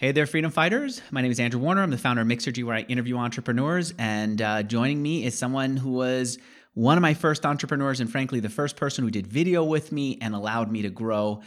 Hey 0.00 0.12
there, 0.12 0.26
freedom 0.26 0.52
fighters. 0.52 1.02
My 1.10 1.22
name 1.22 1.32
is 1.32 1.40
Andrew 1.40 1.60
Warner. 1.60 1.82
I'm 1.82 1.90
the 1.90 1.98
founder 1.98 2.22
of 2.22 2.28
Mixergy, 2.28 2.62
where 2.62 2.76
I 2.76 2.82
interview 2.82 3.16
entrepreneurs. 3.16 3.92
And 3.98 4.40
uh, 4.40 4.62
joining 4.62 5.02
me 5.02 5.24
is 5.24 5.36
someone 5.36 5.76
who 5.76 5.90
was 5.90 6.38
one 6.74 6.96
of 6.96 7.02
my 7.02 7.14
first 7.14 7.44
entrepreneurs, 7.44 7.98
and 7.98 8.08
frankly, 8.08 8.38
the 8.38 8.48
first 8.48 8.76
person 8.76 9.02
who 9.02 9.10
did 9.10 9.26
video 9.26 9.64
with 9.64 9.90
me 9.90 10.16
and 10.20 10.36
allowed 10.36 10.70
me 10.70 10.82
to 10.82 10.88
grow, 10.88 11.42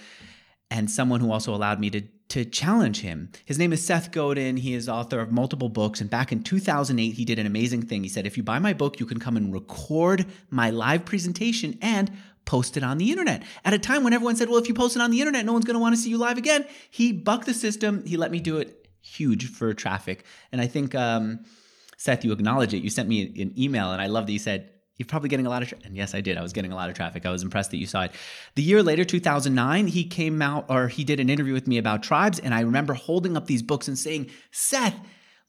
and 0.69 0.91
someone 0.91 1.21
who 1.21 1.31
also 1.31 1.55
allowed 1.55 1.79
me 1.79 1.91
to, 1.91 2.01
to 2.27 2.43
challenge 2.43 2.99
him. 2.99 3.31
His 3.45 3.57
name 3.57 3.71
is 3.71 3.85
Seth 3.85 4.11
Godin. 4.11 4.57
He 4.57 4.73
is 4.73 4.89
author 4.89 5.21
of 5.21 5.31
multiple 5.31 5.69
books. 5.69 6.01
And 6.01 6.09
back 6.09 6.33
in 6.33 6.43
2008, 6.43 7.11
he 7.11 7.23
did 7.23 7.39
an 7.39 7.47
amazing 7.47 7.83
thing. 7.83 8.03
He 8.03 8.09
said, 8.09 8.27
If 8.27 8.35
you 8.35 8.43
buy 8.43 8.59
my 8.59 8.73
book, 8.73 8.99
you 8.99 9.05
can 9.05 9.21
come 9.21 9.37
and 9.37 9.53
record 9.53 10.25
my 10.49 10.71
live 10.71 11.05
presentation 11.05 11.77
and 11.81 12.11
post 12.51 12.75
it 12.75 12.83
on 12.83 12.97
the 12.97 13.11
internet. 13.11 13.43
At 13.63 13.73
a 13.73 13.79
time 13.79 14.03
when 14.03 14.11
everyone 14.11 14.35
said, 14.35 14.49
well, 14.49 14.57
if 14.57 14.67
you 14.67 14.73
post 14.73 14.97
it 14.97 15.01
on 15.01 15.09
the 15.09 15.21
internet, 15.21 15.45
no 15.45 15.53
one's 15.53 15.63
going 15.63 15.75
to 15.75 15.79
want 15.79 15.95
to 15.95 16.01
see 16.01 16.09
you 16.09 16.17
live 16.17 16.37
again. 16.37 16.65
He 16.89 17.13
bucked 17.13 17.45
the 17.45 17.53
system. 17.53 18.05
He 18.05 18.17
let 18.17 18.29
me 18.29 18.41
do 18.41 18.57
it 18.57 18.89
huge 19.01 19.49
for 19.49 19.73
traffic. 19.73 20.25
And 20.51 20.59
I 20.59 20.67
think, 20.67 20.93
um, 20.93 21.45
Seth, 21.95 22.25
you 22.25 22.33
acknowledge 22.33 22.73
it. 22.73 22.83
You 22.83 22.89
sent 22.89 23.07
me 23.07 23.21
an 23.41 23.53
email, 23.57 23.93
and 23.93 24.01
I 24.01 24.07
love 24.07 24.25
that 24.25 24.33
you 24.33 24.39
said, 24.39 24.69
you're 24.97 25.07
probably 25.07 25.29
getting 25.29 25.47
a 25.47 25.49
lot 25.49 25.63
of 25.63 25.69
tra-. 25.69 25.79
and 25.83 25.95
yes 25.95 26.13
i 26.13 26.21
did 26.21 26.37
i 26.37 26.43
was 26.43 26.53
getting 26.53 26.71
a 26.71 26.75
lot 26.75 26.87
of 26.87 26.95
traffic 26.95 27.25
i 27.25 27.31
was 27.31 27.41
impressed 27.41 27.71
that 27.71 27.77
you 27.77 27.87
saw 27.87 28.03
it 28.03 28.11
the 28.53 28.61
year 28.61 28.83
later 28.83 29.03
2009 29.03 29.87
he 29.87 30.03
came 30.03 30.43
out 30.43 30.65
or 30.69 30.89
he 30.89 31.03
did 31.03 31.19
an 31.19 31.27
interview 31.27 31.53
with 31.53 31.67
me 31.67 31.79
about 31.79 32.03
tribes 32.03 32.37
and 32.37 32.53
i 32.53 32.61
remember 32.61 32.93
holding 32.93 33.35
up 33.35 33.47
these 33.47 33.63
books 33.63 33.87
and 33.87 33.97
saying 33.97 34.29
seth 34.51 34.93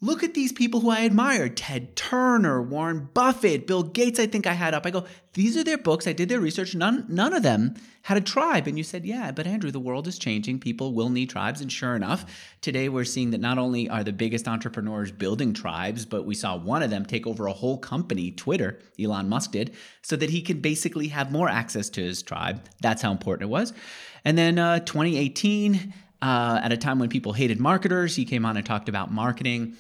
Look 0.05 0.25
at 0.25 0.35
these 0.35 0.51
people 0.51 0.81
who 0.81 0.91
I 0.91 1.03
admired 1.03 1.57
Ted 1.57 1.95
Turner, 1.95 2.61
Warren 2.61 3.09
Buffett, 3.15 3.69
Bill 3.69 3.85
Gates. 3.85 4.19
I 4.19 4.27
think 4.27 4.49
I 4.49 4.53
had 4.53 4.75
up. 4.75 4.85
I 4.85 4.91
go, 4.91 5.05
these 5.35 5.57
are 5.57 5.63
their 5.63 5.79
books. 5.79 6.09
I 6.09 6.13
did 6.13 6.29
their 6.29 6.41
research. 6.41 6.75
None, 6.75 7.07
none 7.09 7.33
of 7.33 7.45
them 7.45 7.77
had 8.03 8.17
a 8.17 8.21
tribe. 8.21 8.67
And 8.67 8.77
you 8.77 8.83
said, 8.83 9.07
yeah, 9.07 9.31
but 9.31 9.47
Andrew, 9.47 9.71
the 9.71 9.79
world 9.79 10.09
is 10.09 10.19
changing. 10.19 10.59
People 10.59 10.93
will 10.93 11.09
need 11.09 11.31
tribes. 11.31 11.61
And 11.61 11.71
sure 11.71 11.95
enough, 11.95 12.27
today 12.63 12.89
we're 12.89 13.05
seeing 13.05 13.31
that 13.31 13.41
not 13.41 13.59
only 13.59 13.89
are 13.89 14.03
the 14.03 14.13
biggest 14.13 14.49
entrepreneurs 14.49 15.13
building 15.13 15.55
tribes, 15.55 16.05
but 16.05 16.27
we 16.27 16.35
saw 16.35 16.57
one 16.57 16.83
of 16.83 16.91
them 16.91 17.07
take 17.07 17.25
over 17.25 17.47
a 17.47 17.53
whole 17.53 17.79
company, 17.79 18.33
Twitter, 18.33 18.81
Elon 19.01 19.29
Musk 19.29 19.53
did, 19.53 19.73
so 20.03 20.17
that 20.17 20.31
he 20.31 20.43
can 20.43 20.61
basically 20.61 21.07
have 21.09 21.31
more 21.31 21.49
access 21.49 21.89
to 21.91 22.03
his 22.03 22.23
tribe. 22.25 22.69
That's 22.81 23.03
how 23.03 23.13
important 23.13 23.49
it 23.49 23.53
was. 23.53 23.73
And 24.25 24.37
then 24.37 24.59
uh, 24.59 24.81
2018, 24.81 25.95
uh, 26.23 26.61
at 26.63 26.73
a 26.73 26.77
time 26.77 26.99
when 26.99 27.09
people 27.09 27.33
hated 27.33 27.61
marketers, 27.61 28.17
he 28.17 28.25
came 28.25 28.45
on 28.45 28.57
and 28.57 28.67
talked 28.67 28.89
about 28.89 29.13
marketing 29.13 29.77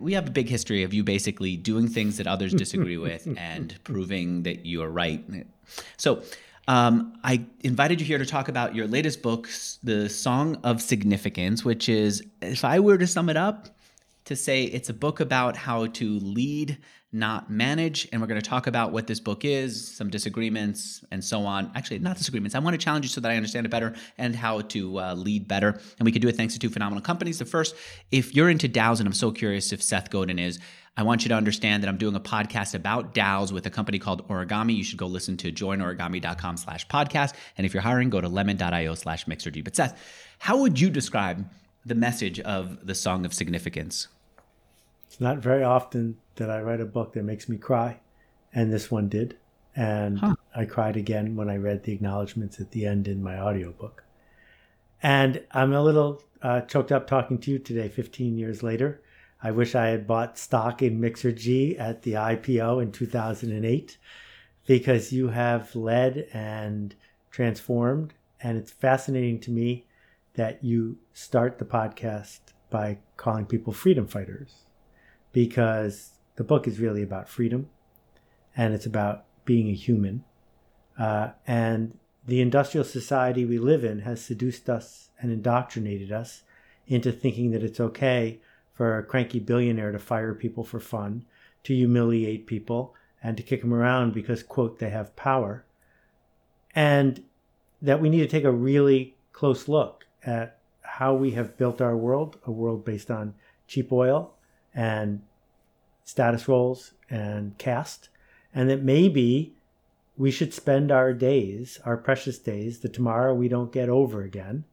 we 0.00 0.14
have 0.14 0.28
a 0.28 0.30
big 0.30 0.48
history 0.48 0.82
of 0.82 0.92
you 0.92 1.04
basically 1.04 1.56
doing 1.56 1.88
things 1.88 2.16
that 2.16 2.26
others 2.26 2.52
disagree 2.52 2.96
with 3.08 3.28
and 3.38 3.78
proving 3.84 4.42
that 4.42 4.66
you 4.66 4.82
are 4.82 4.90
right. 4.90 5.24
So, 5.96 6.22
um, 6.68 7.16
I 7.22 7.44
invited 7.62 8.00
you 8.00 8.06
here 8.06 8.18
to 8.18 8.26
talk 8.26 8.48
about 8.48 8.74
your 8.74 8.88
latest 8.88 9.22
book, 9.22 9.48
The 9.84 10.08
Song 10.08 10.56
of 10.64 10.82
Significance, 10.82 11.64
which 11.64 11.88
is, 11.88 12.24
if 12.42 12.64
I 12.64 12.80
were 12.80 12.98
to 12.98 13.06
sum 13.06 13.28
it 13.28 13.36
up, 13.36 13.68
to 14.24 14.34
say 14.34 14.64
it's 14.64 14.88
a 14.88 14.94
book 14.94 15.20
about 15.20 15.56
how 15.56 15.86
to 15.86 16.18
lead 16.18 16.78
not 17.16 17.50
manage. 17.50 18.08
And 18.12 18.20
we're 18.20 18.26
going 18.26 18.40
to 18.40 18.48
talk 18.48 18.66
about 18.66 18.92
what 18.92 19.06
this 19.06 19.18
book 19.18 19.44
is, 19.44 19.96
some 19.96 20.10
disagreements, 20.10 21.04
and 21.10 21.24
so 21.24 21.40
on. 21.40 21.70
Actually, 21.74 21.98
not 22.00 22.16
disagreements. 22.16 22.54
I 22.54 22.58
want 22.58 22.74
to 22.74 22.78
challenge 22.78 23.04
you 23.04 23.08
so 23.08 23.20
that 23.22 23.30
I 23.30 23.36
understand 23.36 23.66
it 23.66 23.70
better 23.70 23.94
and 24.18 24.36
how 24.36 24.60
to 24.60 25.00
uh, 25.00 25.14
lead 25.14 25.48
better. 25.48 25.80
And 25.98 26.04
we 26.04 26.12
can 26.12 26.22
do 26.22 26.28
it 26.28 26.36
thanks 26.36 26.54
to 26.54 26.60
two 26.60 26.70
phenomenal 26.70 27.02
companies. 27.02 27.38
The 27.38 27.44
first, 27.44 27.74
if 28.10 28.34
you're 28.34 28.50
into 28.50 28.68
DAOs, 28.68 28.98
and 28.98 29.08
I'm 29.08 29.12
so 29.12 29.30
curious 29.30 29.72
if 29.72 29.82
Seth 29.82 30.10
Godin 30.10 30.38
is, 30.38 30.58
I 30.98 31.02
want 31.02 31.24
you 31.24 31.28
to 31.28 31.34
understand 31.34 31.82
that 31.82 31.88
I'm 31.88 31.98
doing 31.98 32.14
a 32.14 32.20
podcast 32.20 32.74
about 32.74 33.14
DAOs 33.14 33.52
with 33.52 33.66
a 33.66 33.70
company 33.70 33.98
called 33.98 34.26
Origami. 34.28 34.74
You 34.74 34.84
should 34.84 34.98
go 34.98 35.06
listen 35.06 35.36
to 35.38 35.52
joinorigami.com 35.52 36.56
slash 36.56 36.86
podcast. 36.88 37.34
And 37.58 37.66
if 37.66 37.74
you're 37.74 37.82
hiring, 37.82 38.08
go 38.08 38.20
to 38.20 38.28
lemon.io 38.28 38.94
slash 38.94 39.26
mixergy. 39.26 39.62
But 39.62 39.76
Seth, 39.76 40.00
how 40.38 40.58
would 40.58 40.80
you 40.80 40.88
describe 40.88 41.46
the 41.84 41.94
message 41.94 42.40
of 42.40 42.86
the 42.86 42.94
Song 42.94 43.26
of 43.26 43.34
Significance? 43.34 44.08
It's 45.16 45.20
not 45.22 45.38
very 45.38 45.62
often 45.62 46.18
that 46.34 46.50
I 46.50 46.60
write 46.60 46.82
a 46.82 46.84
book 46.84 47.14
that 47.14 47.22
makes 47.22 47.48
me 47.48 47.56
cry, 47.56 48.00
and 48.52 48.70
this 48.70 48.90
one 48.90 49.08
did. 49.08 49.38
And 49.74 50.18
huh. 50.18 50.34
I 50.54 50.66
cried 50.66 50.94
again 50.94 51.36
when 51.36 51.48
I 51.48 51.56
read 51.56 51.84
the 51.84 51.94
acknowledgments 51.94 52.60
at 52.60 52.72
the 52.72 52.84
end 52.84 53.08
in 53.08 53.22
my 53.22 53.40
audiobook. 53.40 54.04
And 55.02 55.42
I'm 55.52 55.72
a 55.72 55.82
little 55.82 56.22
uh, 56.42 56.60
choked 56.60 56.92
up 56.92 57.06
talking 57.06 57.38
to 57.38 57.50
you 57.50 57.58
today, 57.58 57.88
15 57.88 58.36
years 58.36 58.62
later. 58.62 59.00
I 59.42 59.52
wish 59.52 59.74
I 59.74 59.86
had 59.86 60.06
bought 60.06 60.36
stock 60.36 60.82
in 60.82 61.00
Mixergy 61.00 61.80
at 61.80 62.02
the 62.02 62.12
IPO 62.12 62.82
in 62.82 62.92
2008 62.92 63.96
because 64.66 65.14
you 65.14 65.28
have 65.28 65.74
led 65.74 66.28
and 66.34 66.94
transformed. 67.30 68.12
And 68.42 68.58
it's 68.58 68.70
fascinating 68.70 69.40
to 69.40 69.50
me 69.50 69.86
that 70.34 70.62
you 70.62 70.98
start 71.14 71.58
the 71.58 71.64
podcast 71.64 72.40
by 72.68 72.98
calling 73.16 73.46
people 73.46 73.72
freedom 73.72 74.06
fighters 74.06 74.65
because 75.36 76.12
the 76.36 76.42
book 76.44 76.66
is 76.66 76.80
really 76.80 77.02
about 77.02 77.28
freedom 77.28 77.68
and 78.56 78.72
it's 78.72 78.86
about 78.86 79.26
being 79.44 79.68
a 79.68 79.74
human. 79.74 80.24
Uh, 80.98 81.28
and 81.46 81.98
the 82.26 82.40
industrial 82.40 82.84
society 82.84 83.44
we 83.44 83.58
live 83.58 83.84
in 83.84 83.98
has 83.98 84.24
seduced 84.24 84.70
us 84.70 85.10
and 85.20 85.30
indoctrinated 85.30 86.10
us 86.10 86.40
into 86.86 87.12
thinking 87.12 87.50
that 87.50 87.62
it's 87.62 87.78
okay 87.78 88.40
for 88.72 88.96
a 88.96 89.04
cranky 89.04 89.38
billionaire 89.38 89.92
to 89.92 89.98
fire 89.98 90.32
people 90.32 90.64
for 90.64 90.80
fun, 90.80 91.26
to 91.64 91.74
humiliate 91.74 92.46
people, 92.46 92.94
and 93.22 93.36
to 93.36 93.42
kick 93.42 93.60
them 93.60 93.74
around 93.74 94.14
because, 94.14 94.42
quote, 94.42 94.78
they 94.78 94.88
have 94.88 95.14
power. 95.16 95.66
And 96.74 97.22
that 97.82 98.00
we 98.00 98.08
need 98.08 98.20
to 98.20 98.26
take 98.26 98.44
a 98.44 98.50
really 98.50 99.18
close 99.34 99.68
look 99.68 100.06
at 100.24 100.60
how 100.80 101.12
we 101.12 101.32
have 101.32 101.58
built 101.58 101.82
our 101.82 101.94
world, 101.94 102.38
a 102.46 102.50
world 102.50 102.86
based 102.86 103.10
on 103.10 103.34
cheap 103.68 103.92
oil 103.92 104.32
and 104.76 105.22
status 106.04 106.46
roles 106.46 106.92
and 107.10 107.58
caste, 107.58 108.10
and 108.54 108.70
that 108.70 108.82
maybe 108.82 109.54
we 110.16 110.30
should 110.30 110.54
spend 110.54 110.92
our 110.92 111.12
days, 111.12 111.80
our 111.84 111.96
precious 111.96 112.38
days, 112.38 112.78
the 112.78 112.88
tomorrow 112.88 113.34
we 113.34 113.48
don't 113.48 113.72
get 113.72 113.88
over 113.88 114.22
again, 114.22 114.64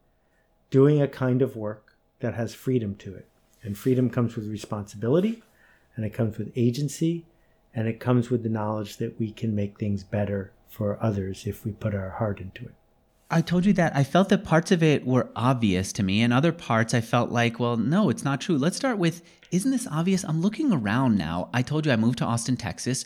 doing 0.70 1.02
a 1.02 1.08
kind 1.08 1.42
of 1.42 1.56
work 1.56 1.96
that 2.20 2.34
has 2.34 2.54
freedom 2.54 2.94
to 2.94 3.14
it. 3.14 3.28
And 3.62 3.76
freedom 3.76 4.10
comes 4.10 4.36
with 4.36 4.48
responsibility, 4.48 5.42
and 5.96 6.04
it 6.04 6.14
comes 6.14 6.38
with 6.38 6.52
agency, 6.54 7.24
and 7.74 7.88
it 7.88 7.98
comes 7.98 8.30
with 8.30 8.42
the 8.42 8.48
knowledge 8.48 8.98
that 8.98 9.18
we 9.18 9.32
can 9.32 9.54
make 9.54 9.78
things 9.78 10.04
better 10.04 10.52
for 10.68 11.02
others 11.02 11.46
if 11.46 11.64
we 11.64 11.72
put 11.72 11.94
our 11.94 12.10
heart 12.10 12.40
into 12.40 12.64
it. 12.64 12.74
I 13.30 13.40
told 13.40 13.64
you 13.64 13.72
that 13.74 13.96
I 13.96 14.04
felt 14.04 14.28
that 14.28 14.44
parts 14.44 14.70
of 14.70 14.82
it 14.82 15.06
were 15.06 15.30
obvious 15.34 15.92
to 15.94 16.02
me, 16.02 16.22
and 16.22 16.32
other 16.32 16.52
parts 16.52 16.94
I 16.94 17.00
felt 17.00 17.30
like, 17.30 17.58
well, 17.58 17.76
no, 17.76 18.10
it's 18.10 18.24
not 18.24 18.40
true. 18.40 18.58
Let's 18.58 18.76
start 18.76 18.98
with 18.98 19.22
isn't 19.50 19.70
this 19.70 19.86
obvious? 19.86 20.24
I'm 20.24 20.40
looking 20.40 20.72
around 20.72 21.16
now. 21.16 21.48
I 21.52 21.62
told 21.62 21.86
you 21.86 21.92
I 21.92 21.96
moved 21.96 22.18
to 22.18 22.24
Austin, 22.24 22.56
Texas. 22.56 23.04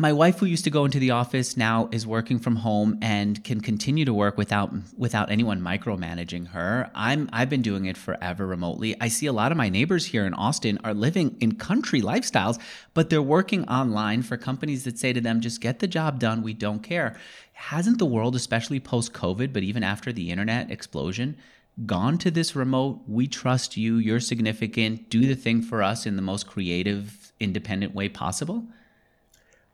My 0.00 0.14
wife, 0.14 0.38
who 0.38 0.46
used 0.46 0.64
to 0.64 0.70
go 0.70 0.86
into 0.86 0.98
the 0.98 1.10
office, 1.10 1.58
now 1.58 1.90
is 1.92 2.06
working 2.06 2.38
from 2.38 2.56
home 2.56 2.96
and 3.02 3.44
can 3.44 3.60
continue 3.60 4.06
to 4.06 4.14
work 4.14 4.38
without 4.38 4.72
without 4.96 5.30
anyone 5.30 5.60
micromanaging 5.60 6.48
her. 6.48 6.90
I'm 6.94 7.28
I've 7.34 7.50
been 7.50 7.60
doing 7.60 7.84
it 7.84 7.98
forever 7.98 8.46
remotely. 8.46 8.98
I 8.98 9.08
see 9.08 9.26
a 9.26 9.32
lot 9.34 9.52
of 9.52 9.58
my 9.58 9.68
neighbors 9.68 10.06
here 10.06 10.24
in 10.24 10.32
Austin 10.32 10.78
are 10.84 10.94
living 10.94 11.36
in 11.38 11.56
country 11.56 12.00
lifestyles, 12.00 12.58
but 12.94 13.10
they're 13.10 13.20
working 13.20 13.68
online 13.68 14.22
for 14.22 14.38
companies 14.38 14.84
that 14.84 14.98
say 14.98 15.12
to 15.12 15.20
them, 15.20 15.42
"Just 15.42 15.60
get 15.60 15.80
the 15.80 15.86
job 15.86 16.18
done. 16.18 16.42
We 16.42 16.54
don't 16.54 16.82
care." 16.82 17.14
hasn't 17.52 17.98
the 17.98 18.06
world, 18.06 18.34
especially 18.34 18.80
post 18.80 19.12
COVID, 19.12 19.52
but 19.52 19.62
even 19.62 19.82
after 19.82 20.14
the 20.14 20.30
internet 20.30 20.70
explosion, 20.70 21.36
gone 21.84 22.16
to 22.16 22.30
this 22.30 22.56
remote, 22.56 23.02
we 23.06 23.26
trust 23.26 23.76
you, 23.76 23.98
you're 23.98 24.18
significant, 24.18 25.10
do 25.10 25.26
the 25.26 25.34
thing 25.34 25.60
for 25.60 25.82
us 25.82 26.06
in 26.06 26.16
the 26.16 26.22
most 26.22 26.46
creative, 26.46 27.34
independent 27.38 27.94
way 27.94 28.08
possible? 28.08 28.64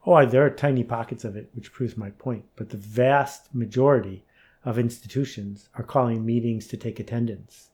Oh, 0.09 0.25
there 0.25 0.47
are 0.47 0.51
tiny 0.51 0.85
pockets 0.85 1.25
of 1.25 1.35
it, 1.35 1.51
which 1.53 1.73
proves 1.73 1.97
my 1.97 2.11
point. 2.11 2.45
But 2.55 2.71
the 2.71 2.77
vast 2.77 3.53
majority 3.53 4.25
of 4.65 4.79
institutions 4.79 5.69
are 5.75 5.83
calling 5.83 6.25
meetings 6.25 6.69
to 6.69 6.77
take 6.77 7.01
attendance. 7.01 7.71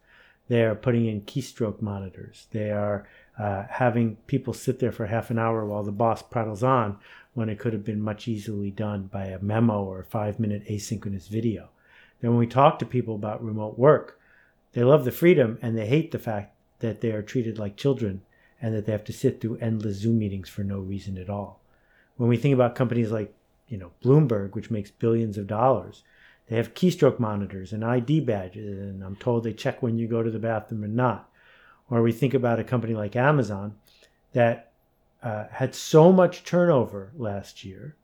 They 0.48 0.62
are 0.62 0.74
putting 0.74 1.06
in 1.06 1.22
keystroke 1.22 1.82
monitors. 1.82 2.46
They 2.50 2.70
are 2.70 3.06
uh, 3.38 3.64
having 3.68 4.16
people 4.26 4.54
sit 4.54 4.78
there 4.78 4.92
for 4.92 5.06
half 5.06 5.30
an 5.30 5.38
hour 5.38 5.66
while 5.66 5.82
the 5.82 5.92
boss 5.92 6.22
prattles 6.22 6.62
on 6.62 6.98
when 7.34 7.50
it 7.50 7.58
could 7.58 7.74
have 7.74 7.84
been 7.84 8.00
much 8.00 8.26
easily 8.26 8.70
done 8.70 9.10
by 9.12 9.26
a 9.26 9.38
memo 9.38 9.84
or 9.84 10.00
a 10.00 10.04
five 10.04 10.40
minute 10.40 10.66
asynchronous 10.68 11.28
video. 11.28 11.68
Then, 12.20 12.30
when 12.30 12.38
we 12.38 12.46
talk 12.46 12.78
to 12.78 12.86
people 12.86 13.14
about 13.14 13.44
remote 13.44 13.78
work, 13.78 14.18
they 14.72 14.82
love 14.82 15.04
the 15.04 15.12
freedom 15.12 15.58
and 15.60 15.76
they 15.76 15.86
hate 15.86 16.12
the 16.12 16.18
fact 16.18 16.54
that 16.78 17.02
they 17.02 17.12
are 17.12 17.22
treated 17.22 17.58
like 17.58 17.76
children 17.76 18.22
and 18.60 18.74
that 18.74 18.86
they 18.86 18.92
have 18.92 19.04
to 19.04 19.12
sit 19.12 19.40
through 19.40 19.58
endless 19.58 19.96
Zoom 19.96 20.18
meetings 20.18 20.48
for 20.48 20.64
no 20.64 20.78
reason 20.78 21.18
at 21.18 21.28
all. 21.28 21.61
When 22.16 22.28
we 22.28 22.36
think 22.36 22.54
about 22.54 22.74
companies 22.74 23.10
like, 23.10 23.34
you 23.68 23.78
know, 23.78 23.92
Bloomberg, 24.04 24.54
which 24.54 24.70
makes 24.70 24.90
billions 24.90 25.38
of 25.38 25.46
dollars, 25.46 26.02
they 26.48 26.56
have 26.56 26.74
keystroke 26.74 27.18
monitors 27.18 27.72
and 27.72 27.84
ID 27.84 28.20
badges, 28.20 28.78
and 28.78 29.02
I'm 29.02 29.16
told 29.16 29.44
they 29.44 29.52
check 29.52 29.82
when 29.82 29.98
you 29.98 30.06
go 30.06 30.22
to 30.22 30.30
the 30.30 30.38
bathroom 30.38 30.84
or 30.84 30.88
not. 30.88 31.30
Or 31.88 32.02
we 32.02 32.12
think 32.12 32.34
about 32.34 32.60
a 32.60 32.64
company 32.64 32.94
like 32.94 33.16
Amazon 33.16 33.76
that 34.32 34.72
uh, 35.22 35.44
had 35.50 35.74
so 35.74 36.12
much 36.12 36.44
turnover 36.44 37.12
last 37.16 37.64
year 37.64 37.96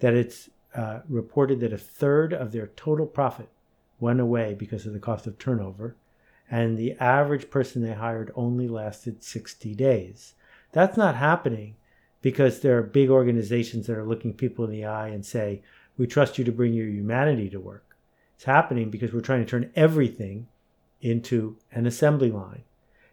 that 0.00 0.14
it's 0.14 0.50
uh, 0.74 1.00
reported 1.08 1.60
that 1.60 1.72
a 1.72 1.78
third 1.78 2.32
of 2.32 2.52
their 2.52 2.68
total 2.68 3.06
profit 3.06 3.48
went 3.98 4.20
away 4.20 4.54
because 4.54 4.84
of 4.84 4.92
the 4.92 4.98
cost 5.00 5.26
of 5.26 5.38
turnover. 5.38 5.96
and 6.50 6.78
the 6.78 6.92
average 7.00 7.50
person 7.50 7.82
they 7.82 7.94
hired 7.94 8.30
only 8.36 8.68
lasted 8.68 9.24
60 9.24 9.74
days. 9.74 10.34
That's 10.72 10.96
not 10.96 11.16
happening 11.16 11.74
because 12.26 12.58
there 12.58 12.76
are 12.76 12.82
big 12.82 13.08
organizations 13.08 13.86
that 13.86 13.96
are 13.96 14.04
looking 14.04 14.32
people 14.32 14.64
in 14.64 14.70
the 14.72 14.84
eye 14.84 15.06
and 15.06 15.24
say, 15.24 15.62
We 15.96 16.08
trust 16.08 16.38
you 16.38 16.44
to 16.46 16.50
bring 16.50 16.72
your 16.72 16.88
humanity 16.88 17.48
to 17.50 17.60
work. 17.60 17.96
It's 18.34 18.42
happening 18.42 18.90
because 18.90 19.12
we're 19.12 19.20
trying 19.20 19.44
to 19.44 19.48
turn 19.48 19.70
everything 19.76 20.48
into 21.00 21.56
an 21.70 21.86
assembly 21.86 22.32
line. 22.32 22.64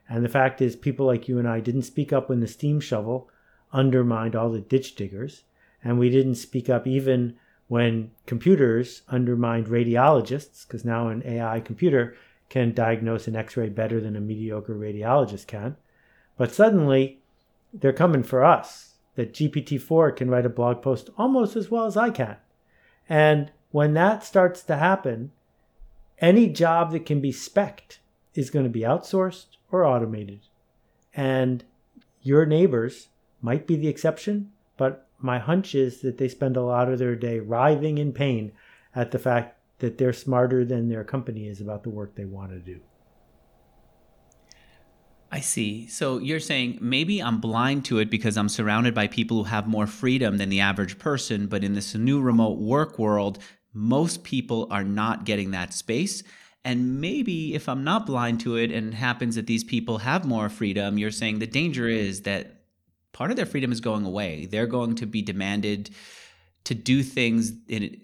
And 0.09 0.25
the 0.25 0.29
fact 0.29 0.63
is, 0.63 0.75
people 0.75 1.05
like 1.05 1.27
you 1.27 1.37
and 1.37 1.47
I 1.47 1.59
didn't 1.59 1.83
speak 1.83 2.11
up 2.11 2.27
when 2.27 2.39
the 2.39 2.47
steam 2.47 2.79
shovel 2.79 3.29
undermined 3.71 4.35
all 4.35 4.49
the 4.49 4.59
ditch 4.59 4.95
diggers, 4.95 5.43
and 5.83 5.99
we 5.99 6.09
didn't 6.09 6.33
speak 6.33 6.67
up 6.67 6.87
even 6.87 7.35
when 7.67 8.09
computers 8.25 9.03
undermined 9.09 9.67
radiologists, 9.67 10.65
because 10.65 10.83
now 10.83 11.09
an 11.09 11.21
AI 11.23 11.59
computer 11.59 12.15
can 12.49 12.73
diagnose 12.73 13.27
an 13.27 13.35
x 13.35 13.55
ray 13.57 13.69
better 13.69 14.01
than 14.01 14.15
a 14.15 14.19
mediocre 14.19 14.73
radiologist 14.73 15.45
can. 15.45 15.77
But 16.35 16.51
suddenly, 16.51 17.19
they're 17.71 17.93
coming 17.93 18.23
for 18.23 18.43
us, 18.43 18.92
that 19.15 19.33
GPT 19.33 19.79
4 19.79 20.11
can 20.11 20.29
write 20.29 20.45
a 20.45 20.49
blog 20.49 20.81
post 20.81 21.09
almost 21.17 21.55
as 21.55 21.69
well 21.69 21.85
as 21.85 21.97
I 21.97 22.09
can. 22.09 22.37
And 23.07 23.51
when 23.71 23.93
that 23.93 24.23
starts 24.23 24.63
to 24.63 24.77
happen, 24.77 25.31
any 26.19 26.47
job 26.49 26.91
that 26.91 27.05
can 27.05 27.21
be 27.21 27.31
specced 27.31 27.97
is 28.33 28.49
going 28.49 28.65
to 28.65 28.69
be 28.69 28.81
outsourced 28.81 29.57
or 29.71 29.85
automated. 29.85 30.41
And 31.13 31.63
your 32.21 32.45
neighbors 32.45 33.09
might 33.41 33.67
be 33.67 33.75
the 33.75 33.87
exception, 33.87 34.51
but 34.77 35.07
my 35.19 35.39
hunch 35.39 35.75
is 35.75 36.01
that 36.01 36.17
they 36.17 36.27
spend 36.27 36.57
a 36.57 36.63
lot 36.63 36.91
of 36.91 36.99
their 36.99 37.15
day 37.15 37.39
writhing 37.39 37.97
in 37.97 38.13
pain 38.13 38.51
at 38.95 39.11
the 39.11 39.19
fact 39.19 39.57
that 39.79 39.97
they're 39.97 40.13
smarter 40.13 40.63
than 40.63 40.89
their 40.89 41.03
company 41.03 41.47
is 41.47 41.59
about 41.59 41.83
the 41.83 41.89
work 41.89 42.15
they 42.15 42.25
want 42.25 42.51
to 42.51 42.59
do. 42.59 42.79
I 45.33 45.39
see. 45.39 45.87
So 45.87 46.19
you're 46.19 46.39
saying 46.39 46.77
maybe 46.79 47.19
I'm 47.19 47.39
blind 47.39 47.85
to 47.85 47.97
it 47.97 48.11
because 48.11 48.37
I'm 48.37 48.47
surrounded 48.47 48.93
by 48.93 49.07
people 49.07 49.37
who 49.37 49.43
have 49.45 49.65
more 49.65 49.87
freedom 49.87 50.37
than 50.37 50.49
the 50.49 50.59
average 50.59 50.99
person, 50.99 51.47
but 51.47 51.63
in 51.63 51.73
this 51.73 51.95
new 51.95 52.21
remote 52.21 52.59
work 52.59 52.99
world, 52.99 53.39
most 53.73 54.23
people 54.23 54.67
are 54.69 54.83
not 54.83 55.25
getting 55.25 55.49
that 55.49 55.73
space. 55.73 56.21
And 56.63 57.01
maybe 57.01 57.55
if 57.55 57.67
I'm 57.67 57.83
not 57.83 58.05
blind 58.05 58.41
to 58.41 58.57
it 58.57 58.69
and 58.69 58.93
it 58.93 58.95
happens 58.95 59.33
that 59.33 59.47
these 59.47 59.63
people 59.63 59.97
have 59.97 60.23
more 60.23 60.49
freedom, 60.49 60.99
you're 60.99 61.09
saying 61.09 61.39
the 61.39 61.47
danger 61.47 61.87
is 61.87 62.21
that 62.21 62.61
part 63.11 63.31
of 63.31 63.35
their 63.35 63.47
freedom 63.47 63.71
is 63.71 63.81
going 63.81 64.05
away. 64.05 64.45
They're 64.45 64.67
going 64.67 64.93
to 64.97 65.07
be 65.07 65.23
demanded 65.23 65.89
to 66.65 66.75
do 66.75 67.01
things 67.01 67.53
in 67.67 67.99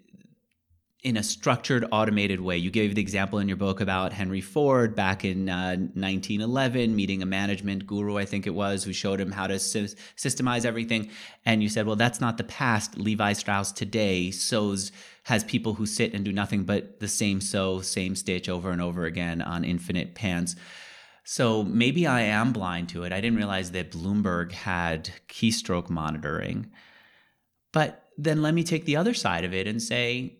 in 1.01 1.15
a 1.15 1.23
structured, 1.23 1.85
automated 1.93 2.41
way. 2.41 2.57
You 2.57 2.71
gave 2.71 2.93
the 2.93 3.01
example 3.01 3.39
in 3.39 3.47
your 3.47 3.55
book 3.55 3.79
about 3.79 4.11
Henry 4.11 4.41
Ford 4.41 4.95
back 4.95 5.23
in 5.23 5.47
uh, 5.47 5.77
1911, 5.77 6.93
meeting 6.93 7.21
a 7.21 7.25
management 7.25 7.87
guru, 7.87 8.17
I 8.17 8.25
think 8.25 8.45
it 8.45 8.53
was, 8.53 8.83
who 8.83 8.91
showed 8.91 9.21
him 9.21 9.31
how 9.31 9.47
to 9.47 9.59
sy- 9.59 9.95
systemize 10.17 10.65
everything. 10.65 11.09
And 11.45 11.63
you 11.63 11.69
said, 11.69 11.87
well, 11.87 11.95
that's 11.95 12.19
not 12.19 12.37
the 12.37 12.43
past. 12.43 12.97
Levi 12.97 13.31
Strauss 13.31 13.71
today 13.71 14.29
sews, 14.29 14.91
has 15.23 15.43
people 15.45 15.75
who 15.75 15.85
sit 15.85 16.13
and 16.13 16.25
do 16.25 16.33
nothing 16.33 16.63
but 16.63 16.99
the 16.99 17.07
same 17.07 17.39
sew, 17.39 17.79
same 17.81 18.15
stitch 18.15 18.49
over 18.49 18.71
and 18.71 18.81
over 18.81 19.05
again 19.05 19.41
on 19.41 19.63
infinite 19.63 20.15
pants. 20.15 20.55
So 21.23 21.63
maybe 21.63 22.07
I 22.07 22.21
am 22.21 22.51
blind 22.51 22.89
to 22.89 23.03
it. 23.03 23.13
I 23.13 23.21
didn't 23.21 23.37
realize 23.37 23.71
that 23.71 23.91
Bloomberg 23.91 24.51
had 24.51 25.11
keystroke 25.29 25.89
monitoring. 25.89 26.71
But 27.71 28.07
then 28.17 28.41
let 28.41 28.53
me 28.53 28.63
take 28.63 28.85
the 28.85 28.95
other 28.97 29.13
side 29.13 29.45
of 29.45 29.53
it 29.53 29.67
and 29.67 29.81
say 29.81 30.38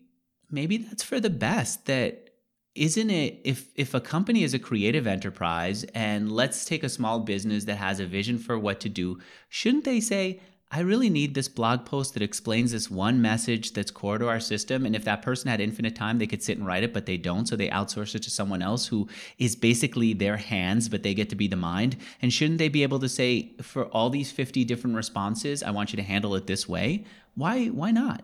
maybe 0.50 0.76
that's 0.76 1.02
for 1.02 1.20
the 1.20 1.30
best 1.30 1.86
that 1.86 2.30
isn't 2.74 3.10
it 3.10 3.40
if 3.44 3.68
if 3.74 3.94
a 3.94 4.00
company 4.00 4.44
is 4.44 4.54
a 4.54 4.58
creative 4.58 5.06
enterprise 5.06 5.84
and 5.94 6.30
let's 6.30 6.64
take 6.64 6.84
a 6.84 6.88
small 6.88 7.20
business 7.20 7.64
that 7.64 7.76
has 7.76 7.98
a 7.98 8.06
vision 8.06 8.38
for 8.38 8.58
what 8.58 8.80
to 8.80 8.88
do 8.88 9.18
shouldn't 9.48 9.84
they 9.84 10.00
say 10.00 10.40
I 10.72 10.80
really 10.80 11.10
need 11.10 11.34
this 11.34 11.48
blog 11.48 11.84
post 11.84 12.14
that 12.14 12.22
explains 12.22 12.70
this 12.70 12.88
one 12.88 13.20
message 13.20 13.72
that's 13.72 13.90
core 13.90 14.18
to 14.18 14.28
our 14.28 14.38
system. 14.38 14.86
And 14.86 14.94
if 14.94 15.02
that 15.02 15.20
person 15.20 15.50
had 15.50 15.60
infinite 15.60 15.96
time, 15.96 16.18
they 16.18 16.28
could 16.28 16.44
sit 16.44 16.58
and 16.58 16.66
write 16.66 16.84
it, 16.84 16.92
but 16.92 17.06
they 17.06 17.16
don't. 17.16 17.46
So 17.46 17.56
they 17.56 17.68
outsource 17.70 18.14
it 18.14 18.22
to 18.22 18.30
someone 18.30 18.62
else 18.62 18.86
who 18.86 19.08
is 19.38 19.56
basically 19.56 20.12
their 20.12 20.36
hands, 20.36 20.88
but 20.88 21.02
they 21.02 21.12
get 21.12 21.28
to 21.30 21.34
be 21.34 21.48
the 21.48 21.56
mind. 21.56 21.96
And 22.22 22.32
shouldn't 22.32 22.58
they 22.58 22.68
be 22.68 22.84
able 22.84 23.00
to 23.00 23.08
say, 23.08 23.50
for 23.60 23.86
all 23.86 24.10
these 24.10 24.30
50 24.30 24.64
different 24.64 24.94
responses, 24.94 25.64
I 25.64 25.72
want 25.72 25.92
you 25.92 25.96
to 25.96 26.04
handle 26.04 26.36
it 26.36 26.46
this 26.46 26.68
way? 26.68 27.04
Why, 27.34 27.66
why 27.66 27.90
not? 27.90 28.22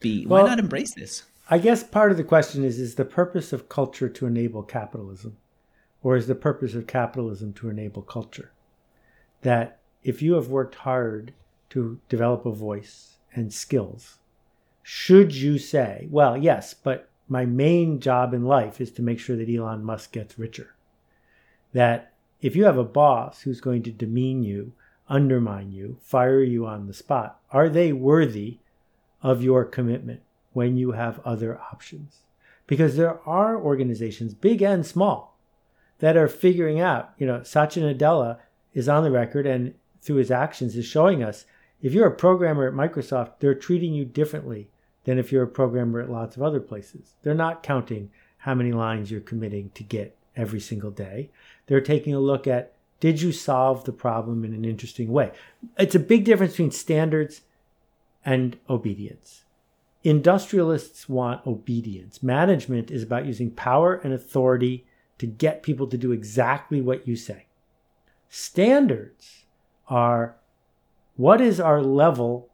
Be, 0.00 0.26
well, 0.26 0.42
why 0.42 0.50
not 0.50 0.58
embrace 0.58 0.92
this? 0.94 1.22
I 1.50 1.58
guess 1.58 1.82
part 1.82 2.10
of 2.10 2.18
the 2.18 2.24
question 2.24 2.62
is 2.62 2.78
is 2.78 2.96
the 2.96 3.06
purpose 3.06 3.54
of 3.54 3.70
culture 3.70 4.08
to 4.10 4.26
enable 4.26 4.62
capitalism? 4.62 5.38
Or 6.02 6.14
is 6.14 6.26
the 6.26 6.34
purpose 6.34 6.74
of 6.74 6.86
capitalism 6.86 7.54
to 7.54 7.70
enable 7.70 8.02
culture? 8.02 8.52
That 9.40 9.80
if 10.02 10.20
you 10.20 10.34
have 10.34 10.48
worked 10.48 10.74
hard 10.76 11.32
to 11.70 12.00
develop 12.08 12.46
a 12.46 12.52
voice 12.52 13.16
and 13.34 13.52
skills. 13.52 14.18
Should 14.82 15.34
you 15.34 15.58
say, 15.58 16.06
well, 16.10 16.36
yes, 16.36 16.74
but 16.74 17.10
my 17.28 17.44
main 17.44 18.00
job 18.00 18.32
in 18.32 18.44
life 18.44 18.80
is 18.80 18.90
to 18.92 19.02
make 19.02 19.18
sure 19.18 19.36
that 19.36 19.54
Elon 19.54 19.84
Musk 19.84 20.12
gets 20.12 20.38
richer? 20.38 20.74
That 21.72 22.12
if 22.40 22.56
you 22.56 22.64
have 22.64 22.78
a 22.78 22.84
boss 22.84 23.42
who's 23.42 23.60
going 23.60 23.82
to 23.84 23.90
demean 23.90 24.42
you, 24.42 24.72
undermine 25.08 25.72
you, 25.72 25.98
fire 26.00 26.42
you 26.42 26.66
on 26.66 26.86
the 26.86 26.94
spot, 26.94 27.40
are 27.50 27.68
they 27.68 27.92
worthy 27.92 28.58
of 29.22 29.42
your 29.42 29.64
commitment 29.64 30.22
when 30.58 30.76
you 30.76 30.90
have 30.90 31.20
other 31.24 31.56
options? 31.72 32.22
Because 32.66 32.96
there 32.96 33.20
are 33.24 33.56
organizations, 33.56 34.34
big 34.34 34.60
and 34.60 34.84
small, 34.84 35.38
that 36.00 36.16
are 36.16 36.26
figuring 36.26 36.80
out, 36.80 37.12
you 37.16 37.28
know, 37.28 37.44
Satya 37.44 37.84
Nadella 37.84 38.38
is 38.74 38.88
on 38.88 39.04
the 39.04 39.12
record 39.12 39.46
and 39.46 39.74
through 40.02 40.16
his 40.16 40.32
actions 40.32 40.76
is 40.76 40.84
showing 40.84 41.22
us 41.22 41.44
if 41.80 41.92
you're 41.92 42.08
a 42.08 42.24
programmer 42.24 42.66
at 42.66 42.74
Microsoft, 42.74 43.38
they're 43.38 43.54
treating 43.54 43.94
you 43.94 44.04
differently 44.04 44.68
than 45.04 45.16
if 45.16 45.30
you're 45.30 45.44
a 45.44 45.48
programmer 45.60 46.00
at 46.00 46.10
lots 46.10 46.36
of 46.36 46.42
other 46.42 46.58
places. 46.58 47.14
They're 47.22 47.34
not 47.34 47.62
counting 47.62 48.10
how 48.38 48.56
many 48.56 48.72
lines 48.72 49.12
you're 49.12 49.20
committing 49.20 49.70
to 49.74 49.84
Git 49.84 50.16
every 50.34 50.58
single 50.58 50.90
day. 50.90 51.30
They're 51.68 51.80
taking 51.80 52.14
a 52.14 52.20
look 52.20 52.48
at 52.48 52.72
did 52.98 53.22
you 53.22 53.30
solve 53.30 53.84
the 53.84 53.92
problem 53.92 54.44
in 54.44 54.52
an 54.52 54.64
interesting 54.64 55.12
way? 55.12 55.30
It's 55.78 55.94
a 55.94 56.00
big 56.00 56.24
difference 56.24 56.54
between 56.54 56.72
standards 56.72 57.42
and 58.24 58.58
obedience. 58.68 59.44
Industrialists 60.04 61.08
want 61.08 61.46
obedience. 61.46 62.22
Management 62.22 62.90
is 62.90 63.02
about 63.02 63.26
using 63.26 63.50
power 63.50 63.94
and 63.94 64.12
authority 64.12 64.86
to 65.18 65.26
get 65.26 65.62
people 65.62 65.86
to 65.88 65.98
do 65.98 66.12
exactly 66.12 66.80
what 66.80 67.06
you 67.06 67.16
say. 67.16 67.46
Standards 68.28 69.44
are 69.88 70.36
what 71.16 71.40
is 71.40 71.58
our 71.58 71.82
level 71.82 72.50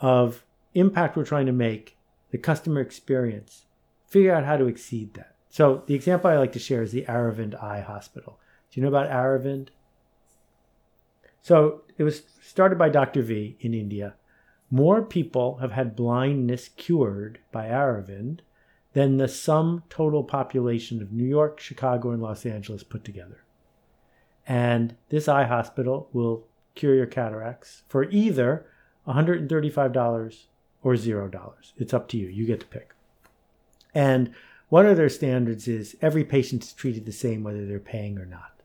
of 0.00 0.44
impact 0.74 1.16
we're 1.16 1.24
trying 1.24 1.46
to 1.46 1.52
make, 1.52 1.98
the 2.30 2.38
customer 2.38 2.80
experience, 2.80 3.66
figure 4.06 4.34
out 4.34 4.44
how 4.44 4.56
to 4.56 4.66
exceed 4.66 5.12
that. 5.14 5.34
So 5.50 5.82
the 5.86 5.94
example 5.94 6.30
I 6.30 6.36
like 6.36 6.52
to 6.52 6.58
share 6.58 6.82
is 6.82 6.92
the 6.92 7.04
Aravind 7.04 7.62
Eye 7.62 7.80
Hospital. 7.80 8.38
Do 8.70 8.80
you 8.80 8.82
know 8.82 8.88
about 8.88 9.10
Aravind? 9.10 9.68
So 11.42 11.82
it 11.96 12.02
was 12.02 12.22
started 12.42 12.78
by 12.78 12.88
Dr. 12.88 13.22
V 13.22 13.56
in 13.60 13.74
India. 13.74 14.14
More 14.70 15.02
people 15.02 15.56
have 15.58 15.72
had 15.72 15.96
blindness 15.96 16.68
cured 16.68 17.38
by 17.50 17.68
Aravind 17.68 18.40
than 18.92 19.16
the 19.16 19.28
sum 19.28 19.82
total 19.88 20.24
population 20.24 21.00
of 21.00 21.12
New 21.12 21.26
York, 21.26 21.60
Chicago, 21.60 22.10
and 22.10 22.22
Los 22.22 22.44
Angeles 22.44 22.82
put 22.82 23.04
together. 23.04 23.44
And 24.46 24.96
this 25.08 25.28
eye 25.28 25.44
hospital 25.44 26.08
will 26.12 26.46
cure 26.74 26.94
your 26.94 27.06
cataracts 27.06 27.82
for 27.88 28.04
either 28.10 28.66
$135 29.06 30.46
or 30.82 30.94
$0. 30.94 31.72
It's 31.76 31.94
up 31.94 32.08
to 32.08 32.16
you. 32.16 32.28
You 32.28 32.46
get 32.46 32.60
to 32.60 32.66
pick. 32.66 32.94
And 33.94 34.32
one 34.68 34.86
of 34.86 34.96
their 34.96 35.08
standards 35.08 35.66
is 35.66 35.96
every 36.02 36.24
patient 36.24 36.64
is 36.64 36.72
treated 36.72 37.06
the 37.06 37.12
same 37.12 37.42
whether 37.42 37.66
they're 37.66 37.78
paying 37.78 38.18
or 38.18 38.26
not. 38.26 38.60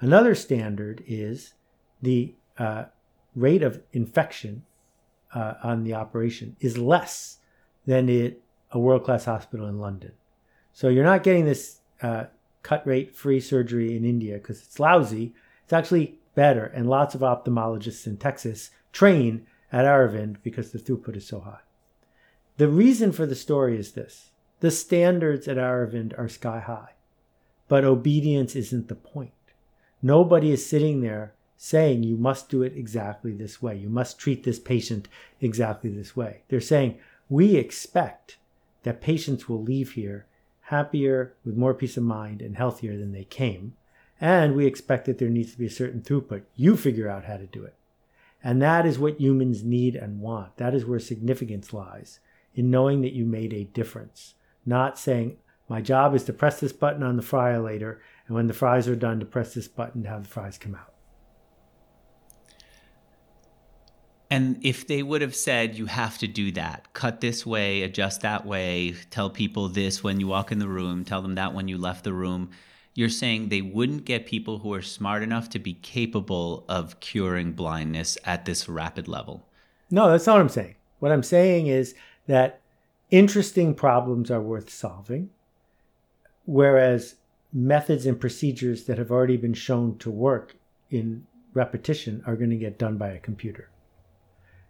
Another 0.00 0.34
standard 0.34 1.02
is 1.06 1.54
the 2.02 2.34
uh, 2.58 2.84
rate 3.34 3.62
of 3.62 3.82
infection 3.92 4.64
uh, 5.36 5.54
on 5.62 5.84
the 5.84 5.92
operation 5.92 6.56
is 6.60 6.78
less 6.78 7.38
than 7.84 8.08
it, 8.08 8.42
a 8.72 8.78
world 8.78 9.04
class 9.04 9.26
hospital 9.26 9.68
in 9.68 9.78
London. 9.78 10.12
So 10.72 10.88
you're 10.88 11.04
not 11.04 11.22
getting 11.22 11.44
this 11.44 11.80
uh, 12.02 12.24
cut 12.62 12.86
rate 12.86 13.14
free 13.14 13.40
surgery 13.40 13.94
in 13.94 14.04
India 14.04 14.38
because 14.38 14.62
it's 14.62 14.80
lousy. 14.80 15.34
It's 15.64 15.74
actually 15.74 16.18
better, 16.34 16.64
and 16.64 16.88
lots 16.88 17.14
of 17.14 17.20
ophthalmologists 17.20 18.06
in 18.06 18.16
Texas 18.16 18.70
train 18.92 19.46
at 19.70 19.84
Aravind 19.84 20.36
because 20.42 20.72
the 20.72 20.78
throughput 20.78 21.16
is 21.16 21.26
so 21.26 21.40
high. 21.40 21.60
The 22.56 22.68
reason 22.68 23.12
for 23.12 23.26
the 23.26 23.34
story 23.34 23.78
is 23.78 23.92
this 23.92 24.30
the 24.60 24.70
standards 24.70 25.46
at 25.48 25.58
Aravind 25.58 26.18
are 26.18 26.30
sky 26.30 26.60
high, 26.60 26.94
but 27.68 27.84
obedience 27.84 28.56
isn't 28.56 28.88
the 28.88 28.94
point. 28.94 29.32
Nobody 30.00 30.50
is 30.50 30.64
sitting 30.64 31.02
there 31.02 31.34
saying 31.56 32.02
you 32.02 32.16
must 32.16 32.48
do 32.48 32.62
it 32.62 32.76
exactly 32.76 33.32
this 33.32 33.62
way. 33.62 33.76
You 33.76 33.88
must 33.88 34.18
treat 34.18 34.44
this 34.44 34.58
patient 34.58 35.08
exactly 35.40 35.90
this 35.90 36.16
way. 36.16 36.42
They're 36.48 36.60
saying 36.60 36.98
we 37.28 37.56
expect 37.56 38.36
that 38.82 39.00
patients 39.00 39.48
will 39.48 39.62
leave 39.62 39.92
here 39.92 40.26
happier, 40.66 41.32
with 41.44 41.56
more 41.56 41.74
peace 41.74 41.96
of 41.96 42.02
mind, 42.02 42.42
and 42.42 42.56
healthier 42.56 42.96
than 42.96 43.12
they 43.12 43.24
came. 43.24 43.74
And 44.20 44.56
we 44.56 44.66
expect 44.66 45.04
that 45.06 45.18
there 45.18 45.28
needs 45.28 45.52
to 45.52 45.58
be 45.58 45.66
a 45.66 45.70
certain 45.70 46.00
throughput. 46.00 46.42
You 46.56 46.76
figure 46.76 47.08
out 47.08 47.26
how 47.26 47.36
to 47.36 47.46
do 47.46 47.64
it. 47.64 47.74
And 48.42 48.60
that 48.62 48.84
is 48.84 48.98
what 48.98 49.20
humans 49.20 49.62
need 49.62 49.94
and 49.94 50.20
want. 50.20 50.56
That 50.56 50.74
is 50.74 50.84
where 50.84 50.98
significance 50.98 51.72
lies 51.72 52.20
in 52.54 52.70
knowing 52.70 53.02
that 53.02 53.12
you 53.12 53.24
made 53.24 53.52
a 53.52 53.64
difference, 53.64 54.34
not 54.64 54.98
saying, 54.98 55.36
my 55.68 55.80
job 55.80 56.14
is 56.14 56.24
to 56.24 56.32
press 56.32 56.58
this 56.60 56.72
button 56.72 57.02
on 57.02 57.16
the 57.16 57.22
fryer 57.22 57.60
later, 57.60 58.00
and 58.26 58.34
when 58.34 58.46
the 58.46 58.54
fries 58.54 58.88
are 58.88 58.96
done, 58.96 59.20
to 59.20 59.26
press 59.26 59.52
this 59.54 59.68
button 59.68 60.04
to 60.04 60.08
have 60.08 60.22
the 60.22 60.28
fries 60.28 60.58
come 60.58 60.74
out. 60.74 60.95
And 64.28 64.58
if 64.62 64.86
they 64.86 65.02
would 65.02 65.22
have 65.22 65.36
said, 65.36 65.76
you 65.76 65.86
have 65.86 66.18
to 66.18 66.26
do 66.26 66.50
that, 66.52 66.92
cut 66.92 67.20
this 67.20 67.46
way, 67.46 67.82
adjust 67.82 68.22
that 68.22 68.44
way, 68.44 68.96
tell 69.10 69.30
people 69.30 69.68
this 69.68 70.02
when 70.02 70.18
you 70.18 70.26
walk 70.26 70.50
in 70.50 70.58
the 70.58 70.68
room, 70.68 71.04
tell 71.04 71.22
them 71.22 71.36
that 71.36 71.54
when 71.54 71.68
you 71.68 71.78
left 71.78 72.02
the 72.02 72.12
room, 72.12 72.50
you're 72.94 73.08
saying 73.08 73.48
they 73.48 73.62
wouldn't 73.62 74.04
get 74.04 74.26
people 74.26 74.58
who 74.58 74.72
are 74.72 74.82
smart 74.82 75.22
enough 75.22 75.48
to 75.50 75.58
be 75.58 75.74
capable 75.74 76.64
of 76.68 76.98
curing 76.98 77.52
blindness 77.52 78.18
at 78.24 78.46
this 78.46 78.68
rapid 78.68 79.06
level. 79.06 79.46
No, 79.90 80.10
that's 80.10 80.26
not 80.26 80.34
what 80.34 80.40
I'm 80.40 80.48
saying. 80.48 80.74
What 80.98 81.12
I'm 81.12 81.22
saying 81.22 81.68
is 81.68 81.94
that 82.26 82.60
interesting 83.10 83.74
problems 83.74 84.30
are 84.30 84.40
worth 84.40 84.70
solving, 84.70 85.30
whereas 86.46 87.16
methods 87.52 88.06
and 88.06 88.18
procedures 88.18 88.84
that 88.84 88.98
have 88.98 89.10
already 89.10 89.36
been 89.36 89.54
shown 89.54 89.98
to 89.98 90.10
work 90.10 90.56
in 90.90 91.26
repetition 91.54 92.22
are 92.26 92.34
going 92.34 92.50
to 92.50 92.56
get 92.56 92.78
done 92.78 92.96
by 92.96 93.10
a 93.10 93.18
computer. 93.18 93.68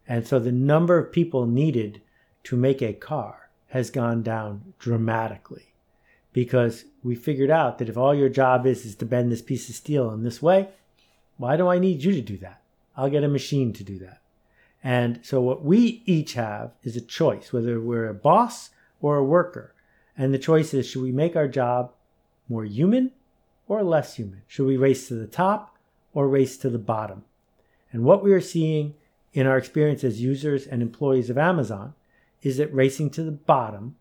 And 0.09 0.27
so 0.27 0.39
the 0.39 0.53
number 0.53 0.99
of 0.99 1.13
people 1.13 1.47
needed 1.47 2.01
to 2.45 2.57
make 2.57 2.81
a 2.81 2.93
car 2.93 3.51
has 3.69 3.91
gone 3.91 4.23
down 4.23 4.75
dramatically 4.79 5.75
because 6.33 6.85
we 7.03 7.15
figured 7.15 7.51
out 7.51 7.79
that 7.79 7.89
if 7.89 7.97
all 7.97 8.15
your 8.15 8.29
job 8.29 8.67
is 8.67 8.85
is 8.85 8.95
to 8.97 9.07
bend 9.07 9.33
this 9.33 9.43
piece 9.43 9.69
of 9.69 9.75
steel 9.75 10.11
in 10.13 10.23
this 10.23 10.43
way, 10.43 10.69
why 11.39 11.57
do 11.57 11.69
I 11.69 11.79
need 11.79 12.05
you 12.05 12.13
to 12.13 12.21
do 12.21 12.37
that? 12.39 12.63
I'll 12.97 13.11
get 13.11 13.25
a 13.25 13.29
machine 13.29 13.73
to 13.75 13.85
do 13.85 13.99
that. 13.99 14.21
And 14.83 15.21
so 15.23 15.41
what 15.41 15.65
we 15.65 16.03
each 16.07 16.35
have 16.35 16.73
is 16.83 16.97
a 16.97 17.01
choice, 17.01 17.53
whether 17.53 17.81
we're 17.81 18.09
a 18.09 18.15
boss 18.15 18.71
or 19.01 19.17
a 19.17 19.25
worker. 19.25 19.75
And 20.17 20.33
the 20.33 20.39
choice 20.39 20.73
is 20.73 20.87
should 20.87 21.03
we 21.03 21.13
make 21.13 21.37
our 21.37 21.49
job 21.49 21.93
more 22.49 22.65
human 22.65 23.13
or 23.67 23.83
less 23.83 24.15
human? 24.15 24.43
Should 24.47 24.67
we 24.67 24.77
race 24.77 25.09
to 25.09 25.15
the 25.15 25.27
top 25.27 25.77
or 26.15 26.29
race 26.29 26.57
to 26.59 26.71
the 26.71 26.79
bottom? 26.79 27.25
And 27.93 28.05
what 28.05 28.23
we 28.23 28.33
are 28.33 28.41
seeing 28.41 28.95
in 29.37 29.47
our 29.47 29.59
experience 29.59 30.03
as 30.03 30.23
users 30.23 30.67
and 30.67 30.81
employees 30.81 31.29
of 31.29 31.37
Amazon 31.37 31.93
is 32.41 32.57
that 32.57 32.73
racing 32.73 33.11
to 33.11 33.23
the 33.23 33.31
bottom 33.31 33.95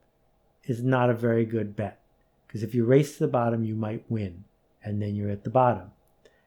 is 0.64 0.82
not 0.82 1.10
a 1.10 1.14
very 1.14 1.44
good 1.44 1.76
bet. 1.76 2.00
Because 2.48 2.64
if 2.64 2.74
you 2.74 2.86
race 2.86 3.14
to 3.14 3.20
the 3.20 3.28
bottom, 3.28 3.66
you 3.66 3.76
might 3.76 4.10
win, 4.10 4.46
and 4.82 5.02
then 5.02 5.14
you're 5.14 5.30
at 5.30 5.44
the 5.44 5.50
bottom. 5.50 5.92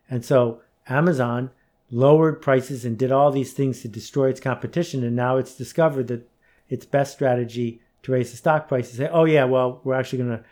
And 0.08 0.24
so 0.24 0.62
Amazon 0.88 1.50
lowered 1.90 2.40
prices 2.40 2.86
and 2.86 2.96
did 2.96 3.12
all 3.12 3.30
these 3.30 3.52
things 3.52 3.82
to 3.82 3.88
destroy 3.88 4.30
its 4.30 4.40
competition, 4.40 5.04
and 5.04 5.14
now 5.14 5.36
it's 5.36 5.54
discovered 5.54 6.08
that 6.08 6.26
its 6.70 6.86
best 6.86 7.12
strategy 7.12 7.82
to 8.04 8.12
raise 8.12 8.30
the 8.30 8.38
stock 8.38 8.68
price 8.68 8.90
is 8.90 8.96
say, 8.96 9.10
oh, 9.12 9.26
yeah, 9.26 9.44
well, 9.44 9.82
we're 9.84 9.92
actually 9.92 10.24
going 10.24 10.38
to 10.38 10.44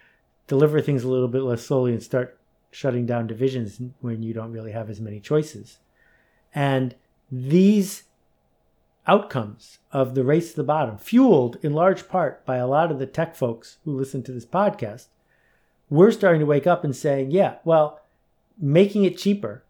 deliver 0.47 0.83
things 0.83 1.05
a 1.05 1.09
little 1.09 1.29
bit 1.29 1.43
less 1.43 1.65
slowly 1.65 1.93
and 1.93 2.03
start 2.03 2.39
shutting 2.71 3.07
down 3.07 3.27
divisions 3.27 3.81
when 4.03 4.23
you 4.23 4.35
don't 4.35 4.53
really 4.53 4.73
have 4.73 4.91
as 4.91 5.01
many 5.01 5.21
choices. 5.21 5.79
And 6.55 6.95
these 7.33 8.03
outcomes 9.07 9.79
of 9.93 10.15
the 10.15 10.25
race 10.25 10.51
to 10.51 10.57
the 10.57 10.65
bottom, 10.65 10.99
fueled 10.99 11.59
in 11.63 11.73
large 11.73 12.09
part 12.09 12.45
by 12.45 12.57
a 12.57 12.67
lot 12.67 12.91
of 12.91 12.99
the 12.99 13.07
tech 13.07 13.35
folks 13.37 13.79
who 13.85 13.97
listen 13.97 14.23
to 14.25 14.33
this 14.33 14.47
podcast, 14.47 15.07
we're 15.89 16.11
starting 16.11 16.41
to 16.41 16.47
wake 16.47 16.67
up 16.67 16.85
and 16.85 16.95
saying, 16.95 17.31
yeah, 17.31 17.57
well, 17.65 18.01
making 18.59 19.05
it 19.05 19.19
cheaper 19.19 19.63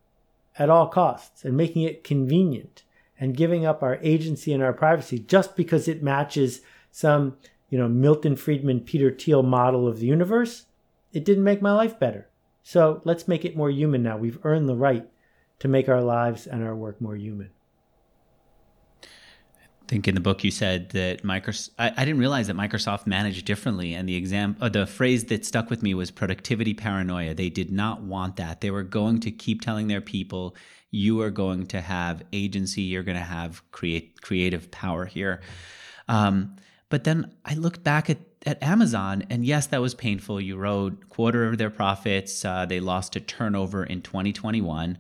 at 0.58 0.70
all 0.70 0.88
costs 0.88 1.44
and 1.44 1.56
making 1.56 1.82
it 1.82 2.04
convenient 2.04 2.82
and 3.20 3.36
giving 3.36 3.66
up 3.66 3.82
our 3.82 3.98
agency 4.02 4.52
and 4.52 4.62
our 4.62 4.72
privacy 4.72 5.18
just 5.18 5.56
because 5.56 5.88
it 5.88 6.02
matches 6.02 6.60
some, 6.90 7.36
you 7.68 7.78
know, 7.78 7.88
Milton 7.88 8.36
Friedman, 8.36 8.80
Peter 8.80 9.10
Thiel 9.10 9.42
model 9.42 9.86
of 9.86 9.98
the 9.98 10.06
universe, 10.06 10.66
it 11.12 11.24
didn't 11.24 11.44
make 11.44 11.60
my 11.60 11.72
life 11.72 11.98
better. 11.98 12.28
So 12.62 13.00
let's 13.04 13.28
make 13.28 13.44
it 13.44 13.56
more 13.56 13.70
human 13.70 14.02
now. 14.02 14.16
We've 14.16 14.44
earned 14.44 14.68
the 14.68 14.76
right 14.76 15.06
to 15.58 15.68
make 15.68 15.88
our 15.88 16.02
lives 16.02 16.46
and 16.46 16.64
our 16.64 16.74
work 16.74 17.00
more 17.00 17.16
human 17.16 17.50
think 19.88 20.08
in 20.08 20.14
the 20.14 20.20
book 20.20 20.44
you 20.44 20.50
said 20.50 20.90
that 20.90 21.22
Microsoft. 21.22 21.70
I, 21.78 21.92
I, 21.96 22.04
didn't 22.04 22.20
realize 22.20 22.46
that 22.48 22.56
Microsoft 22.56 23.06
managed 23.06 23.44
differently, 23.44 23.94
and 23.94 24.08
the 24.08 24.16
exam, 24.16 24.56
uh, 24.60 24.68
the 24.68 24.86
phrase 24.86 25.24
that 25.26 25.44
stuck 25.44 25.70
with 25.70 25.82
me 25.82 25.94
was 25.94 26.10
productivity 26.10 26.74
paranoia. 26.74 27.34
They 27.34 27.50
did 27.50 27.70
not 27.70 28.02
want 28.02 28.36
that. 28.36 28.60
They 28.60 28.70
were 28.70 28.82
going 28.82 29.20
to 29.20 29.30
keep 29.30 29.60
telling 29.60 29.88
their 29.88 30.00
people, 30.00 30.56
"You 30.90 31.20
are 31.20 31.30
going 31.30 31.66
to 31.68 31.80
have 31.80 32.22
agency. 32.32 32.82
You're 32.82 33.02
going 33.02 33.18
to 33.18 33.24
have 33.24 33.62
create 33.70 34.20
creative 34.20 34.70
power 34.70 35.04
here." 35.04 35.40
Um, 36.08 36.56
but 36.88 37.04
then 37.04 37.34
I 37.44 37.54
looked 37.54 37.82
back 37.82 38.10
at 38.10 38.18
at 38.46 38.62
Amazon, 38.62 39.24
and 39.28 39.44
yes, 39.44 39.66
that 39.68 39.80
was 39.80 39.94
painful. 39.94 40.40
You 40.40 40.56
wrote 40.56 41.08
quarter 41.08 41.48
of 41.48 41.58
their 41.58 41.70
profits. 41.70 42.44
Uh, 42.44 42.64
they 42.64 42.78
lost 42.78 43.12
to 43.14 43.20
turnover 43.20 43.84
in 43.84 44.02
2021. 44.02 44.98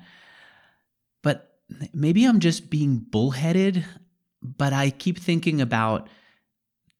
But 1.22 1.60
maybe 1.94 2.24
I'm 2.24 2.40
just 2.40 2.70
being 2.70 2.98
bullheaded 2.98 3.84
but 4.56 4.72
I 4.72 4.90
keep 4.90 5.18
thinking 5.18 5.60
about 5.60 6.08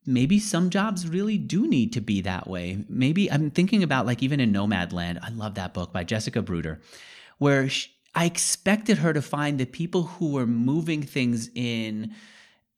maybe 0.06 0.38
some 0.38 0.70
jobs 0.70 1.08
really 1.08 1.36
do 1.36 1.66
need 1.66 1.92
to 1.92 2.00
be 2.00 2.20
that 2.22 2.48
way. 2.48 2.84
Maybe 2.88 3.30
I'm 3.30 3.50
thinking 3.50 3.82
about 3.82 4.06
like 4.06 4.22
even 4.22 4.40
in 4.40 4.52
Nomadland, 4.52 5.18
I 5.22 5.30
love 5.30 5.54
that 5.56 5.74
book 5.74 5.92
by 5.92 6.04
Jessica 6.04 6.42
Bruder, 6.42 6.80
where 7.38 7.68
she, 7.68 7.90
I 8.14 8.24
expected 8.24 8.98
her 8.98 9.12
to 9.12 9.20
find 9.20 9.58
the 9.58 9.66
people 9.66 10.04
who 10.04 10.32
were 10.32 10.46
moving 10.46 11.02
things 11.02 11.50
in 11.54 12.14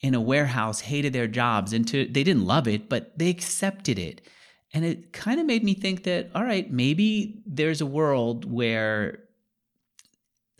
in 0.00 0.14
a 0.14 0.20
warehouse 0.20 0.80
hated 0.80 1.12
their 1.12 1.26
jobs 1.26 1.72
and 1.72 1.87
to, 1.88 2.06
they 2.06 2.22
didn't 2.22 2.46
love 2.46 2.68
it, 2.68 2.88
but 2.88 3.18
they 3.18 3.28
accepted 3.28 3.98
it. 3.98 4.20
And 4.72 4.84
it 4.84 5.12
kind 5.12 5.40
of 5.40 5.46
made 5.46 5.64
me 5.64 5.75
think 5.75 6.04
that 6.04 6.30
all 6.34 6.44
right, 6.44 6.70
maybe 6.70 7.42
there's 7.46 7.80
a 7.80 7.87
world 7.87 8.50
where 8.50 9.20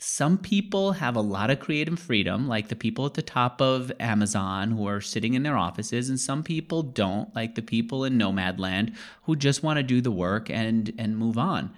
some 0.01 0.37
people 0.37 0.93
have 0.93 1.17
a 1.17 1.21
lot 1.21 1.49
of 1.49 1.59
creative 1.59 1.99
freedom, 1.99 2.47
like 2.47 2.69
the 2.69 2.75
people 2.75 3.05
at 3.05 3.15
the 3.15 3.21
top 3.21 3.61
of 3.61 3.91
Amazon 3.99 4.71
who 4.71 4.87
are 4.87 5.01
sitting 5.01 5.33
in 5.33 5.43
their 5.43 5.57
offices, 5.57 6.09
and 6.09 6.17
some 6.17 6.41
people 6.41 6.83
don't, 6.83 7.35
like 7.35 7.55
the 7.55 7.61
people 7.61 8.05
in 8.05 8.17
Nomadland 8.17 8.95
who 9.23 9.35
just 9.35 9.61
want 9.61 9.75
to 9.75 9.83
do 9.83 9.99
the 9.99 10.11
work 10.11 10.49
and 10.49 10.93
and 10.97 11.17
move 11.17 11.37
on. 11.37 11.71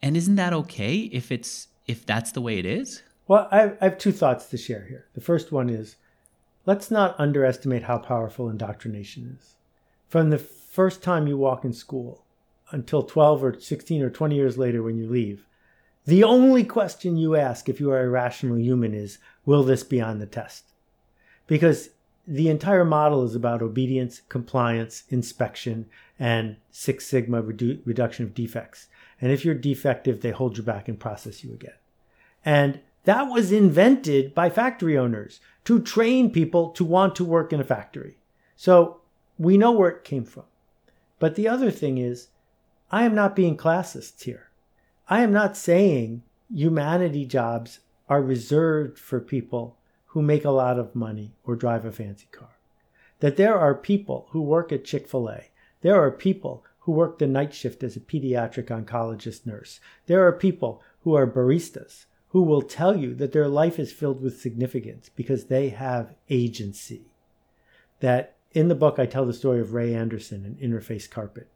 And 0.00 0.16
isn't 0.16 0.36
that 0.36 0.54
okay 0.54 1.10
if 1.12 1.30
it's 1.30 1.68
if 1.86 2.06
that's 2.06 2.32
the 2.32 2.40
way 2.40 2.58
it 2.58 2.64
is? 2.64 3.02
Well, 3.28 3.48
I, 3.52 3.72
I 3.80 3.84
have 3.84 3.98
two 3.98 4.12
thoughts 4.12 4.46
to 4.46 4.56
share 4.56 4.86
here. 4.88 5.06
The 5.12 5.20
first 5.20 5.52
one 5.52 5.68
is 5.68 5.96
let's 6.64 6.90
not 6.90 7.14
underestimate 7.18 7.82
how 7.82 7.98
powerful 7.98 8.48
indoctrination 8.48 9.36
is. 9.38 9.56
From 10.08 10.30
the 10.30 10.38
first 10.38 11.02
time 11.02 11.26
you 11.26 11.36
walk 11.36 11.66
in 11.66 11.74
school 11.74 12.24
until 12.70 13.02
12 13.02 13.44
or 13.44 13.60
16 13.60 14.02
or 14.02 14.08
20 14.08 14.34
years 14.34 14.56
later 14.56 14.82
when 14.82 14.96
you 14.96 15.06
leave, 15.06 15.46
the 16.04 16.24
only 16.24 16.64
question 16.64 17.16
you 17.16 17.36
ask 17.36 17.68
if 17.68 17.78
you 17.78 17.90
are 17.90 18.02
a 18.02 18.08
rational 18.08 18.58
human 18.58 18.94
is, 18.94 19.18
will 19.46 19.62
this 19.62 19.84
be 19.84 20.00
on 20.00 20.18
the 20.18 20.26
test? 20.26 20.64
Because 21.46 21.90
the 22.26 22.48
entire 22.48 22.84
model 22.84 23.24
is 23.24 23.34
about 23.34 23.62
obedience, 23.62 24.22
compliance, 24.28 25.04
inspection, 25.10 25.86
and 26.18 26.56
Six 26.70 27.06
Sigma 27.06 27.42
redu- 27.42 27.80
reduction 27.84 28.24
of 28.24 28.34
defects. 28.34 28.88
And 29.20 29.30
if 29.30 29.44
you're 29.44 29.54
defective, 29.54 30.20
they 30.20 30.30
hold 30.30 30.56
you 30.56 30.62
back 30.62 30.88
and 30.88 30.98
process 30.98 31.44
you 31.44 31.52
again. 31.52 31.74
And 32.44 32.80
that 33.04 33.24
was 33.24 33.50
invented 33.50 34.34
by 34.34 34.50
factory 34.50 34.96
owners 34.96 35.40
to 35.64 35.80
train 35.80 36.30
people 36.30 36.70
to 36.70 36.84
want 36.84 37.16
to 37.16 37.24
work 37.24 37.52
in 37.52 37.60
a 37.60 37.64
factory. 37.64 38.18
So 38.56 39.00
we 39.38 39.56
know 39.56 39.72
where 39.72 39.90
it 39.90 40.04
came 40.04 40.24
from. 40.24 40.44
But 41.18 41.34
the 41.34 41.48
other 41.48 41.70
thing 41.70 41.98
is, 41.98 42.28
I 42.90 43.04
am 43.04 43.14
not 43.14 43.36
being 43.36 43.56
classist 43.56 44.22
here. 44.22 44.48
I 45.08 45.22
am 45.22 45.32
not 45.32 45.56
saying 45.56 46.22
humanity 46.52 47.26
jobs 47.26 47.80
are 48.08 48.22
reserved 48.22 48.98
for 48.98 49.20
people 49.20 49.76
who 50.06 50.22
make 50.22 50.44
a 50.44 50.50
lot 50.50 50.78
of 50.78 50.94
money 50.94 51.32
or 51.44 51.56
drive 51.56 51.84
a 51.84 51.92
fancy 51.92 52.28
car. 52.30 52.56
That 53.20 53.36
there 53.36 53.58
are 53.58 53.74
people 53.74 54.28
who 54.30 54.42
work 54.42 54.72
at 54.72 54.84
Chick 54.84 55.08
fil 55.08 55.28
A. 55.28 55.44
There 55.80 56.00
are 56.00 56.10
people 56.10 56.64
who 56.80 56.92
work 56.92 57.18
the 57.18 57.26
night 57.26 57.54
shift 57.54 57.82
as 57.82 57.96
a 57.96 58.00
pediatric 58.00 58.66
oncologist 58.66 59.46
nurse. 59.46 59.80
There 60.06 60.26
are 60.26 60.32
people 60.32 60.82
who 61.02 61.14
are 61.14 61.26
baristas 61.26 62.06
who 62.28 62.42
will 62.42 62.62
tell 62.62 62.96
you 62.96 63.14
that 63.14 63.32
their 63.32 63.48
life 63.48 63.78
is 63.78 63.92
filled 63.92 64.22
with 64.22 64.40
significance 64.40 65.10
because 65.14 65.44
they 65.44 65.68
have 65.68 66.14
agency. 66.28 67.02
That 68.00 68.34
in 68.52 68.68
the 68.68 68.74
book, 68.74 68.98
I 68.98 69.06
tell 69.06 69.26
the 69.26 69.32
story 69.32 69.60
of 69.60 69.72
Ray 69.72 69.94
Anderson 69.94 70.44
and 70.44 70.58
Interface 70.58 71.08
Carpet. 71.08 71.48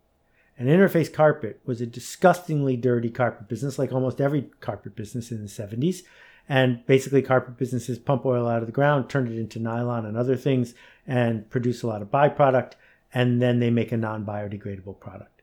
An 0.58 0.66
interface 0.66 1.12
carpet 1.12 1.60
was 1.66 1.80
a 1.80 1.86
disgustingly 1.86 2.76
dirty 2.76 3.10
carpet 3.10 3.48
business, 3.48 3.78
like 3.78 3.92
almost 3.92 4.20
every 4.20 4.50
carpet 4.60 4.96
business 4.96 5.30
in 5.30 5.42
the 5.42 5.48
70s. 5.48 6.02
And 6.48 6.86
basically, 6.86 7.22
carpet 7.22 7.58
businesses 7.58 7.98
pump 7.98 8.24
oil 8.24 8.46
out 8.48 8.62
of 8.62 8.66
the 8.66 8.72
ground, 8.72 9.10
turn 9.10 9.26
it 9.26 9.38
into 9.38 9.58
nylon 9.58 10.06
and 10.06 10.16
other 10.16 10.36
things, 10.36 10.74
and 11.06 11.48
produce 11.50 11.82
a 11.82 11.86
lot 11.86 12.02
of 12.02 12.10
byproduct. 12.10 12.72
And 13.12 13.42
then 13.42 13.58
they 13.58 13.70
make 13.70 13.92
a 13.92 13.96
non 13.96 14.24
biodegradable 14.24 15.00
product. 15.00 15.42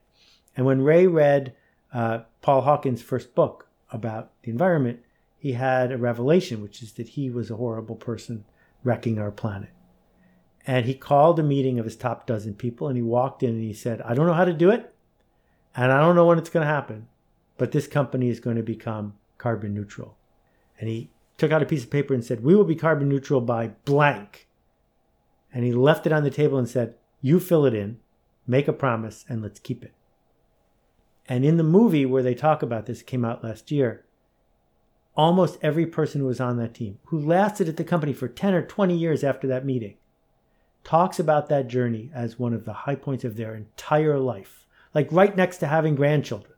And 0.55 0.65
when 0.65 0.81
Ray 0.81 1.07
read 1.07 1.55
uh, 1.93 2.19
Paul 2.41 2.61
Hawken's 2.61 3.01
first 3.01 3.35
book 3.35 3.67
about 3.91 4.31
the 4.43 4.51
environment, 4.51 5.01
he 5.37 5.53
had 5.53 5.91
a 5.91 5.97
revelation, 5.97 6.61
which 6.61 6.81
is 6.81 6.93
that 6.93 7.09
he 7.09 7.29
was 7.29 7.51
a 7.51 7.57
horrible 7.57 7.95
person 7.95 8.45
wrecking 8.83 9.19
our 9.19 9.31
planet. 9.31 9.69
And 10.65 10.85
he 10.85 10.93
called 10.93 11.39
a 11.39 11.43
meeting 11.43 11.79
of 11.79 11.85
his 11.85 11.97
top 11.97 12.25
dozen 12.25 12.53
people 12.53 12.87
and 12.87 12.95
he 12.95 13.03
walked 13.03 13.43
in 13.43 13.49
and 13.49 13.61
he 13.61 13.73
said, 13.73 14.01
I 14.01 14.13
don't 14.13 14.25
know 14.25 14.33
how 14.33 14.45
to 14.45 14.53
do 14.53 14.69
it. 14.69 14.92
And 15.75 15.91
I 15.91 15.99
don't 15.99 16.15
know 16.15 16.25
when 16.25 16.37
it's 16.37 16.49
going 16.49 16.65
to 16.65 16.71
happen, 16.71 17.07
but 17.57 17.71
this 17.71 17.87
company 17.87 18.29
is 18.29 18.39
going 18.39 18.57
to 18.57 18.63
become 18.63 19.15
carbon 19.37 19.73
neutral. 19.73 20.17
And 20.79 20.89
he 20.89 21.09
took 21.37 21.51
out 21.51 21.63
a 21.63 21.65
piece 21.65 21.83
of 21.83 21.89
paper 21.89 22.13
and 22.13 22.23
said, 22.23 22.43
We 22.43 22.55
will 22.55 22.63
be 22.63 22.75
carbon 22.75 23.09
neutral 23.09 23.41
by 23.41 23.67
blank. 23.85 24.47
And 25.53 25.63
he 25.63 25.71
left 25.71 26.05
it 26.05 26.13
on 26.13 26.23
the 26.23 26.29
table 26.29 26.57
and 26.57 26.69
said, 26.69 26.95
You 27.21 27.39
fill 27.39 27.65
it 27.65 27.73
in, 27.73 27.99
make 28.47 28.67
a 28.67 28.73
promise, 28.73 29.25
and 29.27 29.41
let's 29.41 29.59
keep 29.59 29.83
it. 29.83 29.93
And 31.27 31.45
in 31.45 31.57
the 31.57 31.63
movie 31.63 32.05
where 32.05 32.23
they 32.23 32.35
talk 32.35 32.61
about 32.61 32.85
this, 32.85 33.01
came 33.01 33.23
out 33.23 33.43
last 33.43 33.71
year, 33.71 34.05
almost 35.15 35.57
every 35.61 35.85
person 35.85 36.21
who 36.21 36.27
was 36.27 36.41
on 36.41 36.57
that 36.57 36.73
team, 36.73 36.99
who 37.05 37.19
lasted 37.19 37.69
at 37.69 37.77
the 37.77 37.83
company 37.83 38.13
for 38.13 38.27
10 38.27 38.53
or 38.53 38.61
20 38.61 38.95
years 38.95 39.23
after 39.23 39.47
that 39.47 39.65
meeting, 39.65 39.95
talks 40.83 41.19
about 41.19 41.47
that 41.49 41.67
journey 41.67 42.11
as 42.13 42.37
one 42.37 42.53
of 42.53 42.65
the 42.65 42.73
high 42.73 42.95
points 42.95 43.23
of 43.23 43.37
their 43.37 43.55
entire 43.55 44.19
life, 44.19 44.62
like 44.93 45.11
right 45.11 45.35
next 45.35 45.57
to 45.57 45.67
having 45.67 45.95
grandchildren. 45.95 46.53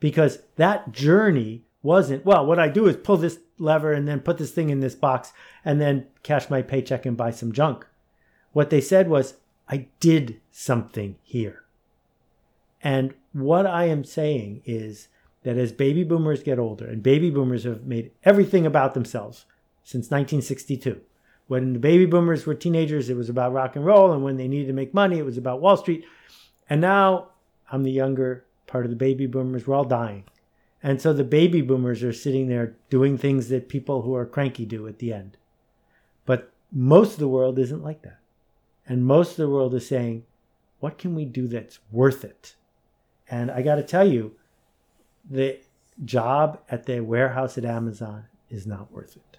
Because 0.00 0.38
that 0.56 0.92
journey 0.92 1.62
wasn't, 1.82 2.24
well, 2.24 2.44
what 2.44 2.58
I 2.58 2.68
do 2.68 2.86
is 2.86 2.96
pull 2.96 3.16
this 3.16 3.38
lever 3.58 3.92
and 3.92 4.08
then 4.08 4.20
put 4.20 4.38
this 4.38 4.50
thing 4.50 4.70
in 4.70 4.80
this 4.80 4.94
box 4.94 5.32
and 5.64 5.80
then 5.80 6.06
cash 6.22 6.50
my 6.50 6.62
paycheck 6.62 7.06
and 7.06 7.16
buy 7.16 7.30
some 7.30 7.52
junk. 7.52 7.86
What 8.52 8.70
they 8.70 8.80
said 8.80 9.08
was, 9.08 9.34
I 9.68 9.86
did 10.00 10.40
something 10.50 11.16
here. 11.22 11.64
And 12.82 13.14
what 13.32 13.66
I 13.66 13.84
am 13.84 14.04
saying 14.04 14.62
is 14.64 15.08
that 15.42 15.56
as 15.56 15.72
baby 15.72 16.04
boomers 16.04 16.42
get 16.42 16.58
older, 16.58 16.86
and 16.86 17.02
baby 17.02 17.30
boomers 17.30 17.64
have 17.64 17.84
made 17.84 18.10
everything 18.24 18.66
about 18.66 18.94
themselves 18.94 19.46
since 19.82 20.06
1962. 20.06 21.00
When 21.46 21.74
the 21.74 21.78
baby 21.78 22.06
boomers 22.06 22.46
were 22.46 22.54
teenagers, 22.54 23.10
it 23.10 23.16
was 23.16 23.28
about 23.28 23.52
rock 23.52 23.76
and 23.76 23.84
roll, 23.84 24.12
and 24.12 24.22
when 24.22 24.36
they 24.36 24.48
needed 24.48 24.68
to 24.68 24.72
make 24.72 24.94
money, 24.94 25.18
it 25.18 25.26
was 25.26 25.36
about 25.36 25.60
Wall 25.60 25.76
Street. 25.76 26.04
And 26.68 26.80
now 26.80 27.28
I'm 27.70 27.82
the 27.82 27.90
younger 27.90 28.44
part 28.66 28.84
of 28.84 28.90
the 28.90 28.96
baby 28.96 29.26
boomers. 29.26 29.66
We're 29.66 29.74
all 29.74 29.84
dying. 29.84 30.24
And 30.82 31.00
so 31.00 31.12
the 31.12 31.24
baby 31.24 31.62
boomers 31.62 32.02
are 32.02 32.12
sitting 32.12 32.48
there 32.48 32.76
doing 32.90 33.16
things 33.16 33.48
that 33.48 33.68
people 33.68 34.02
who 34.02 34.14
are 34.14 34.26
cranky 34.26 34.66
do 34.66 34.86
at 34.86 34.98
the 34.98 35.12
end. 35.12 35.36
But 36.26 36.52
most 36.70 37.14
of 37.14 37.18
the 37.18 37.28
world 37.28 37.58
isn't 37.58 37.82
like 37.82 38.02
that. 38.02 38.18
And 38.86 39.06
most 39.06 39.30
of 39.32 39.36
the 39.38 39.48
world 39.48 39.74
is 39.74 39.88
saying, 39.88 40.24
what 40.80 40.98
can 40.98 41.14
we 41.14 41.24
do 41.24 41.48
that's 41.48 41.78
worth 41.90 42.24
it? 42.24 42.54
And 43.30 43.50
I 43.50 43.62
got 43.62 43.76
to 43.76 43.82
tell 43.82 44.06
you, 44.06 44.32
the 45.28 45.58
job 46.04 46.60
at 46.68 46.84
the 46.84 47.00
warehouse 47.00 47.56
at 47.56 47.64
Amazon 47.64 48.24
is 48.50 48.66
not 48.66 48.92
worth 48.92 49.16
it. 49.16 49.38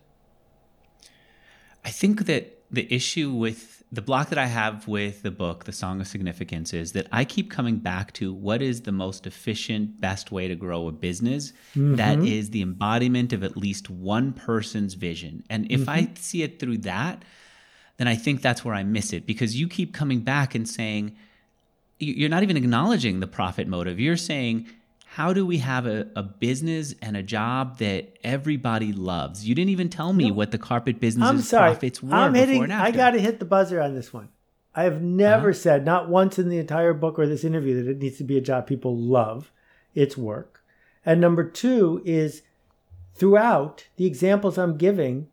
I 1.83 1.91
think 1.91 2.25
that 2.25 2.59
the 2.75 2.93
issue 2.93 3.31
with 3.31 3.83
the 3.91 4.01
block 4.01 4.29
that 4.29 4.37
I 4.37 4.47
have 4.47 4.87
with 4.87 5.21
the 5.21 5.31
book, 5.31 5.63
The 5.63 5.71
Song 5.71 6.01
of 6.01 6.07
Significance, 6.07 6.73
is 6.73 6.91
that 6.93 7.07
I 7.11 7.23
keep 7.23 7.49
coming 7.49 7.77
back 7.77 8.11
to 8.13 8.33
what 8.33 8.61
is 8.61 8.81
the 8.81 8.91
most 8.91 9.25
efficient, 9.25 10.01
best 10.01 10.31
way 10.31 10.47
to 10.47 10.55
grow 10.55 10.87
a 10.87 10.91
business 10.91 11.53
mm-hmm. 11.75 11.95
that 11.95 12.19
is 12.19 12.49
the 12.49 12.61
embodiment 12.61 13.31
of 13.31 13.43
at 13.43 13.55
least 13.55 13.89
one 13.89 14.33
person's 14.33 14.95
vision. 14.95 15.43
And 15.49 15.71
if 15.71 15.81
mm-hmm. 15.81 15.89
I 15.89 16.09
see 16.15 16.43
it 16.43 16.59
through 16.59 16.79
that, 16.79 17.23
then 17.97 18.07
I 18.07 18.15
think 18.15 18.41
that's 18.41 18.65
where 18.65 18.75
I 18.75 18.83
miss 18.83 19.13
it 19.13 19.25
because 19.25 19.57
you 19.57 19.69
keep 19.69 19.93
coming 19.93 20.19
back 20.19 20.53
and 20.55 20.67
saying, 20.67 21.15
you're 21.99 22.29
not 22.29 22.43
even 22.43 22.57
acknowledging 22.57 23.21
the 23.21 23.27
profit 23.27 23.67
motive. 23.67 23.99
You're 23.99 24.17
saying, 24.17 24.67
how 25.15 25.31
do 25.31 25.45
we 25.45 25.59
have 25.59 25.85
a, 25.85 26.05
a 26.17 26.21
business 26.21 26.93
and 27.01 27.15
a 27.15 27.23
job 27.23 27.77
that 27.77 28.17
everybody 28.21 28.91
loves? 28.91 29.47
You 29.47 29.55
didn't 29.55 29.69
even 29.69 29.87
tell 29.87 30.11
me 30.11 30.27
no. 30.27 30.33
what 30.33 30.51
the 30.51 30.57
carpet 30.57 30.99
business 30.99 31.49
profits 31.49 32.03
were 32.03 32.13
I'm 32.13 32.33
hitting, 32.33 32.69
I 32.69 32.91
got 32.91 33.11
to 33.11 33.21
hit 33.21 33.39
the 33.39 33.45
buzzer 33.45 33.81
on 33.81 33.95
this 33.95 34.11
one. 34.11 34.27
I 34.75 34.83
have 34.83 35.01
never 35.01 35.51
uh-huh. 35.51 35.57
said, 35.57 35.85
not 35.85 36.09
once 36.09 36.37
in 36.37 36.49
the 36.49 36.57
entire 36.57 36.93
book 36.93 37.17
or 37.17 37.27
this 37.27 37.45
interview, 37.45 37.81
that 37.81 37.89
it 37.91 37.99
needs 37.99 38.17
to 38.17 38.25
be 38.25 38.37
a 38.37 38.41
job 38.41 38.67
people 38.67 38.93
love. 38.93 39.53
It's 39.93 40.17
work. 40.17 40.65
And 41.05 41.21
number 41.21 41.49
two 41.49 42.01
is 42.03 42.41
throughout 43.13 43.87
the 43.95 44.05
examples 44.05 44.57
I'm 44.57 44.75
giving 44.75 45.29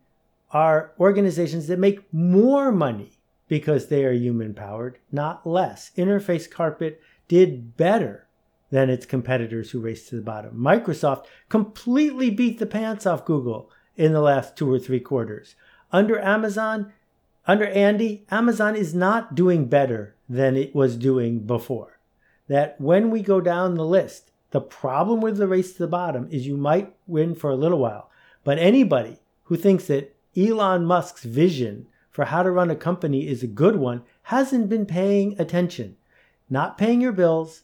are 0.51 0.93
organizations 0.97 1.67
that 1.67 1.77
make 1.77 2.13
more 2.13 2.71
money 2.71 3.19
because 3.49 3.87
they 3.87 4.05
are 4.05 4.13
human 4.13 4.53
powered, 4.53 4.99
not 5.11 5.45
less. 5.45 5.91
Interface 5.97 6.49
Carpet 6.49 7.01
did 7.27 7.75
better 7.75 8.27
than 8.73 8.89
its 8.89 9.05
competitors 9.05 9.69
who 9.69 9.79
raced 9.79 10.09
to 10.09 10.15
the 10.15 10.21
bottom. 10.23 10.57
Microsoft 10.57 11.25
completely 11.47 12.31
beat 12.31 12.57
the 12.57 12.65
pants 12.65 13.05
off 13.05 13.23
Google 13.23 13.69
in 13.95 14.13
the 14.13 14.19
last 14.19 14.57
two 14.57 14.67
or 14.67 14.79
three 14.79 14.99
quarters. 14.99 15.53
Under 15.91 16.19
Amazon, 16.19 16.91
under 17.45 17.67
Andy, 17.67 18.25
Amazon 18.31 18.75
is 18.75 18.95
not 18.95 19.35
doing 19.35 19.65
better 19.65 20.15
than 20.27 20.57
it 20.57 20.73
was 20.73 20.97
doing 20.97 21.41
before. 21.41 21.99
That 22.47 22.81
when 22.81 23.11
we 23.11 23.21
go 23.21 23.39
down 23.39 23.75
the 23.75 23.85
list, 23.85 24.31
the 24.49 24.59
problem 24.59 25.21
with 25.21 25.37
the 25.37 25.47
race 25.47 25.73
to 25.73 25.77
the 25.77 25.87
bottom 25.87 26.27
is 26.31 26.47
you 26.47 26.57
might 26.57 26.95
win 27.05 27.35
for 27.35 27.51
a 27.51 27.55
little 27.55 27.77
while, 27.77 28.09
but 28.43 28.57
anybody 28.57 29.19
who 29.43 29.55
thinks 29.55 29.85
that 29.85 30.15
Elon 30.35 30.83
Musk's 30.83 31.25
vision 31.25 31.85
for 32.09 32.25
how 32.25 32.41
to 32.41 32.49
run 32.49 32.71
a 32.71 32.75
company 32.75 33.27
is 33.27 33.43
a 33.43 33.47
good 33.47 33.75
one 33.75 34.01
hasn't 34.23 34.67
been 34.67 34.87
paying 34.87 35.39
attention. 35.39 35.95
Not 36.49 36.79
paying 36.79 37.01
your 37.01 37.11
bills, 37.11 37.61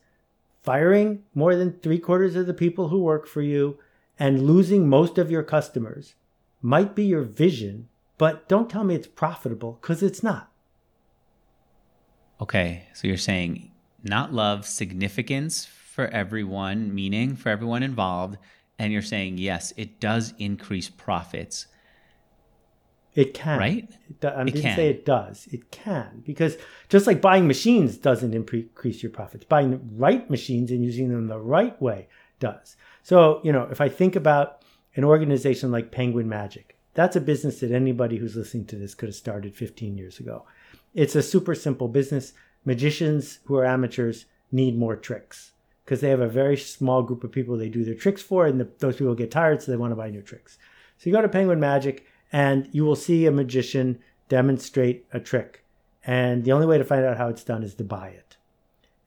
firing 0.63 1.23
more 1.33 1.55
than 1.55 1.79
three 1.79 1.99
quarters 1.99 2.35
of 2.35 2.47
the 2.47 2.53
people 2.53 2.89
who 2.89 2.99
work 3.01 3.27
for 3.27 3.41
you, 3.41 3.79
and 4.17 4.45
losing 4.45 4.89
most 4.89 5.17
of 5.17 5.31
your 5.31 5.43
customers 5.43 6.15
might 6.61 6.95
be 6.95 7.05
your 7.05 7.23
vision, 7.23 7.87
but 8.17 8.49
don't 8.49 8.69
tell 8.69 8.83
me 8.83 8.95
it's 8.95 9.07
profitable 9.07 9.79
because 9.81 10.03
it's 10.03 10.21
not. 10.21 10.51
Okay, 12.41 12.87
so 12.93 13.07
you're 13.07 13.17
saying 13.17 13.71
not 14.03 14.33
love, 14.33 14.65
significance 14.65 15.65
for 15.65 16.07
everyone, 16.07 16.93
meaning 16.93 17.35
for 17.35 17.49
everyone 17.49 17.83
involved, 17.83 18.37
and 18.77 18.93
you're 18.93 19.01
saying 19.01 19.37
yes, 19.37 19.73
it 19.75 19.99
does 19.99 20.33
increase 20.39 20.89
profits. 20.89 21.67
It 23.15 23.33
can. 23.33 23.59
Right? 23.59 23.89
It 24.09 24.19
do, 24.19 24.29
I 24.29 24.43
didn't 24.43 24.61
can. 24.61 24.75
say 24.75 24.89
it 24.89 25.05
does. 25.05 25.47
It 25.51 25.71
can. 25.71 26.23
Because 26.25 26.57
just 26.89 27.07
like 27.07 27.21
buying 27.21 27.47
machines 27.47 27.97
doesn't 27.97 28.33
increase 28.33 29.03
your 29.03 29.11
profits, 29.11 29.45
buying 29.45 29.71
the 29.71 29.81
right 29.95 30.29
machines 30.29 30.71
and 30.71 30.83
using 30.83 31.09
them 31.09 31.27
the 31.27 31.39
right 31.39 31.79
way 31.81 32.07
does. 32.39 32.75
So, 33.03 33.41
you 33.43 33.51
know, 33.51 33.67
if 33.71 33.81
I 33.81 33.89
think 33.89 34.15
about 34.15 34.61
an 34.95 35.03
organization 35.03 35.71
like 35.71 35.91
Penguin 35.91 36.29
Magic, 36.29 36.77
that's 36.93 37.15
a 37.15 37.21
business 37.21 37.59
that 37.59 37.71
anybody 37.71 38.17
who's 38.17 38.35
listening 38.35 38.65
to 38.65 38.75
this 38.75 38.95
could 38.95 39.09
have 39.09 39.15
started 39.15 39.55
15 39.55 39.97
years 39.97 40.19
ago. 40.19 40.45
It's 40.93 41.15
a 41.15 41.23
super 41.23 41.55
simple 41.55 41.87
business. 41.87 42.33
Magicians 42.65 43.39
who 43.45 43.55
are 43.55 43.65
amateurs 43.65 44.25
need 44.51 44.77
more 44.77 44.95
tricks 44.95 45.51
because 45.85 46.01
they 46.01 46.09
have 46.09 46.19
a 46.19 46.27
very 46.27 46.57
small 46.57 47.01
group 47.01 47.23
of 47.23 47.31
people 47.31 47.57
they 47.57 47.69
do 47.69 47.83
their 47.83 47.95
tricks 47.95 48.21
for, 48.21 48.45
and 48.45 48.59
the, 48.59 48.67
those 48.79 48.97
people 48.97 49.15
get 49.15 49.31
tired, 49.31 49.61
so 49.61 49.71
they 49.71 49.77
want 49.77 49.91
to 49.91 49.95
buy 49.95 50.09
new 50.09 50.21
tricks. 50.21 50.57
So 50.97 51.09
you 51.09 51.15
go 51.15 51.21
to 51.21 51.29
Penguin 51.29 51.59
Magic, 51.59 52.05
and 52.31 52.69
you 52.71 52.85
will 52.85 52.95
see 52.95 53.25
a 53.25 53.31
magician 53.31 53.99
demonstrate 54.27 55.05
a 55.11 55.19
trick. 55.19 55.63
And 56.05 56.43
the 56.43 56.51
only 56.51 56.67
way 56.67 56.77
to 56.77 56.83
find 56.83 57.05
out 57.05 57.17
how 57.17 57.27
it's 57.27 57.43
done 57.43 57.63
is 57.63 57.75
to 57.75 57.83
buy 57.83 58.09
it. 58.09 58.37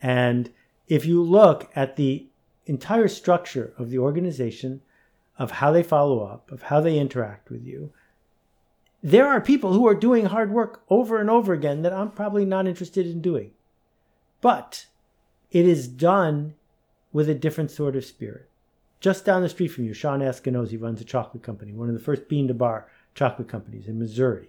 And 0.00 0.52
if 0.88 1.06
you 1.06 1.22
look 1.22 1.70
at 1.74 1.96
the 1.96 2.26
entire 2.66 3.08
structure 3.08 3.72
of 3.78 3.90
the 3.90 3.98
organization, 3.98 4.82
of 5.38 5.52
how 5.52 5.72
they 5.72 5.82
follow 5.82 6.20
up, 6.20 6.50
of 6.52 6.62
how 6.62 6.80
they 6.80 6.98
interact 6.98 7.50
with 7.50 7.64
you, 7.64 7.92
there 9.02 9.26
are 9.26 9.40
people 9.40 9.72
who 9.72 9.86
are 9.86 9.94
doing 9.94 10.26
hard 10.26 10.52
work 10.52 10.82
over 10.88 11.18
and 11.18 11.28
over 11.28 11.52
again 11.52 11.82
that 11.82 11.92
I'm 11.92 12.10
probably 12.10 12.44
not 12.44 12.68
interested 12.68 13.06
in 13.06 13.20
doing. 13.20 13.52
But 14.40 14.86
it 15.50 15.66
is 15.66 15.88
done 15.88 16.54
with 17.12 17.28
a 17.28 17.34
different 17.34 17.70
sort 17.70 17.96
of 17.96 18.04
spirit. 18.04 18.48
Just 19.00 19.24
down 19.24 19.42
the 19.42 19.48
street 19.48 19.68
from 19.68 19.84
you, 19.84 19.92
Shawn 19.92 20.20
Askinosie 20.20 20.80
runs 20.80 21.00
a 21.00 21.04
chocolate 21.04 21.42
company, 21.42 21.72
one 21.72 21.88
of 21.88 21.94
the 21.94 22.00
first 22.00 22.28
bean 22.28 22.46
to 22.46 22.54
bar 22.54 22.88
chocolate 23.14 23.48
companies 23.48 23.88
in 23.88 23.98
Missouri. 23.98 24.48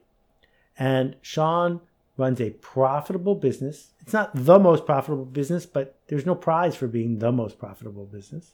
And 0.77 1.15
Shawn 1.21 1.81
runs 2.17 2.39
a 2.39 2.51
profitable 2.51 3.35
business. 3.35 3.91
It's 4.01 4.13
not 4.13 4.31
the 4.33 4.59
most 4.59 4.85
profitable 4.85 5.25
business, 5.25 5.65
but 5.65 5.97
there's 6.07 6.25
no 6.25 6.35
prize 6.35 6.75
for 6.75 6.87
being 6.87 7.19
the 7.19 7.31
most 7.31 7.57
profitable 7.57 8.05
business. 8.05 8.53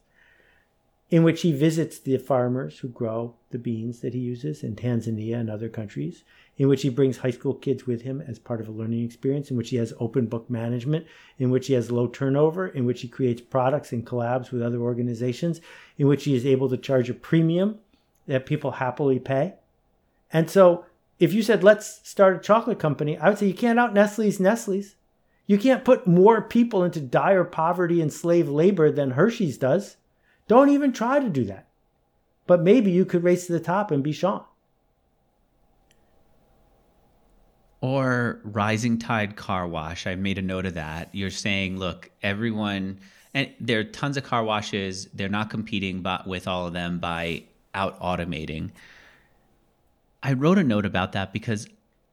In 1.09 1.23
which 1.23 1.41
he 1.41 1.51
visits 1.51 1.97
the 1.97 2.17
farmers 2.17 2.79
who 2.79 2.87
grow 2.87 3.33
the 3.49 3.57
beans 3.57 4.01
that 4.01 4.13
he 4.13 4.19
uses 4.19 4.63
in 4.63 4.75
Tanzania 4.75 5.39
and 5.39 5.49
other 5.49 5.67
countries, 5.67 6.23
in 6.57 6.67
which 6.67 6.83
he 6.83 6.89
brings 6.89 7.17
high 7.17 7.31
school 7.31 7.55
kids 7.55 7.87
with 7.87 8.03
him 8.03 8.21
as 8.21 8.37
part 8.37 8.61
of 8.61 8.67
a 8.67 8.71
learning 8.71 9.03
experience, 9.03 9.49
in 9.49 9.57
which 9.57 9.71
he 9.71 9.77
has 9.77 9.91
open 9.99 10.27
book 10.27 10.49
management, 10.49 11.07
in 11.39 11.49
which 11.49 11.65
he 11.65 11.73
has 11.73 11.89
low 11.89 12.07
turnover, 12.07 12.67
in 12.67 12.85
which 12.85 13.01
he 13.01 13.07
creates 13.07 13.41
products 13.41 13.91
and 13.91 14.05
collabs 14.05 14.51
with 14.51 14.61
other 14.61 14.79
organizations, 14.79 15.61
in 15.97 16.07
which 16.07 16.25
he 16.25 16.35
is 16.35 16.45
able 16.45 16.69
to 16.69 16.77
charge 16.77 17.09
a 17.09 17.13
premium 17.13 17.79
that 18.27 18.45
people 18.45 18.71
happily 18.71 19.19
pay 19.19 19.55
and 20.31 20.49
so 20.49 20.85
if 21.19 21.33
you 21.33 21.43
said, 21.43 21.63
let's 21.63 22.07
start 22.07 22.37
a 22.37 22.39
chocolate 22.39 22.79
company, 22.79 23.17
I 23.17 23.29
would 23.29 23.37
say 23.37 23.47
you 23.47 23.53
can't 23.53 23.79
out 23.79 23.93
Nestle's 23.93 24.39
Nestle's. 24.39 24.95
You 25.47 25.57
can't 25.57 25.83
put 25.83 26.07
more 26.07 26.41
people 26.41 26.83
into 26.83 27.01
dire 27.01 27.43
poverty 27.43 28.01
and 28.01 28.13
slave 28.13 28.47
labor 28.47 28.91
than 28.91 29.11
Hershey's 29.11 29.57
does. 29.57 29.97
Don't 30.47 30.69
even 30.69 30.93
try 30.93 31.19
to 31.19 31.29
do 31.29 31.43
that. 31.45 31.67
But 32.47 32.61
maybe 32.61 32.91
you 32.91 33.05
could 33.05 33.23
race 33.23 33.47
to 33.47 33.53
the 33.53 33.59
top 33.59 33.91
and 33.91 34.03
be 34.03 34.11
Shawn. 34.11 34.43
Or 37.81 38.39
Rising 38.43 38.97
Tide 38.97 39.35
Car 39.35 39.67
Wash. 39.67 40.07
I 40.07 40.15
made 40.15 40.37
a 40.37 40.43
note 40.43 40.65
of 40.65 40.75
that. 40.75 41.09
You're 41.13 41.29
saying, 41.29 41.77
look, 41.77 42.11
everyone, 42.21 42.99
and 43.33 43.49
there 43.59 43.79
are 43.79 43.83
tons 43.83 44.17
of 44.17 44.23
car 44.23 44.43
washes. 44.43 45.07
They're 45.13 45.29
not 45.29 45.49
competing 45.49 46.05
with 46.25 46.47
all 46.47 46.67
of 46.67 46.73
them 46.73 46.99
by 46.99 47.43
out 47.73 47.99
automating. 47.99 48.71
I 50.21 50.33
wrote 50.33 50.57
a 50.57 50.63
note 50.63 50.85
about 50.85 51.13
that 51.13 51.31
because 51.33 51.67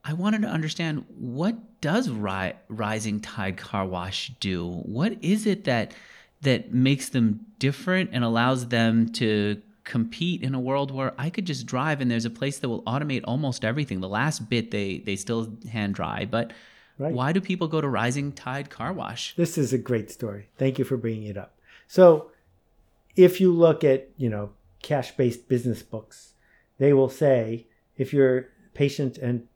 I 0.05 0.12
wanted 0.12 0.42
to 0.42 0.49
understand 0.49 1.05
what 1.19 1.81
does 1.81 2.09
ri- 2.09 2.55
Rising 2.69 3.21
Tide 3.21 3.57
Car 3.57 3.87
Wash 3.87 4.33
do? 4.40 4.69
What 4.85 5.16
is 5.23 5.47
it 5.47 5.64
that 5.64 5.92
that 6.42 6.73
makes 6.73 7.09
them 7.09 7.47
different 7.59 8.11
and 8.12 8.23
allows 8.23 8.69
them 8.69 9.09
to 9.09 9.61
compete 9.87 10.42
in 10.42 10.55
a 10.55 10.61
world 10.61 10.90
where 10.90 11.14
I 11.16 11.31
could 11.31 11.47
just 11.47 11.64
drive 11.64 12.01
and 12.01 12.11
there's 12.11 12.25
a 12.25 12.31
place 12.31 12.59
that 12.59 12.69
will 12.69 12.83
automate 12.83 13.23
almost 13.25 13.64
everything. 13.64 14.01
The 14.01 14.09
last 14.09 14.51
bit 14.51 14.71
they 14.71 14.99
they 14.99 15.16
still 15.16 15.57
hand 15.71 15.95
dry, 15.95 16.25
but 16.25 16.53
right. 16.99 17.14
why 17.14 17.33
do 17.33 17.40
people 17.40 17.69
go 17.69 17.81
to 17.81 17.88
Rising 17.88 18.33
Tide 18.33 18.69
Car 18.69 18.92
Wash? 18.92 19.35
This 19.37 19.57
is 19.57 19.73
a 19.73 19.79
great 19.79 20.11
story. 20.11 20.51
Thank 20.59 20.79
you 20.79 20.85
for 20.85 20.97
bringing 20.97 21.29
it 21.29 21.38
up. 21.38 21.55
So, 21.88 22.33
if 23.14 23.40
you 23.40 23.53
look 23.53 23.85
at, 23.85 24.09
you 24.16 24.29
know, 24.29 24.51
cash-based 24.83 25.49
business 25.49 25.83
books, 25.83 26.35
they 26.79 26.92
will 26.92 27.09
say 27.09 27.66
if 27.96 28.12
you're 28.12 28.48
patient 28.74 29.18
and 29.18 29.46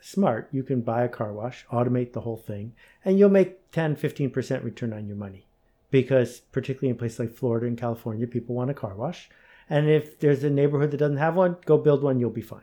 smart, 0.00 0.48
you 0.52 0.62
can 0.62 0.80
buy 0.80 1.04
a 1.04 1.08
car 1.08 1.32
wash, 1.32 1.66
automate 1.72 2.12
the 2.12 2.20
whole 2.20 2.36
thing, 2.36 2.74
and 3.04 3.18
you'll 3.18 3.30
make 3.30 3.70
10, 3.72 3.96
15% 3.96 4.64
return 4.64 4.92
on 4.92 5.06
your 5.06 5.16
money. 5.16 5.46
Because 5.90 6.40
particularly 6.52 6.90
in 6.90 6.96
places 6.96 7.18
like 7.18 7.34
Florida 7.34 7.66
and 7.66 7.76
California, 7.76 8.26
people 8.26 8.54
want 8.54 8.70
a 8.70 8.74
car 8.74 8.94
wash 8.94 9.28
and 9.68 9.88
if 9.88 10.18
there's 10.18 10.44
a 10.44 10.50
neighborhood 10.50 10.90
that 10.90 10.98
doesn't 10.98 11.16
have 11.16 11.34
one, 11.34 11.56
go 11.64 11.78
build 11.78 12.02
one, 12.02 12.20
you'll 12.20 12.28
be 12.28 12.42
fine. 12.42 12.60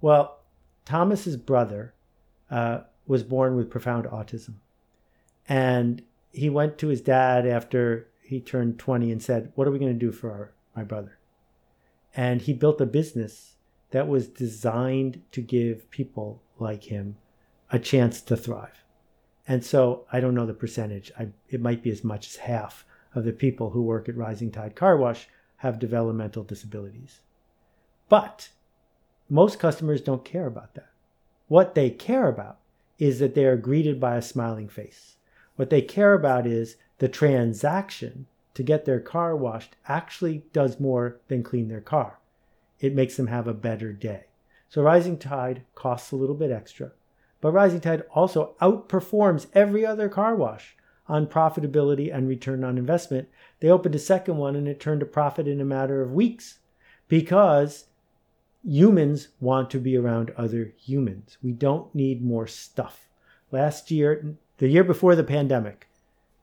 Well, 0.00 0.40
Thomas's 0.84 1.36
brother 1.36 1.94
uh, 2.50 2.80
was 3.06 3.22
born 3.22 3.56
with 3.56 3.70
profound 3.70 4.06
autism. 4.06 4.54
And 5.48 6.02
he 6.32 6.50
went 6.50 6.78
to 6.78 6.88
his 6.88 7.00
dad 7.00 7.46
after 7.46 8.08
he 8.22 8.40
turned 8.40 8.78
20 8.78 9.12
and 9.12 9.22
said, 9.22 9.52
What 9.54 9.68
are 9.68 9.70
we 9.70 9.78
going 9.78 9.92
to 9.92 9.98
do 9.98 10.12
for 10.12 10.30
our, 10.30 10.52
my 10.74 10.82
brother? 10.82 11.18
And 12.16 12.42
he 12.42 12.52
built 12.52 12.80
a 12.80 12.86
business 12.86 13.55
that 13.90 14.08
was 14.08 14.28
designed 14.28 15.22
to 15.32 15.40
give 15.40 15.90
people 15.90 16.42
like 16.58 16.84
him 16.84 17.16
a 17.70 17.78
chance 17.78 18.20
to 18.22 18.36
thrive. 18.36 18.84
And 19.48 19.64
so 19.64 20.06
I 20.12 20.20
don't 20.20 20.34
know 20.34 20.46
the 20.46 20.54
percentage. 20.54 21.12
I, 21.18 21.28
it 21.48 21.60
might 21.60 21.82
be 21.82 21.90
as 21.90 22.02
much 22.02 22.26
as 22.26 22.36
half 22.36 22.84
of 23.14 23.24
the 23.24 23.32
people 23.32 23.70
who 23.70 23.82
work 23.82 24.08
at 24.08 24.16
Rising 24.16 24.50
Tide 24.50 24.74
Car 24.74 24.96
Wash 24.96 25.28
have 25.58 25.78
developmental 25.78 26.42
disabilities. 26.42 27.20
But 28.08 28.50
most 29.28 29.58
customers 29.58 30.00
don't 30.00 30.24
care 30.24 30.46
about 30.46 30.74
that. 30.74 30.90
What 31.48 31.74
they 31.74 31.90
care 31.90 32.28
about 32.28 32.58
is 32.98 33.18
that 33.18 33.34
they 33.34 33.44
are 33.44 33.56
greeted 33.56 34.00
by 34.00 34.16
a 34.16 34.22
smiling 34.22 34.68
face. 34.68 35.16
What 35.56 35.70
they 35.70 35.82
care 35.82 36.14
about 36.14 36.46
is 36.46 36.76
the 36.98 37.08
transaction 37.08 38.26
to 38.54 38.62
get 38.62 38.84
their 38.84 39.00
car 39.00 39.36
washed 39.36 39.76
actually 39.86 40.44
does 40.52 40.80
more 40.80 41.20
than 41.28 41.42
clean 41.42 41.68
their 41.68 41.80
car. 41.80 42.18
It 42.80 42.94
makes 42.94 43.16
them 43.16 43.28
have 43.28 43.46
a 43.46 43.54
better 43.54 43.92
day. 43.92 44.24
So 44.68 44.82
Rising 44.82 45.18
Tide 45.18 45.62
costs 45.74 46.12
a 46.12 46.16
little 46.16 46.34
bit 46.34 46.50
extra, 46.50 46.92
but 47.40 47.52
Rising 47.52 47.80
Tide 47.80 48.02
also 48.14 48.54
outperforms 48.60 49.46
every 49.54 49.86
other 49.86 50.08
car 50.08 50.34
wash 50.34 50.76
on 51.08 51.26
profitability 51.26 52.14
and 52.14 52.28
return 52.28 52.64
on 52.64 52.78
investment. 52.78 53.28
They 53.60 53.70
opened 53.70 53.94
a 53.94 54.00
second 54.00 54.36
one 54.38 54.56
and 54.56 54.66
it 54.66 54.80
turned 54.80 55.02
a 55.02 55.06
profit 55.06 55.46
in 55.46 55.60
a 55.60 55.64
matter 55.64 56.02
of 56.02 56.12
weeks 56.12 56.58
because 57.08 57.86
humans 58.64 59.28
want 59.40 59.70
to 59.70 59.78
be 59.78 59.96
around 59.96 60.32
other 60.36 60.74
humans. 60.76 61.38
We 61.42 61.52
don't 61.52 61.94
need 61.94 62.24
more 62.24 62.46
stuff. 62.46 63.08
Last 63.52 63.90
year, 63.90 64.36
the 64.58 64.68
year 64.68 64.84
before 64.84 65.14
the 65.14 65.22
pandemic, 65.22 65.86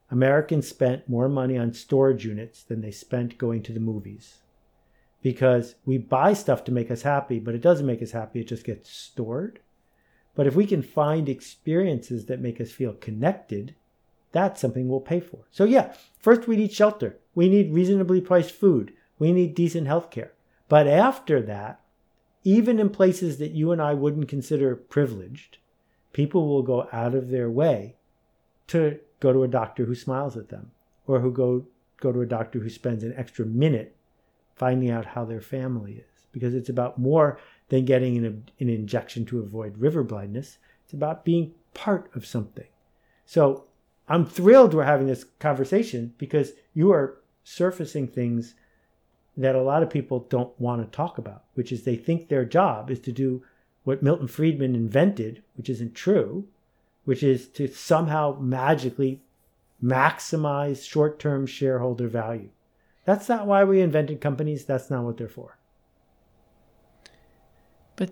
Americans 0.09 0.67
spent 0.67 1.09
more 1.09 1.27
money 1.27 1.57
on 1.57 1.73
storage 1.73 2.23
units 2.23 2.63
than 2.63 2.81
they 2.81 2.91
spent 2.91 3.37
going 3.37 3.63
to 3.63 3.73
the 3.73 3.79
movies. 3.79 4.35
Because 5.23 5.73
we 5.85 5.97
buy 5.97 6.33
stuff 6.33 6.63
to 6.65 6.71
make 6.71 6.91
us 6.91 7.01
happy, 7.01 7.39
but 7.39 7.55
it 7.55 7.61
doesn't 7.61 7.87
make 7.87 8.03
us 8.03 8.11
happy, 8.11 8.41
it 8.41 8.47
just 8.47 8.65
gets 8.65 8.91
stored. 8.91 9.59
But 10.35 10.45
if 10.45 10.55
we 10.55 10.67
can 10.67 10.83
find 10.83 11.27
experiences 11.27 12.25
that 12.25 12.41
make 12.41 12.61
us 12.61 12.71
feel 12.71 12.93
connected, 12.93 13.73
that's 14.31 14.61
something 14.61 14.87
we'll 14.87 14.99
pay 14.99 15.19
for. 15.19 15.45
So, 15.49 15.63
yeah, 15.63 15.93
first 16.19 16.47
we 16.47 16.57
need 16.57 16.71
shelter. 16.71 17.17
We 17.33 17.49
need 17.49 17.73
reasonably 17.73 18.21
priced 18.21 18.51
food. 18.51 18.93
We 19.17 19.31
need 19.31 19.55
decent 19.55 19.87
health 19.87 20.11
care. 20.11 20.33
But 20.67 20.87
after 20.87 21.41
that, 21.43 21.79
even 22.43 22.79
in 22.79 22.89
places 22.89 23.37
that 23.37 23.51
you 23.51 23.71
and 23.71 23.81
I 23.81 23.93
wouldn't 23.93 24.27
consider 24.27 24.75
privileged, 24.75 25.57
people 26.11 26.47
will 26.47 26.63
go 26.63 26.87
out 26.91 27.15
of 27.15 27.29
their 27.29 27.49
way 27.49 27.95
to 28.67 28.99
go 29.19 29.31
to 29.31 29.43
a 29.43 29.47
doctor 29.47 29.85
who 29.85 29.95
smiles 29.95 30.35
at 30.35 30.49
them 30.49 30.71
or 31.07 31.19
who 31.19 31.31
go, 31.31 31.65
go 32.01 32.11
to 32.11 32.21
a 32.21 32.25
doctor 32.25 32.59
who 32.59 32.69
spends 32.69 33.03
an 33.03 33.13
extra 33.15 33.45
minute 33.45 33.95
finding 34.55 34.89
out 34.89 35.05
how 35.05 35.25
their 35.25 35.41
family 35.41 35.93
is. 35.93 36.27
Because 36.31 36.53
it's 36.53 36.69
about 36.69 36.97
more 36.97 37.39
than 37.69 37.85
getting 37.85 38.17
an, 38.17 38.49
an 38.59 38.69
injection 38.69 39.25
to 39.25 39.39
avoid 39.39 39.77
river 39.77 40.03
blindness, 40.03 40.57
it's 40.83 40.93
about 40.93 41.25
being 41.25 41.53
part 41.73 42.09
of 42.15 42.25
something. 42.25 42.67
So 43.25 43.65
I'm 44.07 44.25
thrilled 44.25 44.73
we're 44.73 44.83
having 44.83 45.07
this 45.07 45.25
conversation 45.39 46.13
because 46.17 46.53
you 46.73 46.91
are 46.91 47.19
surfacing 47.43 48.07
things 48.07 48.55
that 49.35 49.55
a 49.55 49.61
lot 49.61 49.83
of 49.83 49.89
people 49.89 50.27
don't 50.29 50.59
want 50.59 50.81
to 50.81 50.95
talk 50.95 51.17
about, 51.17 51.43
which 51.53 51.71
is 51.71 51.83
they 51.83 51.95
think 51.95 52.27
their 52.27 52.45
job 52.45 52.91
is 52.91 52.99
to 52.99 53.11
do 53.11 53.43
what 53.83 54.03
Milton 54.03 54.27
Friedman 54.27 54.75
invented, 54.75 55.43
which 55.55 55.69
isn't 55.69 55.95
true, 55.95 56.47
which 57.05 57.23
is 57.23 57.47
to 57.49 57.67
somehow 57.67 58.37
magically 58.39 59.21
maximize 59.83 60.87
short 60.87 61.19
term 61.19 61.45
shareholder 61.45 62.07
value. 62.07 62.49
That's 63.05 63.27
not 63.27 63.47
why 63.47 63.63
we 63.63 63.81
invented 63.81 64.21
companies. 64.21 64.65
That's 64.65 64.89
not 64.89 65.03
what 65.03 65.17
they're 65.17 65.27
for. 65.27 65.57
But 67.95 68.11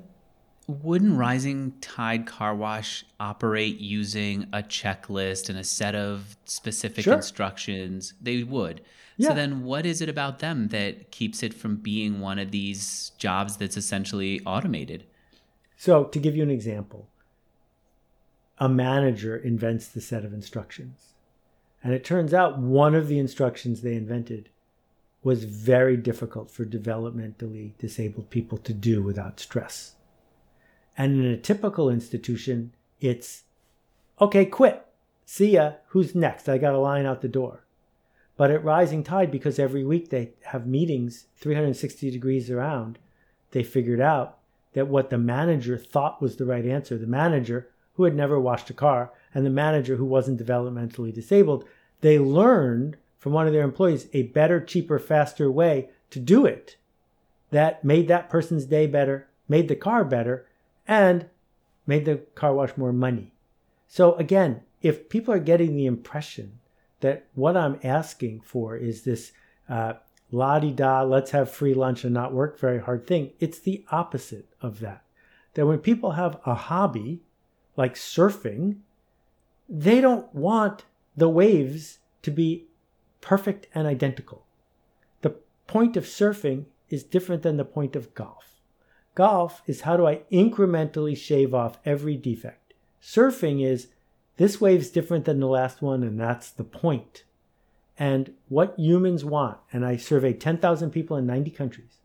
wouldn't 0.67 1.17
Rising 1.17 1.73
Tide 1.81 2.25
Car 2.25 2.53
Wash 2.53 3.05
operate 3.19 3.79
using 3.79 4.47
a 4.51 4.61
checklist 4.61 5.49
and 5.49 5.57
a 5.57 5.63
set 5.63 5.95
of 5.95 6.35
specific 6.45 7.05
sure. 7.05 7.15
instructions? 7.15 8.13
They 8.21 8.43
would. 8.43 8.81
Yeah. 9.17 9.29
So 9.29 9.35
then 9.35 9.63
what 9.63 9.85
is 9.85 10.01
it 10.01 10.09
about 10.09 10.39
them 10.39 10.69
that 10.69 11.11
keeps 11.11 11.43
it 11.43 11.53
from 11.53 11.77
being 11.77 12.19
one 12.19 12.39
of 12.39 12.51
these 12.51 13.11
jobs 13.17 13.57
that's 13.57 13.77
essentially 13.77 14.41
automated? 14.45 15.05
So, 15.77 16.03
to 16.03 16.19
give 16.19 16.35
you 16.35 16.43
an 16.43 16.51
example, 16.51 17.07
a 18.59 18.69
manager 18.69 19.35
invents 19.35 19.87
the 19.87 19.99
set 19.99 20.23
of 20.23 20.31
instructions. 20.31 21.13
And 21.83 21.93
it 21.93 22.03
turns 22.05 22.31
out 22.31 22.59
one 22.59 22.93
of 22.93 23.07
the 23.07 23.17
instructions 23.17 23.81
they 23.81 23.95
invented 23.95 24.50
was 25.23 25.43
very 25.43 25.97
difficult 25.97 26.49
for 26.49 26.65
developmentally 26.65 27.77
disabled 27.77 28.29
people 28.29 28.57
to 28.57 28.73
do 28.73 29.03
without 29.03 29.39
stress. 29.39 29.95
And 30.97 31.13
in 31.13 31.25
a 31.25 31.37
typical 31.37 31.89
institution, 31.89 32.73
it's 32.99 33.43
okay, 34.19 34.45
quit. 34.45 34.85
See 35.25 35.51
ya. 35.51 35.73
Who's 35.89 36.15
next? 36.15 36.49
I 36.49 36.57
got 36.57 36.73
a 36.73 36.79
line 36.79 37.05
out 37.05 37.21
the 37.21 37.27
door. 37.27 37.65
But 38.35 38.51
at 38.51 38.63
Rising 38.63 39.03
Tide, 39.03 39.31
because 39.31 39.59
every 39.59 39.83
week 39.83 40.09
they 40.09 40.31
have 40.45 40.65
meetings 40.65 41.27
360 41.37 42.09
degrees 42.09 42.49
around, 42.49 42.97
they 43.51 43.63
figured 43.63 44.01
out 44.01 44.39
that 44.73 44.87
what 44.87 45.09
the 45.09 45.17
manager 45.17 45.77
thought 45.77 46.21
was 46.21 46.37
the 46.37 46.45
right 46.45 46.65
answer, 46.65 46.97
the 46.97 47.07
manager 47.07 47.69
who 47.93 48.03
had 48.03 48.15
never 48.15 48.39
washed 48.39 48.69
a 48.69 48.73
car 48.73 49.11
and 49.33 49.45
the 49.45 49.49
manager 49.49 49.97
who 49.97 50.05
wasn't 50.05 50.39
developmentally 50.39 51.13
disabled, 51.13 51.65
they 51.99 52.17
learned 52.17 52.97
from 53.21 53.33
one 53.33 53.45
of 53.45 53.53
their 53.53 53.63
employees 53.63 54.07
a 54.13 54.23
better, 54.23 54.59
cheaper, 54.59 54.97
faster 54.97 55.49
way 55.49 55.87
to 56.09 56.19
do 56.19 56.43
it 56.43 56.75
that 57.51 57.83
made 57.83 58.07
that 58.07 58.31
person's 58.31 58.65
day 58.65 58.87
better, 58.87 59.27
made 59.47 59.67
the 59.67 59.75
car 59.75 60.03
better, 60.03 60.47
and 60.87 61.27
made 61.85 62.05
the 62.05 62.15
car 62.33 62.51
wash 62.51 62.75
more 62.75 62.91
money. 62.91 63.31
So 63.87 64.15
again, 64.15 64.61
if 64.81 65.07
people 65.07 65.31
are 65.35 65.39
getting 65.39 65.75
the 65.75 65.85
impression 65.85 66.59
that 67.01 67.27
what 67.35 67.55
I'm 67.55 67.79
asking 67.83 68.41
for 68.41 68.75
is 68.75 69.03
this 69.03 69.33
uh, 69.69 69.93
la 70.31 70.57
di 70.57 70.71
da, 70.71 71.03
let's 71.03 71.29
have 71.29 71.51
free 71.51 71.75
lunch 71.75 72.03
and 72.03 72.15
not 72.15 72.33
work 72.33 72.59
very 72.59 72.79
hard 72.79 73.05
thing, 73.05 73.33
it's 73.39 73.59
the 73.59 73.85
opposite 73.91 74.47
of 74.61 74.79
that. 74.79 75.03
That 75.53 75.67
when 75.67 75.77
people 75.77 76.13
have 76.13 76.39
a 76.43 76.55
hobby 76.55 77.21
like 77.77 77.93
surfing, 77.93 78.77
they 79.69 80.01
don't 80.01 80.33
want 80.33 80.85
the 81.15 81.29
waves 81.29 81.99
to 82.23 82.31
be 82.31 82.65
perfect 83.21 83.67
and 83.73 83.87
identical. 83.87 84.45
The 85.21 85.35
point 85.67 85.95
of 85.95 86.05
surfing 86.05 86.65
is 86.89 87.03
different 87.03 87.43
than 87.43 87.57
the 87.57 87.65
point 87.65 87.95
of 87.95 88.13
golf. 88.13 88.61
Golf 89.15 89.61
is 89.65 89.81
how 89.81 89.97
do 89.97 90.05
I 90.07 90.21
incrementally 90.31 91.15
shave 91.15 91.53
off 91.53 91.79
every 91.85 92.17
defect. 92.17 92.73
Surfing 93.01 93.65
is 93.65 93.87
this 94.37 94.61
wave's 94.61 94.89
different 94.89 95.25
than 95.25 95.39
the 95.39 95.47
last 95.47 95.81
one, 95.81 96.03
and 96.03 96.19
that's 96.19 96.49
the 96.49 96.63
point. 96.63 97.23
And 97.97 98.33
what 98.49 98.79
humans 98.79 99.23
want, 99.23 99.57
and 99.71 99.85
I 99.85 99.97
surveyed 99.97 100.41
10,000 100.41 100.91
people 100.91 101.17
in 101.17 101.27
90 101.27 101.51
countries, 101.51 101.97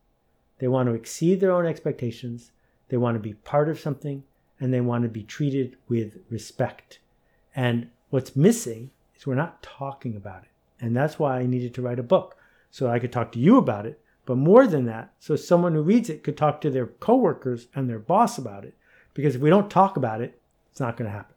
they 0.58 0.68
want 0.68 0.88
to 0.88 0.94
exceed 0.94 1.40
their 1.40 1.52
own 1.52 1.66
expectations, 1.66 2.50
they 2.88 2.96
want 2.96 3.14
to 3.14 3.20
be 3.20 3.34
part 3.34 3.68
of 3.68 3.80
something, 3.80 4.24
and 4.60 4.72
they 4.72 4.80
want 4.80 5.04
to 5.04 5.08
be 5.08 5.22
treated 5.22 5.76
with 5.88 6.18
respect. 6.28 6.98
And 7.54 7.90
what's 8.10 8.36
missing 8.36 8.90
is 9.16 9.26
we're 9.26 9.34
not 9.34 9.62
talking 9.62 10.16
about 10.16 10.42
it. 10.42 10.50
And 10.80 10.96
that's 10.96 11.18
why 11.18 11.38
I 11.38 11.46
needed 11.46 11.74
to 11.74 11.82
write 11.82 11.98
a 11.98 12.04
book 12.04 12.36
so 12.70 12.88
I 12.88 12.98
could 12.98 13.12
talk 13.12 13.32
to 13.32 13.38
you 13.38 13.56
about 13.56 13.86
it. 13.86 14.00
But 14.26 14.36
more 14.36 14.66
than 14.66 14.86
that, 14.86 15.14
so 15.20 15.36
someone 15.36 15.74
who 15.74 15.82
reads 15.82 16.10
it 16.10 16.24
could 16.24 16.36
talk 16.36 16.60
to 16.60 16.70
their 16.70 16.86
coworkers 16.86 17.68
and 17.74 17.88
their 17.88 17.98
boss 17.98 18.38
about 18.38 18.64
it. 18.64 18.76
Because 19.14 19.36
if 19.36 19.40
we 19.40 19.50
don't 19.50 19.70
talk 19.70 19.96
about 19.96 20.20
it, 20.20 20.40
it's 20.70 20.80
not 20.80 20.96
going 20.96 21.08
to 21.10 21.16
happen. 21.16 21.34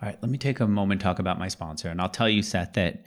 All 0.00 0.08
right, 0.08 0.18
let 0.22 0.30
me 0.30 0.38
take 0.38 0.60
a 0.60 0.66
moment 0.66 1.02
talk 1.02 1.18
about 1.18 1.38
my 1.38 1.48
sponsor. 1.48 1.88
And 1.88 2.00
I'll 2.00 2.08
tell 2.08 2.28
you, 2.28 2.42
Seth, 2.42 2.72
that 2.74 3.04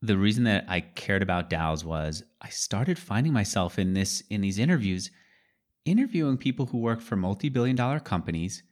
the 0.00 0.16
reason 0.16 0.44
that 0.44 0.64
I 0.68 0.80
cared 0.80 1.22
about 1.22 1.50
DAOs 1.50 1.84
was 1.84 2.22
I 2.40 2.48
started 2.48 2.98
finding 2.98 3.32
myself 3.32 3.78
in 3.78 3.92
this 3.92 4.22
in 4.30 4.40
these 4.40 4.58
interviews, 4.58 5.10
interviewing 5.84 6.38
people 6.38 6.66
who 6.66 6.78
work 6.78 7.02
for 7.02 7.16
multi-billion 7.16 7.76
dollar 7.76 8.00
companies 8.00 8.62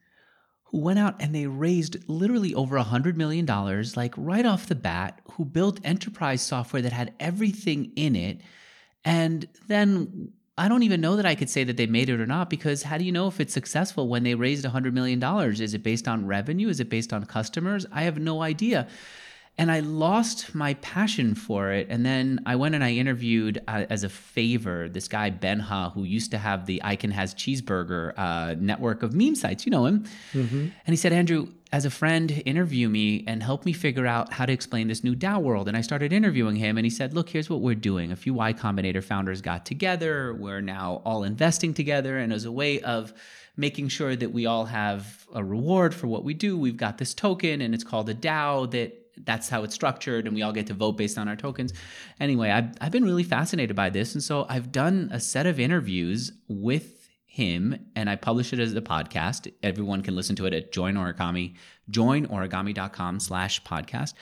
who 0.73 0.79
went 0.79 0.97
out 0.97 1.15
and 1.19 1.35
they 1.35 1.45
raised 1.45 1.97
literally 2.09 2.55
over 2.55 2.77
a 2.77 2.83
hundred 2.83 3.15
million 3.15 3.45
dollars, 3.45 3.95
like 3.95 4.11
right 4.17 4.43
off 4.43 4.65
the 4.65 4.73
bat, 4.73 5.21
who 5.33 5.45
built 5.45 5.79
enterprise 5.83 6.41
software 6.41 6.81
that 6.81 6.91
had 6.91 7.13
everything 7.19 7.91
in 7.95 8.15
it. 8.15 8.41
And 9.05 9.47
then 9.67 10.31
I 10.57 10.67
don't 10.67 10.81
even 10.81 10.99
know 10.99 11.15
that 11.15 11.27
I 11.27 11.35
could 11.35 11.51
say 11.51 11.63
that 11.63 11.77
they 11.77 11.85
made 11.85 12.09
it 12.09 12.19
or 12.19 12.25
not 12.25 12.49
because 12.49 12.81
how 12.81 12.97
do 12.97 13.05
you 13.05 13.11
know 13.11 13.27
if 13.27 13.39
it's 13.39 13.53
successful 13.53 14.07
when 14.07 14.23
they 14.23 14.33
raised 14.33 14.65
$100 14.65 14.93
million? 14.93 15.23
Is 15.51 15.75
it 15.75 15.83
based 15.83 16.07
on 16.07 16.25
revenue? 16.25 16.69
Is 16.69 16.79
it 16.79 16.89
based 16.89 17.13
on 17.13 17.23
customers? 17.25 17.85
I 17.91 18.01
have 18.03 18.17
no 18.17 18.41
idea. 18.41 18.87
And 19.55 19.71
I 19.71 19.81
lost 19.81 20.55
my 20.55 20.73
passion 20.75 21.35
for 21.35 21.71
it. 21.71 21.87
And 21.89 22.03
then 22.03 22.41
I 22.45 22.55
went 22.55 22.73
and 22.73 22.83
I 22.83 22.93
interviewed 22.93 23.61
uh, 23.67 23.85
as 23.87 24.03
a 24.03 24.09
favor 24.09 24.89
this 24.89 25.07
guy, 25.07 25.29
Ben 25.29 25.59
Huh, 25.59 25.91
who 25.91 26.05
used 26.05 26.31
to 26.31 26.39
have 26.39 26.65
the 26.65 26.81
I 26.83 26.95
Can 26.95 27.11
Has 27.11 27.35
Cheezburger 27.35 28.17
uh, 28.17 28.55
network 28.57 29.03
of 29.03 29.13
meme 29.13 29.35
sites. 29.35 29.65
You 29.65 29.71
know 29.71 29.85
him. 29.85 30.05
Mm-hmm. 30.33 30.57
And 30.57 30.87
he 30.87 30.95
said, 30.95 31.13
Andrew, 31.13 31.49
as 31.71 31.85
a 31.85 31.91
friend, 31.91 32.41
interview 32.45 32.89
me 32.89 33.23
and 33.27 33.43
help 33.43 33.63
me 33.63 33.73
figure 33.73 34.07
out 34.07 34.33
how 34.33 34.47
to 34.47 34.53
explain 34.53 34.87
this 34.87 35.03
new 35.03 35.15
DAO 35.15 35.39
world. 35.41 35.67
And 35.67 35.77
I 35.77 35.81
started 35.81 36.11
interviewing 36.11 36.55
him, 36.55 36.77
and 36.77 36.85
he 36.85 36.89
said, 36.89 37.13
Look, 37.13 37.29
here's 37.29 37.49
what 37.49 37.61
we're 37.61 37.75
doing. 37.75 38.11
A 38.11 38.15
few 38.15 38.33
Y 38.33 38.53
Combinator 38.53 39.03
founders 39.03 39.41
got 39.41 39.65
together. 39.67 40.33
We're 40.33 40.61
now 40.61 41.03
all 41.05 41.23
investing 41.23 41.75
together. 41.75 42.17
And 42.17 42.33
as 42.33 42.45
a 42.45 42.51
way 42.51 42.79
of 42.81 43.13
making 43.55 43.87
sure 43.89 44.15
that 44.15 44.31
we 44.31 44.47
all 44.47 44.65
have 44.65 45.27
a 45.33 45.43
reward 45.43 45.93
for 45.93 46.07
what 46.07 46.23
we 46.23 46.33
do, 46.33 46.57
we've 46.57 46.77
got 46.77 46.97
this 46.97 47.13
token, 47.13 47.61
and 47.61 47.75
it's 47.75 47.83
called 47.83 48.09
a 48.09 48.15
DAO 48.15 48.69
that 48.71 49.02
that's 49.17 49.49
how 49.49 49.63
it's 49.63 49.75
structured 49.75 50.25
and 50.25 50.35
we 50.35 50.41
all 50.41 50.51
get 50.51 50.67
to 50.67 50.73
vote 50.73 50.93
based 50.93 51.17
on 51.17 51.27
our 51.27 51.35
tokens. 51.35 51.73
Anyway, 52.19 52.49
I've, 52.49 52.71
I've 52.81 52.91
been 52.91 53.05
really 53.05 53.23
fascinated 53.23 53.75
by 53.75 53.89
this. 53.89 54.13
And 54.13 54.23
so 54.23 54.45
I've 54.49 54.71
done 54.71 55.09
a 55.11 55.19
set 55.19 55.45
of 55.45 55.59
interviews 55.59 56.31
with 56.47 57.09
him 57.25 57.87
and 57.95 58.09
I 58.09 58.15
publish 58.15 58.53
it 58.53 58.59
as 58.59 58.75
a 58.75 58.81
podcast. 58.81 59.51
Everyone 59.63 60.01
can 60.01 60.15
listen 60.15 60.35
to 60.35 60.45
it 60.45 60.53
at 60.53 60.71
Join 60.71 60.95
Origami, 60.95 61.55
joinorigami.com 61.91 63.19
slash 63.19 63.63
podcast. 63.63 64.13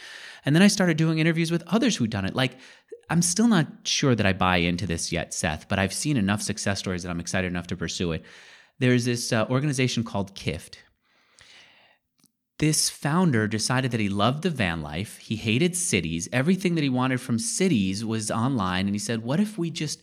And 0.46 0.56
then 0.56 0.64
I 0.64 0.68
started 0.68 0.98
doing 0.98 1.20
interviews 1.20 1.52
with 1.52 1.64
others 1.68 1.96
who'd 1.96 2.10
done 2.10 2.26
it. 2.26 2.36
Like, 2.36 2.58
I'm 3.10 3.22
still 3.22 3.48
not 3.48 3.68
sure 3.84 4.16
that 4.16 4.26
I 4.26 4.32
buy 4.32 4.58
into 4.58 4.88
this 4.88 5.12
yet, 5.12 5.34
Seth, 5.34 5.68
but 5.68 5.78
I've 5.78 5.92
seen 5.92 6.16
enough 6.16 6.42
success 6.42 6.80
stories 6.80 7.04
that 7.04 7.10
I'm 7.10 7.20
excited 7.20 7.48
enough 7.48 7.68
to 7.68 7.76
pursue 7.76 8.14
it. 8.14 8.24
There's 8.80 9.04
this 9.04 9.34
uh, 9.34 9.46
organization 9.50 10.06
called 10.06 10.34
KIFT, 10.34 10.78
this 12.62 12.92
founder 12.92 13.48
decided 13.48 13.90
that 13.90 14.00
he 14.00 14.08
loved 14.08 14.44
the 14.44 14.50
van 14.52 14.84
life. 14.84 15.18
He 15.18 15.36
hated 15.36 15.76
cities. 15.76 16.30
Everything 16.32 16.76
that 16.76 16.84
he 16.84 16.90
wanted 16.90 17.20
from 17.20 17.40
cities 17.40 18.06
was 18.06 18.30
online. 18.30 18.86
And 18.86 18.94
he 18.94 19.00
said, 19.00 19.24
What 19.24 19.40
if 19.40 19.58
we 19.58 19.72
just 19.72 20.00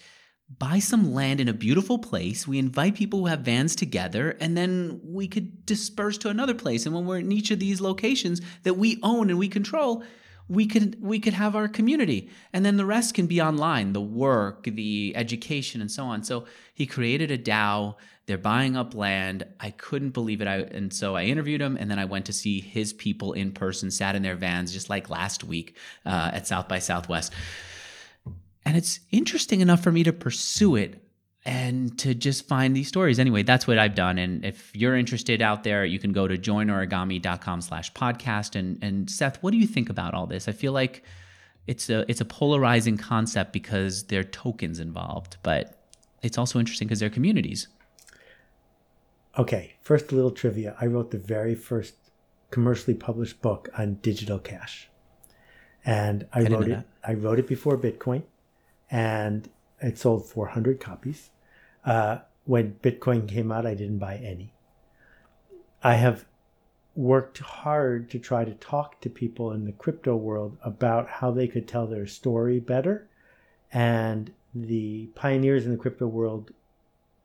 buy 0.59 0.81
some 0.81 1.15
land 1.15 1.41
in 1.41 1.47
a 1.47 1.53
beautiful 1.53 2.01
place? 2.01 2.49
We 2.49 2.59
invite 2.59 2.97
people 2.97 3.21
who 3.21 3.27
have 3.27 3.43
vans 3.43 3.77
together, 3.77 4.37
and 4.41 4.57
then 4.57 5.01
we 5.05 5.29
could 5.29 5.67
disperse 5.67 6.19
to 6.19 6.31
another 6.31 6.53
place. 6.53 6.85
And 6.85 6.93
when 6.93 7.07
we're 7.07 7.21
in 7.21 7.31
each 7.31 7.53
of 7.53 7.61
these 7.61 7.81
locations 7.81 8.41
that 8.65 8.75
we 8.75 8.99
own 9.05 9.31
and 9.31 9.39
we 9.39 9.47
control, 9.47 10.03
we 10.49 10.67
could 10.67 11.01
we 11.03 11.21
could 11.21 11.35
have 11.35 11.55
our 11.55 11.69
community 11.69 12.31
and 12.53 12.65
then 12.65 12.77
the 12.77 12.87
rest 12.87 13.15
can 13.15 13.27
be 13.27 13.41
online 13.41 13.93
the 13.93 14.01
work 14.01 14.65
the 14.65 15.13
education 15.15 15.81
and 15.81 15.91
so 15.91 16.05
on 16.05 16.23
so 16.23 16.45
he 16.75 16.87
created 16.87 17.31
a 17.31 17.39
dao 17.39 17.95
they're 18.29 18.37
buying 18.37 18.77
up 18.77 18.95
land. 18.95 19.47
I 19.59 19.71
couldn't 19.71 20.11
believe 20.11 20.43
it. 20.43 20.47
I, 20.47 20.57
and 20.59 20.93
so 20.93 21.17
I 21.17 21.25
interviewed 21.25 21.63
him, 21.63 21.79
and 21.79 21.91
then 21.91 21.99
I 21.99 22.05
went 22.05 22.27
to 22.27 22.33
see 22.35 22.61
his 22.61 22.93
people 22.93 23.33
in 23.33 23.53
person, 23.53 23.91
sat 23.91 24.15
in 24.15 24.23
their 24.23 24.37
vans, 24.37 24.71
just 24.71 24.91
like 24.91 25.09
last 25.09 25.45
week 25.45 25.77
uh, 26.05 26.31
at 26.35 26.47
South 26.47 26.69
by 26.69 26.79
Southwest. 26.79 27.33
And 28.67 28.77
it's 28.77 29.01
interesting 29.11 29.63
enough 29.63 29.83
for 29.83 29.91
me 29.91 30.05
to 30.05 30.13
pursue 30.13 30.77
it 30.77 31.08
and 31.49 31.97
to 31.99 32.15
just 32.15 32.47
find 32.47 32.77
these 32.77 32.89
stories. 32.89 33.19
Anyway, 33.19 33.43
that's 33.43 33.67
what 33.67 33.79
I've 33.79 33.95
done. 33.95 34.19
And 34.19 34.45
if 34.45 34.71
you're 34.77 34.95
interested 34.95 35.41
out 35.41 35.65
there, 35.65 35.83
you 35.83 35.99
can 35.99 36.13
go 36.13 36.29
to 36.29 36.37
joinorigami.com 36.37 37.63
slash 37.63 37.91
podcast. 37.95 38.55
And, 38.55 38.79
and 38.83 39.11
Seth, 39.11 39.43
what 39.43 39.53
do 39.53 39.57
you 39.57 39.67
think 39.67 39.89
about 39.89 40.13
all 40.13 40.27
this? 40.27 40.47
I 40.47 40.53
feel 40.53 40.73
like 40.73 41.03
it's 41.67 41.89
a, 41.89 42.05
it's 42.07 42.21
a 42.21 42.27
polarizing 42.27 42.99
concept 42.99 43.55
because 43.55 44.05
there 44.05 44.21
are 44.21 44.25
tokens 44.25 44.79
involved, 44.79 45.39
but 45.43 45.75
it's 46.23 46.37
also 46.37 46.59
interesting 46.59 46.87
because 46.87 47.01
they're 47.01 47.09
communities. 47.09 47.69
Okay, 49.39 49.73
first 49.81 50.13
a 50.13 50.15
little 50.15 50.33
trivia. 50.33 50.77
I 50.79 50.85
wrote 50.85 51.13
the 51.13 51.19
very 51.19 51.55
first 51.55 51.95
commercially 52.51 52.95
published 52.95 53.41
book 53.41 53.71
on 53.79 53.95
digital 54.03 54.39
cash. 54.39 54.91
And 55.83 56.27
I, 56.31 56.41
I 56.41 56.45
wrote 56.45 56.69
it 56.69 56.87
I 57.05 57.15
wrote 57.15 57.39
it 57.39 57.47
before 57.47 57.79
Bitcoin 57.79 58.25
and 58.91 59.49
it 59.81 59.97
sold 59.97 60.27
400 60.27 60.79
copies. 60.79 61.31
Uh, 61.89 62.19
when 62.45 62.75
Bitcoin 62.83 63.27
came 63.27 63.51
out, 63.51 63.65
I 63.65 63.73
didn't 63.73 63.97
buy 63.97 64.17
any. 64.17 64.53
I 65.83 65.95
have 65.95 66.27
worked 66.95 67.39
hard 67.39 68.11
to 68.11 68.19
try 68.19 68.45
to 68.45 68.53
talk 68.53 69.01
to 69.01 69.09
people 69.09 69.53
in 69.53 69.65
the 69.65 69.73
crypto 69.73 70.15
world 70.15 70.59
about 70.63 71.09
how 71.09 71.31
they 71.31 71.49
could 71.49 71.67
tell 71.67 71.87
their 71.87 72.07
story 72.07 72.61
better. 72.61 73.09
And 73.73 74.35
the 74.55 75.07
pioneers 75.15 75.65
in 75.65 75.73
the 75.73 75.79
crypto 75.79 76.07
world 76.07 76.51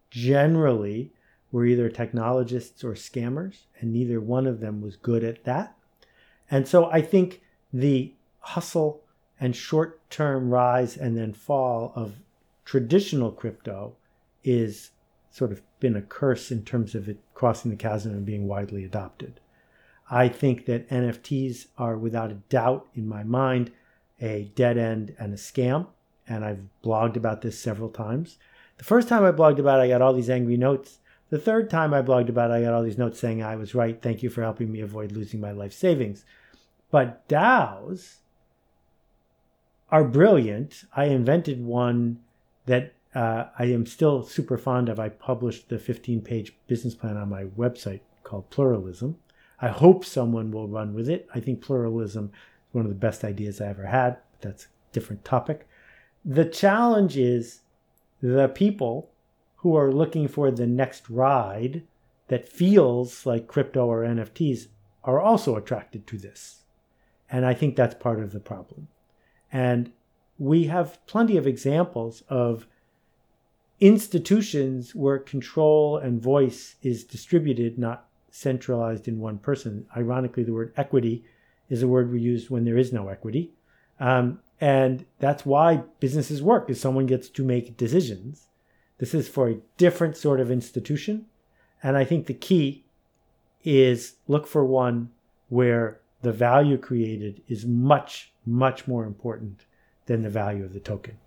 generally 0.09 1.11
were 1.51 1.65
either 1.65 1.89
technologists 1.89 2.85
or 2.85 2.93
scammers, 2.93 3.63
and 3.81 3.91
neither 3.91 4.21
one 4.21 4.47
of 4.47 4.61
them 4.61 4.81
was 4.81 4.95
good 4.95 5.25
at 5.25 5.43
that. 5.43 5.75
And 6.49 6.69
so 6.69 6.89
I 6.89 7.01
think 7.01 7.41
the 7.73 8.13
hustle 8.39 9.01
and 9.41 9.57
short 9.57 10.09
term 10.09 10.51
rise 10.51 10.95
and 10.95 11.17
then 11.17 11.33
fall 11.33 11.91
of 11.97 12.21
traditional 12.63 13.31
crypto 13.33 13.97
is 14.43 14.91
sort 15.31 15.51
of 15.51 15.61
been 15.79 15.95
a 15.95 16.01
curse 16.01 16.51
in 16.51 16.63
terms 16.63 16.95
of 16.95 17.09
it 17.09 17.19
crossing 17.33 17.71
the 17.71 17.77
chasm 17.77 18.11
and 18.11 18.25
being 18.25 18.47
widely 18.47 18.83
adopted. 18.83 19.39
I 20.09 20.27
think 20.27 20.65
that 20.65 20.89
NFTs 20.89 21.67
are 21.77 21.97
without 21.97 22.31
a 22.31 22.35
doubt 22.49 22.87
in 22.93 23.07
my 23.07 23.23
mind 23.23 23.71
a 24.21 24.51
dead 24.55 24.77
end 24.77 25.15
and 25.17 25.33
a 25.33 25.37
scam. 25.37 25.87
And 26.27 26.45
I've 26.45 26.61
blogged 26.83 27.15
about 27.15 27.41
this 27.41 27.59
several 27.59 27.89
times. 27.89 28.37
The 28.77 28.83
first 28.83 29.07
time 29.07 29.25
I 29.25 29.31
blogged 29.31 29.59
about 29.59 29.79
it, 29.79 29.83
I 29.83 29.87
got 29.89 30.01
all 30.01 30.13
these 30.13 30.29
angry 30.29 30.55
notes 30.55 30.99
the 31.33 31.39
third 31.39 31.67
time 31.67 31.95
I 31.95 32.03
blogged 32.03 32.29
about 32.29 32.51
it, 32.51 32.53
I 32.53 32.61
got 32.61 32.75
all 32.75 32.83
these 32.83 32.99
notes 32.99 33.19
saying 33.19 33.41
I 33.41 33.55
was 33.55 33.73
right. 33.73 33.99
Thank 33.99 34.21
you 34.21 34.29
for 34.29 34.43
helping 34.43 34.71
me 34.71 34.81
avoid 34.81 35.11
losing 35.11 35.39
my 35.39 35.51
life 35.51 35.73
savings. 35.73 36.25
But 36.91 37.27
DAOs 37.27 38.17
are 39.89 40.03
brilliant. 40.03 40.83
I 40.95 41.05
invented 41.05 41.65
one 41.65 42.19
that 42.67 42.93
uh, 43.15 43.45
I 43.57 43.65
am 43.65 43.85
still 43.85 44.23
super 44.23 44.57
fond 44.57 44.89
of. 44.89 44.99
I 44.99 45.09
published 45.09 45.69
the 45.69 45.79
15 45.79 46.21
page 46.21 46.55
business 46.67 46.95
plan 46.95 47.17
on 47.17 47.29
my 47.29 47.45
website 47.45 48.01
called 48.23 48.49
Pluralism. 48.49 49.17
I 49.61 49.69
hope 49.69 50.03
someone 50.03 50.51
will 50.51 50.67
run 50.67 50.93
with 50.93 51.07
it. 51.09 51.27
I 51.33 51.39
think 51.39 51.61
pluralism 51.61 52.31
is 52.33 52.73
one 52.73 52.85
of 52.85 52.89
the 52.89 52.95
best 52.95 53.23
ideas 53.23 53.61
I 53.61 53.67
ever 53.67 53.85
had, 53.85 54.17
but 54.31 54.41
that's 54.41 54.65
a 54.65 54.67
different 54.93 55.23
topic. 55.23 55.67
The 56.25 56.45
challenge 56.45 57.17
is 57.17 57.61
the 58.21 58.47
people 58.49 59.09
who 59.57 59.75
are 59.75 59.91
looking 59.91 60.27
for 60.27 60.51
the 60.51 60.67
next 60.67 61.09
ride 61.09 61.83
that 62.27 62.49
feels 62.49 63.25
like 63.25 63.47
crypto 63.47 63.85
or 63.85 64.01
NFTs 64.01 64.67
are 65.03 65.19
also 65.19 65.55
attracted 65.55 66.07
to 66.07 66.17
this. 66.17 66.63
And 67.29 67.45
I 67.45 67.53
think 67.53 67.75
that's 67.75 67.95
part 67.95 68.19
of 68.19 68.31
the 68.31 68.39
problem. 68.39 68.87
And 69.51 69.91
we 70.37 70.65
have 70.65 71.05
plenty 71.05 71.37
of 71.37 71.45
examples 71.45 72.23
of 72.27 72.67
institutions 73.79 74.95
where 74.95 75.19
control 75.19 75.97
and 75.97 76.21
voice 76.21 76.75
is 76.81 77.03
distributed, 77.03 77.77
not 77.77 78.07
centralized 78.29 79.07
in 79.07 79.19
one 79.19 79.37
person. 79.37 79.85
Ironically, 79.95 80.43
the 80.43 80.53
word 80.53 80.73
equity 80.77 81.25
is 81.69 81.83
a 81.83 81.87
word 81.87 82.11
we 82.11 82.19
use 82.19 82.49
when 82.49 82.65
there 82.65 82.77
is 82.77 82.93
no 82.93 83.07
equity. 83.07 83.51
Um, 83.99 84.39
and 84.59 85.05
that's 85.19 85.45
why 85.45 85.83
businesses 85.99 86.41
work, 86.41 86.69
is 86.69 86.79
someone 86.79 87.05
gets 87.05 87.29
to 87.29 87.43
make 87.43 87.77
decisions. 87.77 88.47
This 88.97 89.13
is 89.13 89.27
for 89.27 89.49
a 89.49 89.57
different 89.77 90.17
sort 90.17 90.39
of 90.39 90.51
institution. 90.51 91.25
And 91.81 91.97
I 91.97 92.05
think 92.05 92.25
the 92.25 92.33
key 92.33 92.85
is 93.63 94.15
look 94.27 94.47
for 94.47 94.63
one 94.63 95.09
where 95.49 95.99
the 96.21 96.31
value 96.31 96.77
created 96.77 97.41
is 97.47 97.65
much, 97.65 98.31
much 98.45 98.87
more 98.87 99.05
important 99.05 99.65
than 100.05 100.21
the 100.21 100.29
value 100.29 100.63
of 100.63 100.73
the 100.73 100.79
token. 100.79 101.17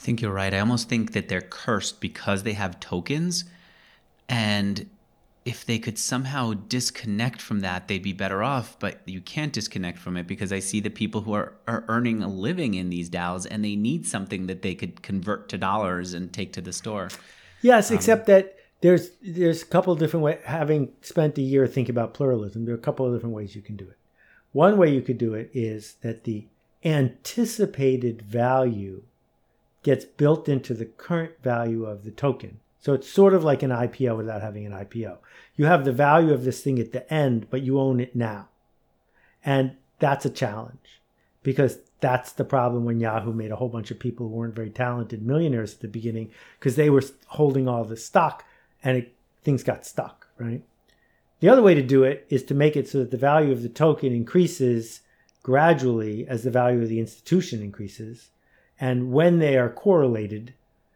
I 0.00 0.02
think 0.02 0.22
you're 0.22 0.32
right. 0.32 0.54
I 0.54 0.60
almost 0.60 0.88
think 0.88 1.12
that 1.12 1.28
they're 1.28 1.42
cursed 1.42 2.00
because 2.00 2.42
they 2.42 2.54
have 2.54 2.80
tokens. 2.80 3.44
And 4.30 4.88
if 5.44 5.66
they 5.66 5.78
could 5.78 5.98
somehow 5.98 6.54
disconnect 6.54 7.42
from 7.42 7.60
that, 7.60 7.86
they'd 7.86 8.02
be 8.02 8.14
better 8.14 8.42
off. 8.42 8.78
But 8.78 9.02
you 9.04 9.20
can't 9.20 9.52
disconnect 9.52 9.98
from 9.98 10.16
it 10.16 10.26
because 10.26 10.54
I 10.54 10.60
see 10.60 10.80
the 10.80 10.88
people 10.88 11.20
who 11.20 11.34
are, 11.34 11.52
are 11.68 11.84
earning 11.88 12.22
a 12.22 12.28
living 12.28 12.72
in 12.72 12.88
these 12.88 13.10
DAOs 13.10 13.46
and 13.50 13.62
they 13.62 13.76
need 13.76 14.06
something 14.06 14.46
that 14.46 14.62
they 14.62 14.74
could 14.74 15.02
convert 15.02 15.50
to 15.50 15.58
dollars 15.58 16.14
and 16.14 16.32
take 16.32 16.54
to 16.54 16.62
the 16.62 16.72
store. 16.72 17.10
Yes, 17.60 17.90
um, 17.90 17.98
except 17.98 18.26
that 18.26 18.56
there's 18.80 19.10
there's 19.20 19.62
a 19.62 19.66
couple 19.66 19.92
of 19.92 19.98
different 19.98 20.24
ways. 20.24 20.38
Having 20.46 20.92
spent 21.02 21.36
a 21.36 21.42
year 21.42 21.66
thinking 21.66 21.94
about 21.94 22.14
pluralism, 22.14 22.64
there 22.64 22.74
are 22.74 22.78
a 22.78 22.80
couple 22.80 23.06
of 23.06 23.12
different 23.12 23.34
ways 23.34 23.54
you 23.54 23.60
can 23.60 23.76
do 23.76 23.84
it. 23.84 23.98
One 24.52 24.78
way 24.78 24.94
you 24.94 25.02
could 25.02 25.18
do 25.18 25.34
it 25.34 25.50
is 25.52 25.96
that 26.00 26.24
the 26.24 26.46
anticipated 26.86 28.22
value 28.22 29.02
gets 29.82 30.04
built 30.04 30.48
into 30.48 30.74
the 30.74 30.84
current 30.84 31.42
value 31.42 31.84
of 31.84 32.04
the 32.04 32.10
token. 32.10 32.60
So 32.78 32.94
it's 32.94 33.08
sort 33.08 33.34
of 33.34 33.44
like 33.44 33.62
an 33.62 33.70
IPO 33.70 34.16
without 34.16 34.42
having 34.42 34.66
an 34.66 34.72
IPO. 34.72 35.18
You 35.56 35.66
have 35.66 35.84
the 35.84 35.92
value 35.92 36.32
of 36.32 36.44
this 36.44 36.62
thing 36.62 36.78
at 36.78 36.92
the 36.92 37.12
end, 37.12 37.48
but 37.50 37.62
you 37.62 37.78
own 37.78 38.00
it 38.00 38.16
now. 38.16 38.48
And 39.44 39.76
that's 39.98 40.24
a 40.24 40.30
challenge 40.30 41.00
because 41.42 41.78
that's 42.00 42.32
the 42.32 42.44
problem 42.44 42.84
when 42.84 43.00
Yahoo 43.00 43.32
made 43.32 43.50
a 43.50 43.56
whole 43.56 43.68
bunch 43.68 43.90
of 43.90 43.98
people 43.98 44.28
who 44.28 44.34
weren't 44.34 44.54
very 44.54 44.70
talented 44.70 45.22
millionaires 45.22 45.74
at 45.74 45.80
the 45.80 45.88
beginning 45.88 46.30
because 46.58 46.76
they 46.76 46.90
were 46.90 47.02
holding 47.26 47.68
all 47.68 47.84
the 47.84 47.96
stock 47.96 48.44
and 48.82 48.96
it, 48.96 49.14
things 49.42 49.62
got 49.62 49.86
stuck, 49.86 50.28
right? 50.38 50.62
The 51.40 51.48
other 51.48 51.62
way 51.62 51.74
to 51.74 51.82
do 51.82 52.04
it 52.04 52.26
is 52.28 52.42
to 52.44 52.54
make 52.54 52.76
it 52.76 52.88
so 52.88 52.98
that 52.98 53.10
the 53.10 53.16
value 53.16 53.52
of 53.52 53.62
the 53.62 53.68
token 53.68 54.12
increases 54.12 55.00
gradually 55.42 56.26
as 56.26 56.42
the 56.42 56.50
value 56.50 56.82
of 56.82 56.88
the 56.88 57.00
institution 57.00 57.62
increases. 57.62 58.30
And 58.80 59.12
when 59.12 59.38
they 59.38 59.58
are 59.58 59.68
correlated, 59.68 60.54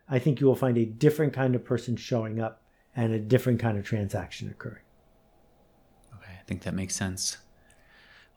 I 0.09 0.19
think 0.19 0.41
you 0.41 0.47
will 0.47 0.57
find 0.57 0.79
a 0.79 0.87
different 0.87 1.35
kind 1.35 1.55
of 1.55 1.65
person 1.65 1.97
showing 1.97 2.41
up 2.41 2.63
and 2.97 3.13
a 3.13 3.19
different 3.19 3.61
kind 3.61 3.77
of 3.77 3.85
transaction 3.85 4.49
occurring. 4.49 4.83
Okay, 6.15 6.33
I 6.33 6.43
think 6.47 6.63
that 6.63 6.75
makes 6.75 6.95
sense. 6.95 7.39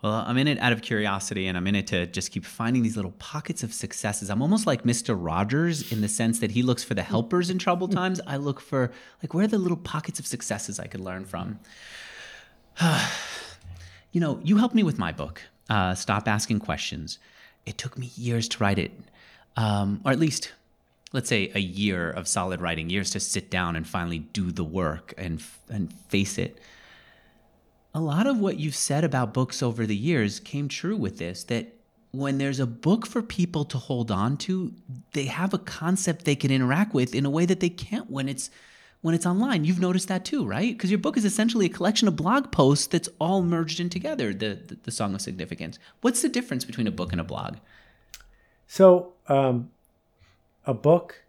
Well, 0.02 0.14
I'm 0.14 0.38
in 0.38 0.48
it 0.48 0.60
out 0.60 0.74
of 0.74 0.82
curiosity 0.84 1.48
and 1.48 1.58
I'm 1.58 1.66
in 1.66 1.76
it 1.76 1.88
to 1.88 2.06
just 2.06 2.32
keep 2.32 2.46
finding 2.46 2.84
these 2.84 2.96
little 2.96 3.14
pockets 3.14 3.64
of 3.64 3.74
successes. 3.74 4.30
I'm 4.30 4.44
almost 4.44 4.68
like 4.68 4.84
Mr. 4.84 5.18
Rogers 5.18 5.92
in 5.92 6.02
the 6.02 6.08
sense 6.08 6.40
that 6.40 6.52
he 6.52 6.62
looks 6.62 6.84
for 6.84 6.94
the 6.94 7.02
helpers 7.02 7.50
in 7.50 7.58
troubled 7.58 7.92
times. 7.94 8.22
I 8.28 8.38
look 8.38 8.60
for 8.60 8.92
like 9.24 9.34
where 9.34 9.46
are 9.46 9.48
the 9.48 9.58
little 9.58 9.78
pockets 9.78 10.20
of 10.20 10.28
successes 10.28 10.80
I 10.80 10.86
could 10.86 11.00
learn 11.00 11.26
from. 11.26 11.60
you 14.12 14.22
know, 14.22 14.40
you 14.44 14.58
helped 14.58 14.76
me 14.76 14.84
with 14.84 15.00
my 15.00 15.12
book, 15.12 15.42
uh, 15.70 15.96
Stop 15.96 16.28
Asking 16.28 16.60
Questions. 16.60 17.18
It 17.66 17.80
took 17.80 17.98
me 17.98 18.12
years 18.16 18.48
to 18.50 18.60
write 18.60 18.78
it, 18.78 18.92
um, 19.58 20.00
or 20.06 20.12
at 20.12 20.20
least, 20.20 20.54
let's 21.12 21.28
say, 21.28 21.52
a 21.54 21.60
year 21.60 22.10
of 22.10 22.28
solid 22.28 22.62
writing, 22.62 22.89
years 22.89 23.10
to 23.12 23.20
sit 23.20 23.52
down 23.52 23.76
and 23.76 23.86
finally 23.86 24.20
do 24.20 24.52
the 24.52 24.63
work 24.63 25.13
and 25.17 25.43
and 25.70 25.91
face 26.08 26.38
it 26.38 26.58
a 27.98 28.00
lot 28.00 28.28
of 28.28 28.39
what 28.39 28.60
you've 28.60 28.76
said 28.76 29.04
about 29.04 29.34
books 29.34 29.63
over 29.63 29.88
the 29.88 29.96
years 29.96 30.39
came 30.39 30.67
true 30.67 30.96
with 30.96 31.17
this 31.17 31.43
that 31.46 31.74
when 32.12 32.38
there's 32.38 32.60
a 32.60 32.67
book 32.67 33.08
for 33.08 33.24
people 33.24 33.65
to 33.65 33.80
hold 33.80 34.12
on 34.12 34.38
to, 34.38 34.72
they 35.13 35.26
have 35.26 35.52
a 35.52 35.58
concept 35.58 36.24
they 36.24 36.36
can 36.36 36.52
interact 36.52 36.93
with 36.93 37.15
in 37.15 37.26
a 37.26 37.30
way 37.32 37.46
that 37.48 37.60
they 37.60 37.70
can't 37.70 38.08
when 38.10 38.30
it's 38.30 38.52
when 39.02 39.15
it's 39.15 39.26
online. 39.26 39.65
You've 39.65 39.80
noticed 39.80 40.10
that 40.10 40.26
too, 40.26 40.46
right? 40.46 40.76
Because 40.76 40.91
your 40.91 41.00
book 41.00 41.17
is 41.17 41.26
essentially 41.26 41.65
a 41.65 41.70
collection 41.70 42.08
of 42.08 42.15
blog 42.15 42.52
posts 42.52 42.86
that's 42.86 43.10
all 43.20 43.41
merged 43.41 43.80
in 43.80 43.89
together, 43.89 44.32
the, 44.32 44.60
the, 44.67 44.78
the 44.84 44.91
Song 44.91 45.15
of 45.15 45.22
Significance. 45.22 45.80
What's 46.02 46.22
the 46.22 46.30
difference 46.30 46.65
between 46.65 46.86
a 46.86 46.91
book 46.91 47.12
and 47.12 47.22
a 47.22 47.24
blog? 47.24 47.58
So, 48.68 49.14
um, 49.28 49.72
a 50.66 50.74
book, 50.74 51.24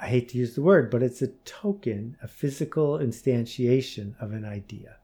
I 0.00 0.06
hate 0.06 0.28
to 0.30 0.38
use 0.38 0.54
the 0.54 0.62
word, 0.62 0.90
but 0.90 1.02
it's 1.02 1.22
a 1.22 1.28
token, 1.44 2.16
a 2.22 2.28
physical 2.28 2.98
instantiation 2.98 4.14
of 4.20 4.32
an 4.32 4.44
idea. 4.44 4.96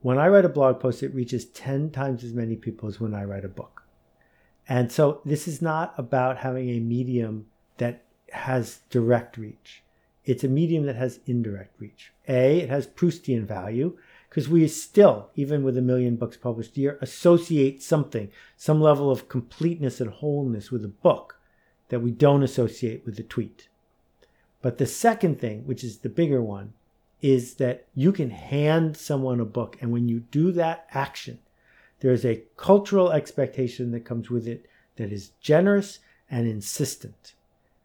When 0.00 0.18
I 0.18 0.28
write 0.28 0.44
a 0.44 0.50
blog 0.50 0.80
post, 0.80 1.02
it 1.02 1.14
reaches 1.14 1.44
10 1.44 1.90
times 1.90 2.24
as 2.24 2.32
many 2.32 2.56
people 2.56 2.88
as 2.88 3.00
when 3.00 3.14
I 3.14 3.24
write 3.24 3.44
a 3.44 3.48
book. 3.48 3.84
And 4.68 4.90
so 4.90 5.20
this 5.24 5.46
is 5.46 5.60
not 5.60 5.94
about 5.98 6.38
having 6.38 6.70
a 6.70 6.80
medium 6.80 7.46
that 7.76 8.04
has 8.32 8.80
direct 8.90 9.36
reach. 9.36 9.82
It's 10.24 10.44
a 10.44 10.48
medium 10.48 10.86
that 10.86 10.96
has 10.96 11.20
indirect 11.26 11.78
reach. 11.78 12.12
A, 12.28 12.60
it 12.60 12.70
has 12.70 12.86
Proustian 12.86 13.44
value 13.44 13.98
because 14.34 14.48
we 14.48 14.66
still, 14.66 15.30
even 15.36 15.62
with 15.62 15.78
a 15.78 15.80
million 15.80 16.16
books 16.16 16.36
published 16.36 16.76
a 16.76 16.80
year, 16.80 16.98
associate 17.00 17.80
something, 17.80 18.32
some 18.56 18.80
level 18.80 19.08
of 19.08 19.28
completeness 19.28 20.00
and 20.00 20.10
wholeness 20.10 20.72
with 20.72 20.84
a 20.84 20.88
book 20.88 21.38
that 21.88 22.00
we 22.00 22.10
don't 22.10 22.42
associate 22.42 23.06
with 23.06 23.16
a 23.20 23.22
tweet. 23.22 23.68
But 24.60 24.78
the 24.78 24.86
second 24.86 25.38
thing, 25.38 25.64
which 25.66 25.84
is 25.84 25.98
the 25.98 26.08
bigger 26.08 26.42
one, 26.42 26.72
is 27.22 27.54
that 27.54 27.86
you 27.94 28.10
can 28.10 28.30
hand 28.30 28.96
someone 28.96 29.38
a 29.38 29.44
book. 29.44 29.76
And 29.80 29.92
when 29.92 30.08
you 30.08 30.18
do 30.18 30.50
that 30.50 30.88
action, 30.90 31.38
there's 32.00 32.24
a 32.24 32.42
cultural 32.56 33.12
expectation 33.12 33.92
that 33.92 34.04
comes 34.04 34.30
with 34.30 34.48
it 34.48 34.66
that 34.96 35.12
is 35.12 35.30
generous 35.40 36.00
and 36.28 36.48
insistent. 36.48 37.34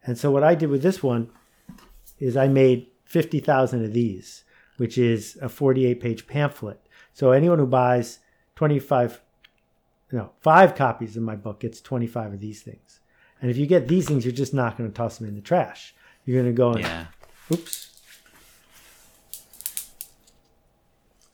And 0.04 0.18
so, 0.18 0.32
what 0.32 0.42
I 0.42 0.56
did 0.56 0.68
with 0.68 0.82
this 0.82 1.00
one 1.00 1.30
is 2.18 2.36
I 2.36 2.48
made 2.48 2.88
50,000 3.04 3.84
of 3.84 3.92
these, 3.92 4.42
which 4.80 4.96
is 4.96 5.36
a 5.42 5.48
48 5.50 6.00
page 6.00 6.26
pamphlet. 6.26 6.80
So, 7.12 7.32
anyone 7.32 7.58
who 7.58 7.66
buys 7.66 8.20
25, 8.56 9.20
no, 10.10 10.30
five 10.40 10.74
copies 10.74 11.18
of 11.18 11.22
my 11.22 11.36
book 11.36 11.60
gets 11.60 11.82
25 11.82 12.32
of 12.32 12.40
these 12.40 12.62
things. 12.62 13.00
And 13.42 13.50
if 13.50 13.58
you 13.58 13.66
get 13.66 13.88
these 13.88 14.08
things, 14.08 14.24
you're 14.24 14.32
just 14.32 14.54
not 14.54 14.78
going 14.78 14.90
to 14.90 14.96
toss 14.96 15.18
them 15.18 15.28
in 15.28 15.34
the 15.34 15.42
trash. 15.42 15.94
You're 16.24 16.40
going 16.40 16.54
to 16.54 16.56
go 16.56 16.70
and, 16.72 16.80
yeah. 16.80 17.06
oops, 17.52 17.90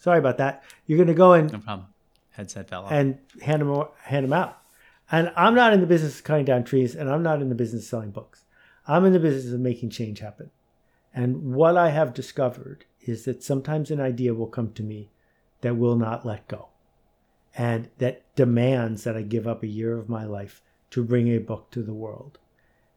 Sorry 0.01 0.19
about 0.19 0.39
that. 0.39 0.65
You're 0.87 0.99
going 0.99 1.07
to 1.07 1.15
go 1.15 1.35
and 1.35 1.53
no 1.53 1.61
problem. 1.61 1.87
Headset 2.31 2.69
fell 2.69 2.87
off. 2.87 2.91
and 2.91 3.17
hand 3.43 3.63
them 3.63 3.87
hand 4.03 4.25
them 4.25 4.33
out. 4.33 4.59
And 5.13 5.31
I'm 5.37 5.55
not 5.55 5.73
in 5.73 5.81
the 5.81 5.87
business 5.87 6.19
of 6.19 6.25
cutting 6.25 6.47
down 6.47 6.65
trees, 6.65 6.97
and 6.97 7.09
I'm 7.09 7.23
not 7.23 7.41
in 7.41 7.49
the 7.49 7.55
business 7.55 7.85
of 7.85 7.89
selling 7.91 8.11
books. 8.11 8.43
I'm 8.89 9.05
in 9.05 9.13
the 9.13 9.21
business 9.21 9.55
of 9.55 9.61
making 9.61 9.91
change 9.91 10.19
happen. 10.19 10.51
And 11.15 11.55
what 11.55 11.77
I 11.77 11.91
have 11.91 12.13
discovered 12.13 12.85
is 13.09 13.25
that 13.25 13.43
sometimes 13.43 13.91
an 13.91 14.01
idea 14.01 14.35
will 14.35 14.47
come 14.47 14.73
to 14.73 14.83
me 14.83 15.11
that 15.61 15.77
will 15.77 15.97
not 15.97 16.27
let 16.27 16.49
go, 16.49 16.69
and 17.57 17.89
that 17.99 18.23
demands 18.35 19.05
that 19.05 19.17
I 19.17 19.23
give 19.23 19.47
up 19.47 19.63
a 19.63 19.69
year 19.69 19.97
of 19.97 20.09
my 20.09 20.25
life 20.25 20.63
to 20.91 21.05
bring 21.05 21.29
a 21.29 21.39
book 21.39 21.71
to 21.71 21.83
the 21.83 21.95
world. 21.95 22.39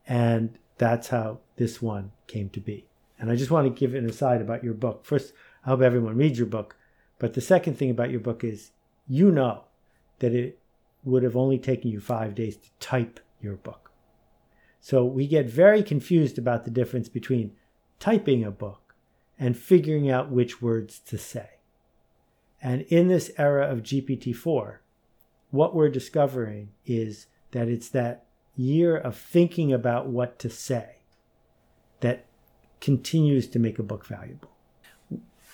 And 0.08 0.58
that's 0.78 1.10
how 1.10 1.40
this 1.58 1.82
one 1.82 2.12
came 2.28 2.50
to 2.50 2.60
be. 2.60 2.86
And 3.20 3.30
I 3.30 3.36
just 3.36 3.52
want 3.52 3.68
to 3.68 3.80
give 3.80 3.94
an 3.94 4.10
aside 4.10 4.42
about 4.42 4.64
your 4.64 4.74
book. 4.74 5.06
First, 5.06 5.34
I 5.66 5.70
hope 5.70 5.82
everyone 5.82 6.16
reads 6.16 6.40
your 6.40 6.48
book. 6.48 6.78
But 7.20 7.34
the 7.34 7.42
second 7.42 7.76
thing 7.76 7.90
about 7.90 8.12
your 8.12 8.22
book 8.22 8.44
is 8.44 8.72
you 9.08 9.32
know 9.32 9.66
that 10.20 10.34
it 10.34 10.60
would 11.04 11.24
have 11.24 11.36
only 11.36 11.60
taken 11.60 11.92
you 11.92 12.00
five 12.00 12.36
days 12.36 12.56
to 12.56 12.70
type 12.80 13.20
your 13.42 13.56
book. 13.56 13.92
So 14.80 15.04
we 15.04 15.28
get 15.28 15.48
very 15.48 15.84
confused 15.84 16.38
about 16.38 16.64
the 16.64 16.72
difference 16.72 17.10
between 17.10 17.52
typing 18.00 18.44
a 18.44 18.52
book 18.52 18.79
and 19.40 19.58
figuring 19.58 20.10
out 20.10 20.30
which 20.30 20.62
words 20.62 21.00
to 21.00 21.18
say. 21.18 21.50
And 22.62 22.82
in 22.84 23.08
this 23.08 23.32
era 23.38 23.68
of 23.68 23.84
GPT 23.84 24.36
4, 24.36 24.82
what 25.52 25.74
we're 25.74 25.90
discovering 25.90 26.70
is 26.86 27.28
that 27.52 27.70
it's 27.70 27.90
that 27.90 28.26
year 28.56 28.98
of 28.98 29.18
thinking 29.18 29.72
about 29.72 30.08
what 30.08 30.38
to 30.40 30.50
say 30.50 30.98
that 32.02 32.26
continues 32.82 33.48
to 33.48 33.60
make 33.60 33.80
a 33.80 33.84
book 33.84 34.06
valuable. 34.06 34.50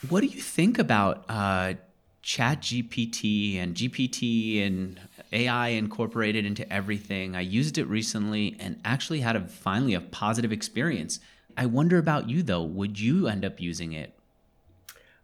What 0.09 0.21
do 0.21 0.27
you 0.27 0.41
think 0.41 0.77
about 0.77 1.23
uh, 1.29 1.75
Chat 2.21 2.61
GPT 2.61 3.57
and 3.57 3.75
GPT 3.75 4.65
and 4.65 4.99
AI 5.31 5.69
incorporated 5.69 6.45
into 6.45 6.71
everything? 6.71 7.35
I 7.35 7.41
used 7.41 7.77
it 7.77 7.85
recently 7.85 8.57
and 8.59 8.79
actually 8.83 9.21
had 9.21 9.35
a 9.35 9.41
finally 9.41 9.93
a 9.93 10.01
positive 10.01 10.51
experience. 10.51 11.19
I 11.57 11.65
wonder 11.65 11.97
about 11.97 12.29
you 12.29 12.43
though. 12.43 12.63
Would 12.63 12.99
you 12.99 13.27
end 13.27 13.45
up 13.45 13.59
using 13.59 13.93
it? 13.93 14.13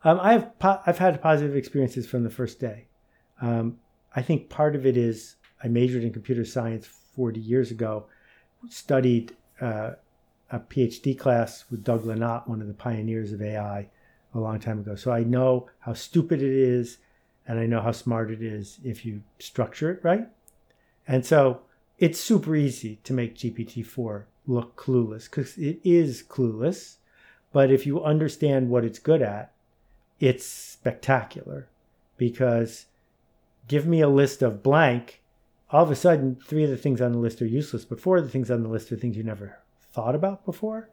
Um, 0.03 0.19
I've 0.21 0.57
po- 0.59 0.81
I've 0.85 0.97
had 0.97 1.21
positive 1.21 1.55
experiences 1.55 2.07
from 2.07 2.23
the 2.23 2.29
first 2.29 2.59
day. 2.59 2.85
Um, 3.41 3.77
I 4.15 4.21
think 4.21 4.49
part 4.49 4.75
of 4.75 4.85
it 4.85 4.97
is 4.97 5.35
I 5.63 5.67
majored 5.67 6.03
in 6.03 6.11
computer 6.11 6.45
science 6.45 6.87
40 6.87 7.39
years 7.39 7.71
ago, 7.71 8.05
studied 8.69 9.35
uh, 9.59 9.91
a 10.49 10.59
PhD 10.59 11.17
class 11.17 11.65
with 11.69 11.83
Doug 11.83 12.03
Lenat, 12.03 12.47
one 12.47 12.61
of 12.61 12.67
the 12.67 12.73
pioneers 12.73 13.31
of 13.31 13.41
AI 13.41 13.87
a 14.33 14.39
long 14.39 14.59
time 14.59 14.79
ago. 14.79 14.95
So 14.95 15.11
I 15.11 15.23
know 15.23 15.69
how 15.79 15.93
stupid 15.93 16.41
it 16.41 16.51
is 16.51 16.97
and 17.47 17.59
I 17.59 17.65
know 17.65 17.81
how 17.81 17.91
smart 17.91 18.31
it 18.31 18.41
is 18.41 18.79
if 18.83 19.05
you 19.05 19.23
structure 19.39 19.91
it 19.91 20.03
right. 20.03 20.27
And 21.07 21.25
so 21.25 21.61
it's 21.97 22.19
super 22.19 22.55
easy 22.55 22.99
to 23.03 23.13
make 23.13 23.35
GPT-4 23.35 24.23
look 24.47 24.75
clueless 24.75 25.29
because 25.29 25.57
it 25.57 25.79
is 25.83 26.23
clueless. 26.23 26.97
But 27.51 27.71
if 27.71 27.85
you 27.85 28.03
understand 28.03 28.69
what 28.69 28.85
it's 28.85 28.99
good 28.99 29.21
at, 29.21 29.53
it's 30.19 30.45
spectacular 30.45 31.67
because 32.17 32.85
give 33.67 33.85
me 33.85 34.01
a 34.01 34.09
list 34.09 34.41
of 34.41 34.63
blank, 34.63 35.21
all 35.69 35.83
of 35.83 35.91
a 35.91 35.95
sudden, 35.95 36.37
three 36.45 36.63
of 36.63 36.69
the 36.69 36.77
things 36.77 37.01
on 37.01 37.11
the 37.11 37.17
list 37.17 37.41
are 37.41 37.47
useless, 37.47 37.85
but 37.85 37.99
four 37.99 38.17
of 38.17 38.23
the 38.23 38.29
things 38.29 38.51
on 38.51 38.63
the 38.63 38.69
list 38.69 38.91
are 38.91 38.95
things 38.95 39.17
you 39.17 39.23
never 39.23 39.59
thought 39.91 40.15
about 40.15 40.45
before. 40.45 40.89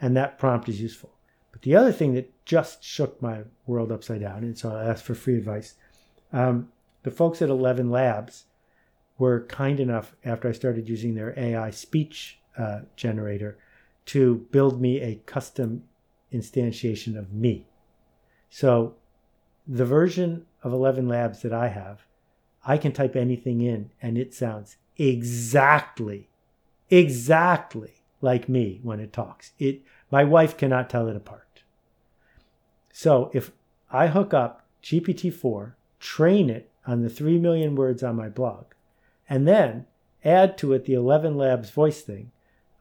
And 0.00 0.16
that 0.16 0.38
prompt 0.38 0.68
is 0.68 0.80
useful. 0.80 1.12
But 1.52 1.62
the 1.62 1.76
other 1.76 1.92
thing 1.92 2.14
that 2.14 2.44
just 2.44 2.84
shook 2.84 3.22
my 3.22 3.44
world 3.66 3.90
upside 3.90 4.20
down, 4.20 4.44
and 4.44 4.58
so 4.58 4.74
I 4.74 4.84
asked 4.84 5.04
for 5.04 5.14
free 5.14 5.38
advice. 5.38 5.74
Um, 6.32 6.70
the 7.02 7.10
folks 7.10 7.40
at 7.40 7.48
11 7.48 7.88
Labs 7.88 8.44
were 9.16 9.46
kind 9.46 9.80
enough, 9.80 10.14
after 10.24 10.48
I 10.48 10.52
started 10.52 10.88
using 10.88 11.14
their 11.14 11.32
AI 11.38 11.70
speech 11.70 12.38
uh, 12.58 12.80
generator, 12.96 13.58
to 14.06 14.46
build 14.50 14.80
me 14.80 15.00
a 15.00 15.16
custom 15.26 15.84
instantiation 16.32 17.18
of 17.18 17.32
me. 17.32 17.66
So 18.50 18.94
the 19.66 19.84
version 19.84 20.46
of 20.62 20.72
11 20.72 21.08
Labs 21.08 21.42
that 21.42 21.52
I 21.52 21.68
have, 21.68 22.06
I 22.64 22.78
can 22.78 22.92
type 22.92 23.16
anything 23.16 23.60
in 23.60 23.90
and 24.00 24.16
it 24.16 24.34
sounds 24.34 24.76
exactly, 24.96 26.28
exactly 26.90 28.02
like 28.20 28.48
me 28.48 28.80
when 28.82 29.00
it 29.00 29.12
talks. 29.12 29.52
It, 29.58 29.82
my 30.10 30.24
wife 30.24 30.56
cannot 30.56 30.88
tell 30.88 31.08
it 31.08 31.16
apart. 31.16 31.62
So 32.92 33.30
if 33.34 33.52
I 33.90 34.06
hook 34.08 34.32
up 34.32 34.66
GPT-4, 34.82 35.74
train 36.00 36.48
it 36.48 36.70
on 36.86 37.02
the 37.02 37.10
3 37.10 37.38
million 37.38 37.74
words 37.74 38.02
on 38.02 38.16
my 38.16 38.28
blog, 38.28 38.66
and 39.28 39.46
then 39.46 39.86
add 40.24 40.56
to 40.58 40.72
it 40.72 40.84
the 40.84 40.94
11 40.94 41.36
Labs 41.36 41.70
voice 41.70 42.00
thing, 42.00 42.30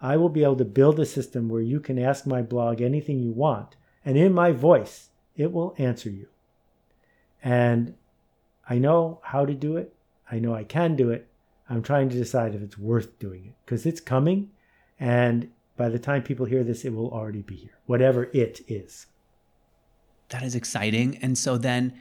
I 0.01 0.17
will 0.17 0.29
be 0.29 0.43
able 0.43 0.57
to 0.57 0.65
build 0.65 0.99
a 0.99 1.05
system 1.05 1.49
where 1.49 1.61
you 1.61 1.79
can 1.79 1.97
ask 1.97 2.25
my 2.25 2.41
blog 2.41 2.81
anything 2.81 3.19
you 3.19 3.31
want, 3.31 3.75
and 4.03 4.17
in 4.17 4.33
my 4.33 4.51
voice, 4.51 5.09
it 5.35 5.51
will 5.51 5.75
answer 5.77 6.09
you. 6.09 6.27
And 7.43 7.95
I 8.69 8.77
know 8.77 9.19
how 9.23 9.45
to 9.45 9.53
do 9.53 9.77
it. 9.77 9.93
I 10.31 10.39
know 10.39 10.53
I 10.53 10.63
can 10.63 10.95
do 10.95 11.11
it. 11.11 11.27
I'm 11.69 11.81
trying 11.81 12.09
to 12.09 12.17
decide 12.17 12.55
if 12.55 12.61
it's 12.61 12.77
worth 12.77 13.17
doing 13.19 13.45
it 13.45 13.53
because 13.65 13.85
it's 13.85 14.01
coming. 14.01 14.51
And 14.99 15.49
by 15.77 15.89
the 15.89 15.99
time 15.99 16.23
people 16.23 16.45
hear 16.45 16.63
this, 16.63 16.85
it 16.85 16.93
will 16.93 17.11
already 17.11 17.41
be 17.41 17.55
here, 17.55 17.77
whatever 17.85 18.29
it 18.33 18.61
is. 18.67 19.07
That 20.29 20.43
is 20.43 20.55
exciting. 20.55 21.17
And 21.21 21.37
so 21.37 21.57
then 21.57 21.93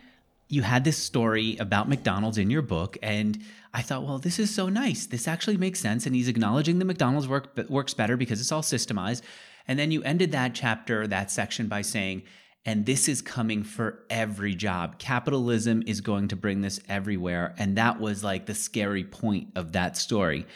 you 0.49 0.63
had 0.63 0.85
this 0.85 0.99
story 0.99 1.57
about 1.59 1.89
McDonald's 1.89 2.39
in 2.39 2.51
your 2.51 2.63
book, 2.63 2.97
and 3.03 3.39
I 3.73 3.83
thought, 3.83 4.05
well, 4.05 4.19
this 4.19 4.39
is 4.39 4.55
so 4.55 4.69
nice. 4.69 5.07
This 5.07 5.27
actually 5.27 5.57
makes 5.57 5.81
sense, 5.81 6.07
and 6.07 6.15
he's 6.15 6.29
acknowledging 6.29 6.79
the 6.79 6.85
McDonald's 6.85 7.27
work 7.29 7.57
works 7.69 7.95
better 7.95 8.17
because 8.17 8.41
it's 8.41 8.53
all 8.53 8.63
systemized. 8.63 9.23
And 9.67 9.79
then 9.79 9.91
you 9.91 10.03
ended 10.03 10.33
that 10.33 10.55
chapter, 10.55 11.07
that 11.07 11.31
section, 11.31 11.67
by 11.67 11.83
saying, 11.83 12.23
and 12.67 12.87
this 12.87 13.09
is 13.09 13.21
coming 13.21 13.63
for 13.63 14.05
every 14.09 14.55
job. 14.55 14.99
Capitalism 14.99 15.83
is 15.87 16.01
going 16.01 16.29
to 16.29 16.37
bring 16.37 16.61
this 16.61 16.81
everywhere, 16.89 17.55
and 17.59 17.77
that 17.77 18.01
was 18.01 18.23
like 18.23 18.47
the 18.47 18.55
scary 18.55 19.05
point 19.05 19.49
of 19.57 19.73
that 19.73 19.97
story. 19.97 20.47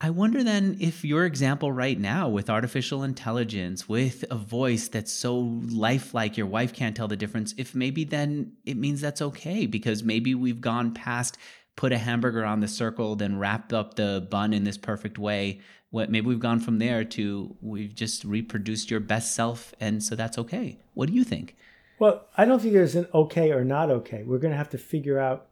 I 0.00 0.10
wonder 0.10 0.44
then 0.44 0.76
if 0.80 1.04
your 1.04 1.24
example 1.24 1.72
right 1.72 1.98
now 1.98 2.28
with 2.28 2.48
artificial 2.48 3.02
intelligence, 3.02 3.88
with 3.88 4.24
a 4.30 4.36
voice 4.36 4.86
that's 4.86 5.12
so 5.12 5.36
lifelike 5.36 6.36
your 6.36 6.46
wife 6.46 6.72
can't 6.72 6.96
tell 6.96 7.08
the 7.08 7.16
difference, 7.16 7.52
if 7.58 7.74
maybe 7.74 8.04
then 8.04 8.52
it 8.64 8.76
means 8.76 9.00
that's 9.00 9.20
okay 9.20 9.66
because 9.66 10.04
maybe 10.04 10.36
we've 10.36 10.60
gone 10.60 10.94
past 10.94 11.36
put 11.74 11.92
a 11.92 11.98
hamburger 11.98 12.44
on 12.44 12.60
the 12.60 12.68
circle, 12.68 13.14
then 13.14 13.38
wrapped 13.38 13.72
up 13.72 13.94
the 13.94 14.26
bun 14.30 14.52
in 14.52 14.64
this 14.64 14.76
perfect 14.76 15.16
way. 15.16 15.60
What 15.90 16.10
maybe 16.10 16.26
we've 16.26 16.40
gone 16.40 16.60
from 16.60 16.78
there 16.78 17.04
to 17.04 17.56
we've 17.60 17.94
just 17.94 18.24
reproduced 18.24 18.90
your 18.90 19.00
best 19.00 19.34
self, 19.34 19.72
and 19.80 20.02
so 20.02 20.14
that's 20.14 20.38
okay. 20.38 20.78
What 20.94 21.08
do 21.08 21.14
you 21.14 21.24
think? 21.24 21.56
Well, 21.98 22.26
I 22.36 22.44
don't 22.44 22.60
think 22.60 22.74
there's 22.74 22.96
an 22.96 23.06
okay 23.14 23.52
or 23.52 23.64
not 23.64 23.90
okay. 23.90 24.24
We're 24.24 24.38
going 24.38 24.50
to 24.50 24.56
have 24.56 24.70
to 24.70 24.78
figure 24.78 25.18
out 25.18 25.46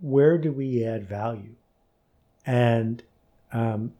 where 0.00 0.36
do 0.36 0.52
we 0.52 0.82
add 0.84 1.06
value, 1.06 1.54
and 2.44 3.02
um, 3.52 3.92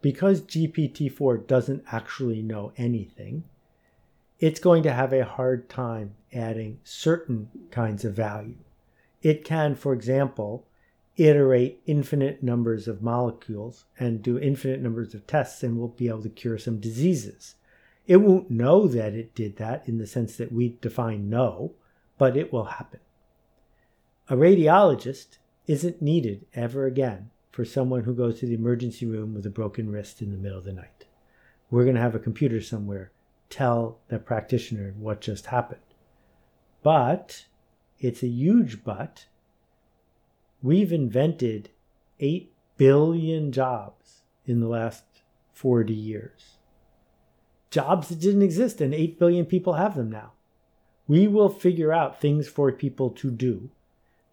because 0.00 0.42
GPT-4 0.42 1.46
doesn't 1.46 1.84
actually 1.90 2.42
know 2.42 2.72
anything, 2.76 3.44
it's 4.38 4.60
going 4.60 4.82
to 4.84 4.92
have 4.92 5.12
a 5.12 5.24
hard 5.24 5.68
time 5.68 6.14
adding 6.32 6.78
certain 6.84 7.48
kinds 7.70 8.04
of 8.04 8.14
value. 8.14 8.58
It 9.22 9.44
can, 9.44 9.74
for 9.74 9.92
example, 9.92 10.66
iterate 11.16 11.80
infinite 11.86 12.42
numbers 12.42 12.86
of 12.86 13.02
molecules 13.02 13.84
and 13.98 14.22
do 14.22 14.38
infinite 14.38 14.80
numbers 14.80 15.14
of 15.14 15.26
tests 15.26 15.64
and 15.64 15.76
will 15.76 15.88
be 15.88 16.06
able 16.06 16.22
to 16.22 16.28
cure 16.28 16.58
some 16.58 16.78
diseases. 16.78 17.56
It 18.06 18.18
won't 18.18 18.50
know 18.50 18.86
that 18.86 19.14
it 19.14 19.34
did 19.34 19.56
that 19.56 19.88
in 19.88 19.98
the 19.98 20.06
sense 20.06 20.36
that 20.36 20.52
we 20.52 20.78
define 20.80 21.28
know, 21.28 21.72
but 22.16 22.36
it 22.36 22.52
will 22.52 22.64
happen. 22.64 23.00
A 24.28 24.36
radiologist 24.36 25.38
isn't 25.66 26.00
needed 26.00 26.46
ever 26.54 26.86
again 26.86 27.30
for 27.58 27.64
someone 27.64 28.04
who 28.04 28.14
goes 28.14 28.38
to 28.38 28.46
the 28.46 28.54
emergency 28.54 29.04
room 29.04 29.34
with 29.34 29.44
a 29.44 29.50
broken 29.50 29.90
wrist 29.90 30.22
in 30.22 30.30
the 30.30 30.36
middle 30.36 30.58
of 30.58 30.64
the 30.64 30.72
night. 30.72 31.06
We're 31.72 31.82
going 31.82 31.96
to 31.96 32.00
have 32.00 32.14
a 32.14 32.20
computer 32.20 32.60
somewhere 32.60 33.10
tell 33.50 33.98
the 34.06 34.20
practitioner 34.20 34.94
what 34.96 35.20
just 35.20 35.46
happened. 35.46 35.80
But 36.84 37.46
it's 37.98 38.22
a 38.22 38.28
huge 38.28 38.84
but. 38.84 39.26
We've 40.62 40.92
invented 40.92 41.70
8 42.20 42.52
billion 42.76 43.50
jobs 43.50 44.22
in 44.46 44.60
the 44.60 44.68
last 44.68 45.02
40 45.52 45.92
years. 45.92 46.58
Jobs 47.72 48.08
that 48.10 48.20
didn't 48.20 48.42
exist, 48.42 48.80
and 48.80 48.94
8 48.94 49.18
billion 49.18 49.46
people 49.46 49.72
have 49.72 49.96
them 49.96 50.10
now. 50.10 50.34
We 51.08 51.26
will 51.26 51.48
figure 51.48 51.92
out 51.92 52.20
things 52.20 52.46
for 52.46 52.70
people 52.70 53.10
to 53.10 53.32
do 53.32 53.70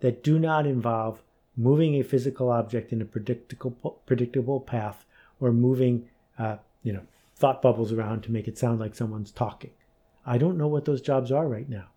that 0.02 0.24
do 0.24 0.38
not 0.38 0.68
involve 0.68 1.24
moving 1.58 1.96
a 1.96 2.04
physical 2.04 2.50
object 2.50 2.92
in 2.92 3.02
a 3.02 3.06
predictable 3.06 4.02
predictable 4.06 4.60
path 4.60 5.06
or 5.40 5.52
moving 5.52 6.08
uh, 6.38 6.58
you 6.84 6.94
know 6.94 7.02
thought 7.36 7.62
bubbles 7.62 7.92
around 7.92 8.22
to 8.24 8.32
make 8.32 8.48
it 8.48 8.58
sound 8.58 8.80
like 8.80 8.96
someone's 8.96 9.32
talking. 9.32 9.72
I 10.26 10.38
don't 10.38 10.58
know 10.58 10.68
what 10.68 10.86
those 10.86 11.02
jobs 11.02 11.32
are 11.32 11.48
right 11.48 11.70
now, 11.70 11.88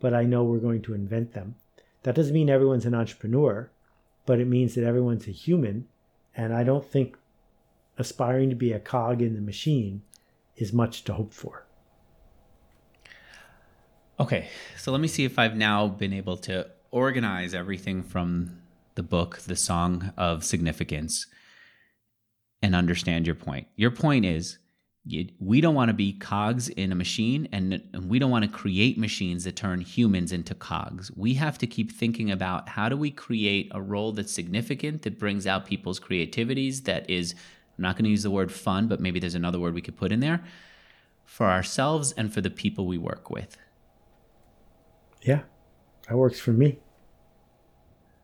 but 0.00 0.14
I 0.14 0.24
know 0.24 0.44
we're 0.44 0.58
going 0.58 0.82
to 0.82 0.94
invent 0.94 1.32
them. 1.32 1.56
That 2.02 2.14
doesn't 2.14 2.34
mean 2.34 2.48
everyone's 2.48 2.86
an 2.86 2.94
entrepreneur, 2.94 3.70
but 4.26 4.40
it 4.40 4.46
means 4.46 4.74
that 4.74 4.84
everyone's 4.84 5.28
a 5.28 5.32
human, 5.32 5.86
and 6.34 6.54
I 6.54 6.64
don't 6.64 6.84
think 6.84 7.16
aspiring 7.98 8.50
to 8.50 8.56
be 8.56 8.72
a 8.72 8.80
cog 8.80 9.20
in 9.20 9.34
the 9.34 9.40
machine 9.40 10.02
is 10.56 10.72
much 10.72 11.04
to 11.04 11.14
hope 11.14 11.32
for. 11.32 11.66
Okay, 14.20 14.48
so 14.76 14.90
let 14.90 15.00
me 15.00 15.08
see 15.08 15.24
if 15.24 15.38
I've 15.38 15.56
now 15.56 15.86
been 15.86 16.12
able 16.12 16.36
to 16.38 16.66
organize 16.90 17.54
everything 17.54 18.02
from 18.02 18.58
the 18.98 19.02
book, 19.04 19.38
The 19.42 19.54
Song 19.54 20.12
of 20.16 20.42
Significance, 20.42 21.28
and 22.62 22.74
understand 22.74 23.26
your 23.26 23.36
point. 23.36 23.68
Your 23.76 23.92
point 23.92 24.24
is 24.24 24.58
you, 25.04 25.28
we 25.38 25.60
don't 25.60 25.76
want 25.76 25.88
to 25.88 25.94
be 25.94 26.14
cogs 26.14 26.68
in 26.68 26.90
a 26.90 26.96
machine, 26.96 27.48
and, 27.52 27.80
and 27.92 28.10
we 28.10 28.18
don't 28.18 28.32
want 28.32 28.44
to 28.44 28.50
create 28.50 28.98
machines 28.98 29.44
that 29.44 29.54
turn 29.54 29.82
humans 29.82 30.32
into 30.32 30.52
cogs. 30.52 31.12
We 31.14 31.34
have 31.34 31.58
to 31.58 31.66
keep 31.68 31.92
thinking 31.92 32.32
about 32.32 32.68
how 32.68 32.88
do 32.88 32.96
we 32.96 33.12
create 33.12 33.70
a 33.70 33.80
role 33.80 34.10
that's 34.10 34.32
significant, 34.32 35.02
that 35.02 35.16
brings 35.16 35.46
out 35.46 35.64
people's 35.64 36.00
creativities, 36.00 36.82
that 36.82 37.08
is, 37.08 37.36
I'm 37.78 37.82
not 37.82 37.94
going 37.94 38.04
to 38.06 38.10
use 38.10 38.24
the 38.24 38.32
word 38.32 38.50
fun, 38.50 38.88
but 38.88 38.98
maybe 38.98 39.20
there's 39.20 39.36
another 39.36 39.60
word 39.60 39.74
we 39.74 39.80
could 39.80 39.96
put 39.96 40.10
in 40.10 40.18
there 40.18 40.42
for 41.24 41.46
ourselves 41.46 42.10
and 42.16 42.34
for 42.34 42.40
the 42.40 42.50
people 42.50 42.84
we 42.84 42.98
work 42.98 43.30
with. 43.30 43.56
Yeah, 45.22 45.42
that 46.08 46.16
works 46.16 46.40
for 46.40 46.50
me. 46.50 46.80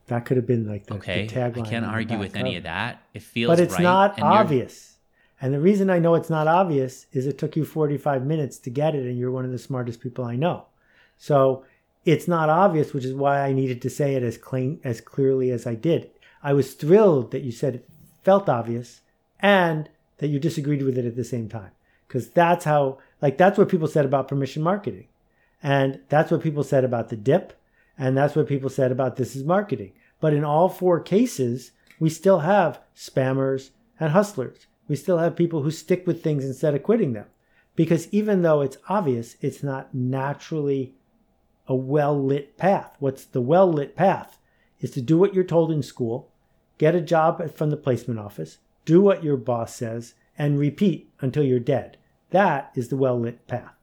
That 0.07 0.25
could 0.25 0.37
have 0.37 0.45
been 0.45 0.67
like 0.67 0.85
the, 0.85 0.95
okay. 0.95 1.25
the 1.25 1.33
tagline. 1.33 1.65
I 1.65 1.69
can't 1.69 1.85
argue 1.85 2.19
with 2.19 2.35
any 2.35 2.55
of 2.57 2.63
that. 2.63 3.01
It 3.13 3.23
feels 3.23 3.49
But 3.49 3.59
it's 3.59 3.73
right, 3.73 3.83
not 3.83 4.17
and 4.17 4.25
obvious. 4.25 4.97
And 5.41 5.53
the 5.53 5.59
reason 5.59 5.89
I 5.89 5.99
know 5.99 6.15
it's 6.15 6.29
not 6.29 6.47
obvious 6.47 7.07
is 7.11 7.25
it 7.25 7.37
took 7.37 7.55
you 7.55 7.65
45 7.65 8.25
minutes 8.25 8.57
to 8.59 8.69
get 8.69 8.95
it, 8.95 9.05
and 9.05 9.17
you're 9.17 9.31
one 9.31 9.45
of 9.45 9.51
the 9.51 9.59
smartest 9.59 10.01
people 10.01 10.23
I 10.23 10.35
know. 10.35 10.65
So 11.17 11.65
it's 12.05 12.27
not 12.27 12.49
obvious, 12.49 12.93
which 12.93 13.05
is 13.05 13.13
why 13.13 13.41
I 13.41 13.51
needed 13.51 13.81
to 13.81 13.89
say 13.89 14.15
it 14.15 14.23
as 14.23 14.37
clean 14.37 14.79
as 14.83 15.01
clearly 15.01 15.49
as 15.51 15.65
I 15.65 15.75
did. 15.75 16.11
I 16.43 16.53
was 16.53 16.73
thrilled 16.73 17.31
that 17.31 17.41
you 17.41 17.51
said 17.51 17.75
it 17.75 17.89
felt 18.23 18.47
obvious 18.47 19.01
and 19.39 19.89
that 20.19 20.27
you 20.27 20.39
disagreed 20.39 20.83
with 20.83 20.97
it 20.97 21.05
at 21.05 21.15
the 21.15 21.23
same 21.23 21.49
time. 21.49 21.71
Because 22.07 22.29
that's 22.29 22.65
how, 22.65 22.99
like, 23.21 23.37
that's 23.37 23.57
what 23.57 23.69
people 23.69 23.87
said 23.87 24.05
about 24.05 24.27
permission 24.27 24.61
marketing. 24.61 25.07
And 25.63 26.01
that's 26.09 26.29
what 26.29 26.43
people 26.43 26.63
said 26.63 26.83
about 26.83 27.09
the 27.09 27.15
dip. 27.15 27.59
And 27.97 28.17
that's 28.17 28.35
what 28.35 28.47
people 28.47 28.69
said 28.69 28.91
about 28.91 29.15
this 29.15 29.35
is 29.35 29.43
marketing. 29.43 29.93
But 30.19 30.33
in 30.33 30.43
all 30.43 30.69
four 30.69 30.99
cases, 30.99 31.71
we 31.99 32.09
still 32.09 32.39
have 32.39 32.81
spammers 32.95 33.71
and 33.99 34.11
hustlers. 34.11 34.67
We 34.87 34.95
still 34.95 35.17
have 35.17 35.35
people 35.35 35.63
who 35.63 35.71
stick 35.71 36.05
with 36.05 36.23
things 36.23 36.45
instead 36.45 36.75
of 36.75 36.83
quitting 36.83 37.13
them. 37.13 37.25
Because 37.75 38.07
even 38.13 38.41
though 38.41 38.61
it's 38.61 38.77
obvious, 38.87 39.35
it's 39.41 39.63
not 39.63 39.93
naturally 39.93 40.95
a 41.67 41.75
well 41.75 42.21
lit 42.21 42.57
path. 42.57 42.95
What's 42.99 43.25
the 43.25 43.41
well 43.41 43.71
lit 43.71 43.95
path? 43.95 44.37
Is 44.79 44.91
to 44.91 45.01
do 45.01 45.17
what 45.17 45.33
you're 45.33 45.43
told 45.43 45.71
in 45.71 45.81
school, 45.81 46.31
get 46.77 46.95
a 46.95 47.01
job 47.01 47.55
from 47.55 47.69
the 47.69 47.77
placement 47.77 48.19
office, 48.19 48.59
do 48.83 49.01
what 49.01 49.23
your 49.23 49.37
boss 49.37 49.75
says, 49.75 50.13
and 50.37 50.59
repeat 50.59 51.11
until 51.21 51.43
you're 51.43 51.59
dead. 51.59 51.97
That 52.31 52.71
is 52.75 52.89
the 52.89 52.97
well 52.97 53.19
lit 53.19 53.47
path. 53.47 53.74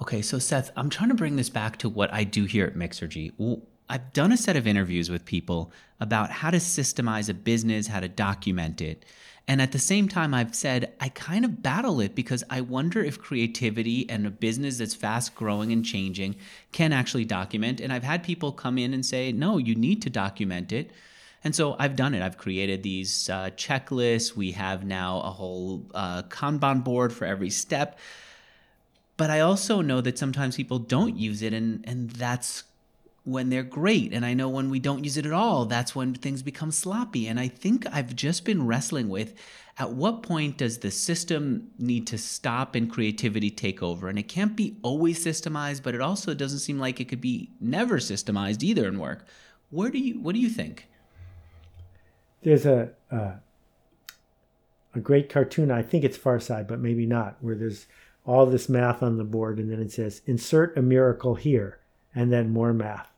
Okay, 0.00 0.20
so 0.20 0.38
Seth, 0.38 0.70
I'm 0.76 0.90
trying 0.90 1.08
to 1.08 1.14
bring 1.14 1.36
this 1.36 1.48
back 1.48 1.78
to 1.78 1.88
what 1.88 2.12
I 2.12 2.24
do 2.24 2.44
here 2.44 2.66
at 2.66 2.74
Mixergy. 2.74 3.32
I've 3.88 4.12
done 4.12 4.30
a 4.30 4.36
set 4.36 4.56
of 4.56 4.66
interviews 4.66 5.08
with 5.08 5.24
people 5.24 5.72
about 6.00 6.30
how 6.30 6.50
to 6.50 6.58
systemize 6.58 7.30
a 7.30 7.34
business, 7.34 7.86
how 7.86 8.00
to 8.00 8.08
document 8.08 8.82
it. 8.82 9.04
And 9.48 9.62
at 9.62 9.72
the 9.72 9.78
same 9.78 10.08
time, 10.08 10.34
I've 10.34 10.54
said 10.54 10.92
I 11.00 11.08
kind 11.08 11.44
of 11.44 11.62
battle 11.62 12.00
it 12.00 12.14
because 12.14 12.44
I 12.50 12.60
wonder 12.60 13.02
if 13.02 13.20
creativity 13.20 14.08
and 14.10 14.26
a 14.26 14.30
business 14.30 14.78
that's 14.78 14.94
fast 14.94 15.34
growing 15.34 15.72
and 15.72 15.84
changing 15.84 16.36
can 16.72 16.92
actually 16.92 17.24
document. 17.24 17.80
And 17.80 17.92
I've 17.92 18.02
had 18.02 18.24
people 18.24 18.52
come 18.52 18.76
in 18.76 18.92
and 18.92 19.06
say, 19.06 19.32
no, 19.32 19.56
you 19.56 19.76
need 19.76 20.02
to 20.02 20.10
document 20.10 20.72
it. 20.72 20.90
And 21.44 21.54
so 21.54 21.76
I've 21.78 21.94
done 21.94 22.12
it. 22.12 22.22
I've 22.22 22.38
created 22.38 22.82
these 22.82 23.30
uh, 23.30 23.50
checklists. 23.56 24.34
We 24.34 24.50
have 24.52 24.84
now 24.84 25.20
a 25.20 25.30
whole 25.30 25.86
uh, 25.94 26.22
Kanban 26.24 26.82
board 26.82 27.12
for 27.12 27.24
every 27.24 27.50
step. 27.50 27.98
But 29.16 29.30
I 29.30 29.40
also 29.40 29.80
know 29.80 30.00
that 30.00 30.18
sometimes 30.18 30.56
people 30.56 30.78
don't 30.78 31.16
use 31.16 31.42
it, 31.42 31.52
and, 31.52 31.82
and 31.84 32.10
that's 32.10 32.64
when 33.24 33.50
they're 33.50 33.62
great. 33.62 34.12
And 34.12 34.24
I 34.24 34.34
know 34.34 34.48
when 34.48 34.70
we 34.70 34.78
don't 34.78 35.02
use 35.02 35.16
it 35.16 35.26
at 35.26 35.32
all, 35.32 35.64
that's 35.64 35.96
when 35.96 36.14
things 36.14 36.42
become 36.42 36.70
sloppy. 36.70 37.26
And 37.26 37.40
I 37.40 37.48
think 37.48 37.86
I've 37.92 38.14
just 38.14 38.44
been 38.44 38.66
wrestling 38.66 39.08
with 39.08 39.34
at 39.78 39.92
what 39.92 40.22
point 40.22 40.56
does 40.56 40.78
the 40.78 40.90
system 40.90 41.70
need 41.78 42.06
to 42.06 42.18
stop 42.18 42.74
and 42.74 42.90
creativity 42.90 43.50
take 43.50 43.82
over? 43.82 44.08
And 44.08 44.18
it 44.18 44.28
can't 44.28 44.56
be 44.56 44.76
always 44.82 45.24
systemized, 45.24 45.82
but 45.82 45.94
it 45.94 46.00
also 46.00 46.34
doesn't 46.34 46.60
seem 46.60 46.78
like 46.78 47.00
it 47.00 47.08
could 47.08 47.20
be 47.20 47.50
never 47.60 47.98
systemized 47.98 48.62
either 48.62 48.86
in 48.86 48.98
work. 48.98 49.26
Where 49.70 49.90
do 49.90 49.98
you 49.98 50.20
what 50.20 50.34
do 50.34 50.40
you 50.40 50.48
think? 50.48 50.88
There's 52.42 52.64
a 52.64 52.90
uh, 53.10 53.32
a 54.94 55.00
great 55.00 55.28
cartoon. 55.28 55.70
I 55.70 55.82
think 55.82 56.04
it's 56.04 56.16
Far 56.16 56.38
Side, 56.40 56.68
but 56.68 56.78
maybe 56.78 57.04
not. 57.04 57.36
Where 57.40 57.56
there's 57.56 57.86
all 58.26 58.44
this 58.44 58.68
math 58.68 59.02
on 59.02 59.16
the 59.16 59.24
board, 59.24 59.58
and 59.58 59.70
then 59.70 59.80
it 59.80 59.92
says 59.92 60.20
insert 60.26 60.76
a 60.76 60.82
miracle 60.82 61.36
here, 61.36 61.78
and 62.14 62.32
then 62.32 62.52
more 62.52 62.72
math. 62.72 63.12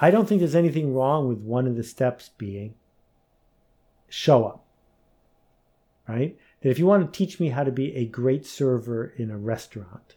I 0.00 0.10
don't 0.10 0.28
think 0.28 0.38
there's 0.40 0.54
anything 0.54 0.94
wrong 0.94 1.28
with 1.28 1.38
one 1.38 1.66
of 1.66 1.76
the 1.76 1.82
steps 1.82 2.30
being 2.38 2.74
show 4.08 4.44
up. 4.44 4.64
Right? 6.08 6.38
That 6.60 6.70
if 6.70 6.78
you 6.78 6.86
want 6.86 7.12
to 7.12 7.16
teach 7.16 7.40
me 7.40 7.48
how 7.48 7.64
to 7.64 7.72
be 7.72 7.94
a 7.94 8.06
great 8.06 8.46
server 8.46 9.06
in 9.16 9.30
a 9.30 9.38
restaurant, 9.38 10.14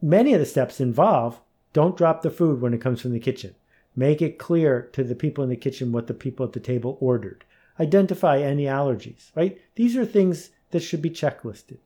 many 0.00 0.32
of 0.32 0.40
the 0.40 0.46
steps 0.46 0.80
involve 0.80 1.40
don't 1.72 1.96
drop 1.96 2.22
the 2.22 2.30
food 2.30 2.60
when 2.60 2.74
it 2.74 2.80
comes 2.80 3.00
from 3.00 3.12
the 3.12 3.20
kitchen. 3.20 3.54
Make 3.94 4.22
it 4.22 4.38
clear 4.38 4.88
to 4.92 5.04
the 5.04 5.14
people 5.14 5.44
in 5.44 5.50
the 5.50 5.56
kitchen 5.56 5.92
what 5.92 6.06
the 6.06 6.14
people 6.14 6.46
at 6.46 6.52
the 6.52 6.60
table 6.60 6.96
ordered. 7.00 7.44
Identify 7.78 8.38
any 8.40 8.64
allergies, 8.64 9.30
right? 9.34 9.60
These 9.74 9.96
are 9.96 10.04
things 10.04 10.50
that 10.70 10.80
should 10.80 11.02
be 11.02 11.10
checklisted. 11.10 11.78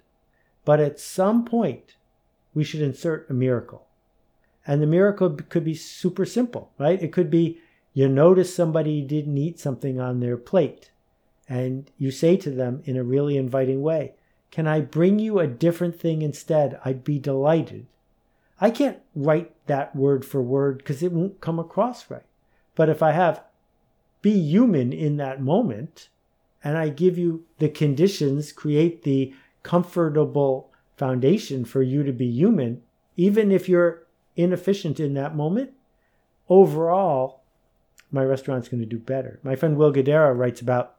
But 0.64 0.80
at 0.80 1.00
some 1.00 1.44
point, 1.44 1.96
we 2.54 2.64
should 2.64 2.80
insert 2.80 3.28
a 3.28 3.34
miracle. 3.34 3.86
And 4.66 4.80
the 4.80 4.86
miracle 4.86 5.30
could 5.30 5.64
be 5.64 5.74
super 5.74 6.24
simple, 6.24 6.70
right? 6.78 7.02
It 7.02 7.12
could 7.12 7.30
be 7.30 7.58
you 7.92 8.08
notice 8.08 8.54
somebody 8.54 9.02
didn't 9.02 9.38
eat 9.38 9.60
something 9.60 10.00
on 10.00 10.20
their 10.20 10.36
plate, 10.36 10.90
and 11.48 11.90
you 11.96 12.10
say 12.10 12.36
to 12.38 12.50
them 12.50 12.82
in 12.84 12.96
a 12.96 13.04
really 13.04 13.36
inviting 13.36 13.82
way, 13.82 14.14
Can 14.50 14.66
I 14.66 14.80
bring 14.80 15.18
you 15.18 15.38
a 15.38 15.46
different 15.46 16.00
thing 16.00 16.22
instead? 16.22 16.80
I'd 16.84 17.04
be 17.04 17.18
delighted. 17.18 17.86
I 18.60 18.70
can't 18.70 18.98
write 19.14 19.52
that 19.66 19.94
word 19.94 20.24
for 20.24 20.42
word 20.42 20.78
because 20.78 21.02
it 21.02 21.12
won't 21.12 21.40
come 21.40 21.58
across 21.58 22.10
right. 22.10 22.22
But 22.74 22.88
if 22.88 23.02
I 23.02 23.12
have 23.12 23.42
be 24.22 24.32
human 24.32 24.92
in 24.92 25.18
that 25.18 25.42
moment, 25.42 26.08
and 26.64 26.78
I 26.78 26.88
give 26.88 27.18
you 27.18 27.44
the 27.58 27.68
conditions, 27.68 28.52
create 28.52 29.02
the 29.02 29.34
comfortable 29.64 30.70
foundation 30.96 31.64
for 31.64 31.82
you 31.82 32.04
to 32.04 32.12
be 32.12 32.26
human, 32.26 32.82
even 33.16 33.50
if 33.50 33.68
you're 33.68 34.04
inefficient 34.36 35.00
in 35.00 35.14
that 35.14 35.34
moment, 35.34 35.72
overall, 36.48 37.42
my 38.12 38.22
restaurant's 38.22 38.68
going 38.68 38.80
to 38.80 38.86
do 38.86 38.98
better. 38.98 39.40
My 39.42 39.56
friend 39.56 39.76
Will 39.76 39.92
Guidara 39.92 40.36
writes 40.36 40.60
about 40.60 40.94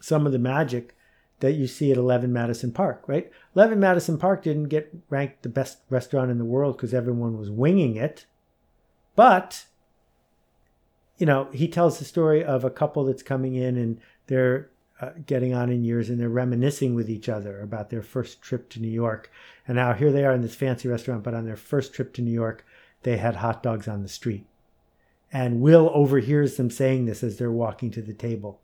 some 0.00 0.24
of 0.24 0.32
the 0.32 0.38
magic 0.38 0.96
that 1.40 1.52
you 1.52 1.66
see 1.66 1.90
at 1.90 1.98
11 1.98 2.32
Madison 2.32 2.72
Park, 2.72 3.02
right? 3.06 3.30
11 3.54 3.78
Madison 3.78 4.16
Park 4.16 4.42
didn't 4.44 4.68
get 4.68 4.94
ranked 5.10 5.42
the 5.42 5.48
best 5.48 5.78
restaurant 5.90 6.30
in 6.30 6.38
the 6.38 6.44
world 6.44 6.76
because 6.76 6.94
everyone 6.94 7.36
was 7.36 7.50
winging 7.50 7.96
it. 7.96 8.26
But, 9.16 9.66
you 11.18 11.26
know, 11.26 11.48
he 11.52 11.68
tells 11.68 11.98
the 11.98 12.04
story 12.04 12.44
of 12.44 12.64
a 12.64 12.70
couple 12.70 13.04
that's 13.04 13.22
coming 13.22 13.56
in 13.56 13.76
and 13.76 14.00
they're 14.28 14.70
uh, 15.02 15.10
getting 15.26 15.52
on 15.52 15.68
in 15.68 15.82
years 15.82 16.08
and 16.08 16.20
they're 16.20 16.28
reminiscing 16.28 16.94
with 16.94 17.10
each 17.10 17.28
other 17.28 17.60
about 17.60 17.90
their 17.90 18.02
first 18.02 18.40
trip 18.40 18.70
to 18.70 18.80
New 18.80 18.86
York. 18.86 19.32
And 19.66 19.74
now 19.74 19.94
here 19.94 20.12
they 20.12 20.24
are 20.24 20.32
in 20.32 20.42
this 20.42 20.54
fancy 20.54 20.88
restaurant, 20.88 21.24
but 21.24 21.34
on 21.34 21.44
their 21.44 21.56
first 21.56 21.92
trip 21.92 22.14
to 22.14 22.22
New 22.22 22.30
York, 22.30 22.64
they 23.02 23.16
had 23.16 23.36
hot 23.36 23.64
dogs 23.64 23.88
on 23.88 24.02
the 24.02 24.08
street. 24.08 24.46
And 25.32 25.60
Will 25.60 25.90
overhears 25.92 26.56
them 26.56 26.70
saying 26.70 27.06
this 27.06 27.24
as 27.24 27.36
they're 27.36 27.50
walking 27.50 27.90
to 27.90 28.02
the 28.02 28.14
table. 28.14 28.60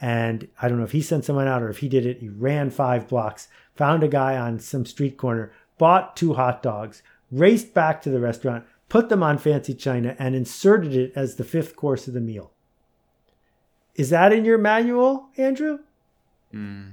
And 0.00 0.48
I 0.62 0.68
don't 0.68 0.78
know 0.78 0.84
if 0.84 0.92
he 0.92 1.02
sent 1.02 1.26
someone 1.26 1.48
out 1.48 1.62
or 1.62 1.68
if 1.68 1.78
he 1.78 1.88
did 1.90 2.06
it. 2.06 2.20
He 2.20 2.30
ran 2.30 2.70
five 2.70 3.06
blocks, 3.06 3.48
found 3.74 4.02
a 4.02 4.08
guy 4.08 4.38
on 4.38 4.60
some 4.60 4.86
street 4.86 5.18
corner, 5.18 5.52
bought 5.76 6.16
two 6.16 6.32
hot 6.32 6.62
dogs, 6.62 7.02
raced 7.30 7.74
back 7.74 8.00
to 8.02 8.10
the 8.10 8.20
restaurant, 8.20 8.64
put 8.88 9.10
them 9.10 9.22
on 9.22 9.36
fancy 9.36 9.74
china, 9.74 10.16
and 10.18 10.34
inserted 10.34 10.94
it 10.94 11.12
as 11.14 11.36
the 11.36 11.44
fifth 11.44 11.76
course 11.76 12.08
of 12.08 12.14
the 12.14 12.20
meal. 12.20 12.53
Is 13.94 14.10
that 14.10 14.32
in 14.32 14.44
your 14.44 14.58
manual, 14.58 15.28
Andrew? 15.36 15.78
Mm. 16.52 16.92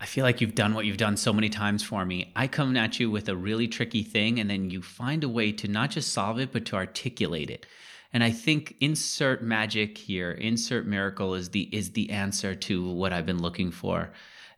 I 0.00 0.06
feel 0.06 0.24
like 0.24 0.40
you've 0.40 0.54
done 0.54 0.74
what 0.74 0.86
you've 0.86 0.96
done 0.96 1.16
so 1.16 1.32
many 1.32 1.50
times 1.50 1.82
for 1.82 2.04
me. 2.06 2.32
I 2.34 2.46
come 2.46 2.74
at 2.76 2.98
you 2.98 3.10
with 3.10 3.28
a 3.28 3.36
really 3.36 3.68
tricky 3.68 4.02
thing, 4.02 4.40
and 4.40 4.48
then 4.48 4.70
you 4.70 4.80
find 4.80 5.22
a 5.24 5.28
way 5.28 5.52
to 5.52 5.68
not 5.68 5.90
just 5.90 6.12
solve 6.12 6.38
it, 6.40 6.52
but 6.52 6.64
to 6.66 6.76
articulate 6.76 7.50
it. 7.50 7.66
And 8.12 8.24
I 8.24 8.30
think 8.30 8.76
insert 8.80 9.42
magic 9.42 9.96
here, 9.96 10.32
insert 10.32 10.86
miracle 10.86 11.34
is 11.34 11.50
the 11.50 11.62
is 11.74 11.92
the 11.92 12.10
answer 12.10 12.54
to 12.54 12.90
what 12.90 13.12
I've 13.12 13.26
been 13.26 13.42
looking 13.42 13.70
for. 13.70 14.10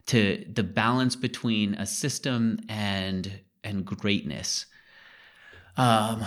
To 0.06 0.44
the 0.52 0.62
balance 0.62 1.16
between 1.16 1.74
a 1.74 1.86
system 1.86 2.60
and 2.68 3.40
and 3.62 3.84
greatness. 3.84 4.66
Um, 5.76 6.24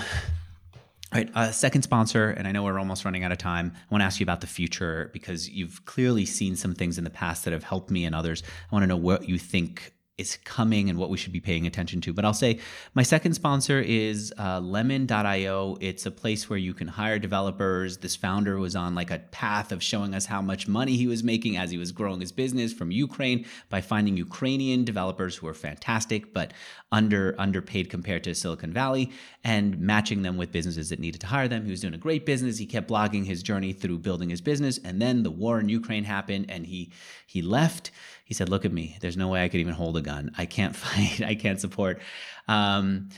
all 1.15 1.21
right, 1.21 1.31
uh, 1.33 1.49
second 1.49 1.83
sponsor, 1.83 2.31
and 2.31 2.45
I 2.45 2.51
know 2.51 2.63
we're 2.63 2.77
almost 2.77 3.05
running 3.05 3.23
out 3.23 3.31
of 3.31 3.37
time. 3.37 3.71
I 3.73 3.79
want 3.89 4.01
to 4.01 4.05
ask 4.05 4.19
you 4.19 4.25
about 4.25 4.41
the 4.41 4.47
future 4.47 5.09
because 5.13 5.49
you've 5.49 5.85
clearly 5.85 6.25
seen 6.25 6.57
some 6.57 6.75
things 6.75 6.97
in 6.97 7.05
the 7.05 7.09
past 7.09 7.45
that 7.45 7.53
have 7.53 7.63
helped 7.63 7.89
me 7.89 8.03
and 8.03 8.13
others. 8.13 8.43
I 8.69 8.75
want 8.75 8.83
to 8.83 8.87
know 8.87 8.97
what 8.97 9.29
you 9.29 9.39
think 9.39 9.93
is 10.17 10.37
coming 10.45 10.89
and 10.89 10.97
what 10.97 11.09
we 11.09 11.17
should 11.17 11.33
be 11.33 11.41
paying 11.41 11.67
attention 11.67 11.99
to. 11.99 12.13
But 12.13 12.23
I'll 12.23 12.33
say 12.33 12.59
my 12.93 13.03
second 13.03 13.33
sponsor 13.33 13.81
is 13.81 14.33
uh, 14.39 14.61
lemon.io. 14.61 15.77
It's 15.81 16.05
a 16.05 16.11
place 16.11 16.49
where 16.49 16.57
you 16.57 16.73
can 16.73 16.87
hire 16.87 17.19
developers. 17.19 17.97
This 17.97 18.15
founder 18.15 18.57
was 18.57 18.77
on 18.77 18.95
like 18.95 19.11
a 19.11 19.19
path 19.19 19.73
of 19.73 19.83
showing 19.83 20.15
us 20.15 20.25
how 20.25 20.41
much 20.41 20.69
money 20.69 20.95
he 20.95 21.07
was 21.07 21.21
making 21.21 21.57
as 21.57 21.69
he 21.69 21.77
was 21.77 21.91
growing 21.91 22.21
his 22.21 22.31
business 22.31 22.71
from 22.71 22.91
Ukraine 22.91 23.45
by 23.69 23.81
finding 23.81 24.15
Ukrainian 24.15 24.85
developers 24.85 25.35
who 25.35 25.47
are 25.47 25.53
fantastic 25.53 26.33
but 26.33 26.53
under 26.93 27.35
underpaid 27.37 27.89
compared 27.89 28.23
to 28.23 28.33
Silicon 28.33 28.71
Valley 28.71 29.11
and 29.43 29.77
matching 29.79 30.21
them 30.21 30.37
with 30.37 30.51
businesses 30.51 30.89
that 30.89 30.99
needed 30.99 31.19
to 31.21 31.27
hire 31.27 31.49
them. 31.49 31.65
He 31.65 31.71
was 31.71 31.81
doing 31.81 31.93
a 31.93 31.97
great 31.97 32.25
business. 32.25 32.57
He 32.57 32.65
kept 32.65 32.89
blogging 32.89 33.25
his 33.25 33.43
journey 33.43 33.73
through 33.73 33.99
building 33.99 34.29
his 34.29 34.39
business 34.39 34.77
and 34.77 35.01
then 35.01 35.23
the 35.23 35.31
war 35.31 35.59
in 35.59 35.67
Ukraine 35.67 36.05
happened 36.05 36.45
and 36.47 36.65
he 36.65 36.89
he 37.27 37.41
left 37.41 37.91
he 38.25 38.33
said, 38.33 38.49
"Look 38.49 38.65
at 38.65 38.73
me. 38.73 38.97
There's 38.99 39.15
no 39.15 39.29
way 39.29 39.43
I 39.43 39.47
could 39.47 39.61
even 39.61 39.73
hold 39.73 39.95
a 39.95 40.01
gun. 40.01 40.31
I 40.37 40.45
can't 40.45 40.75
fight. 40.85 41.21
I 41.21 41.35
can't 41.35 41.61
support." 41.61 42.01
Um, 42.49 43.09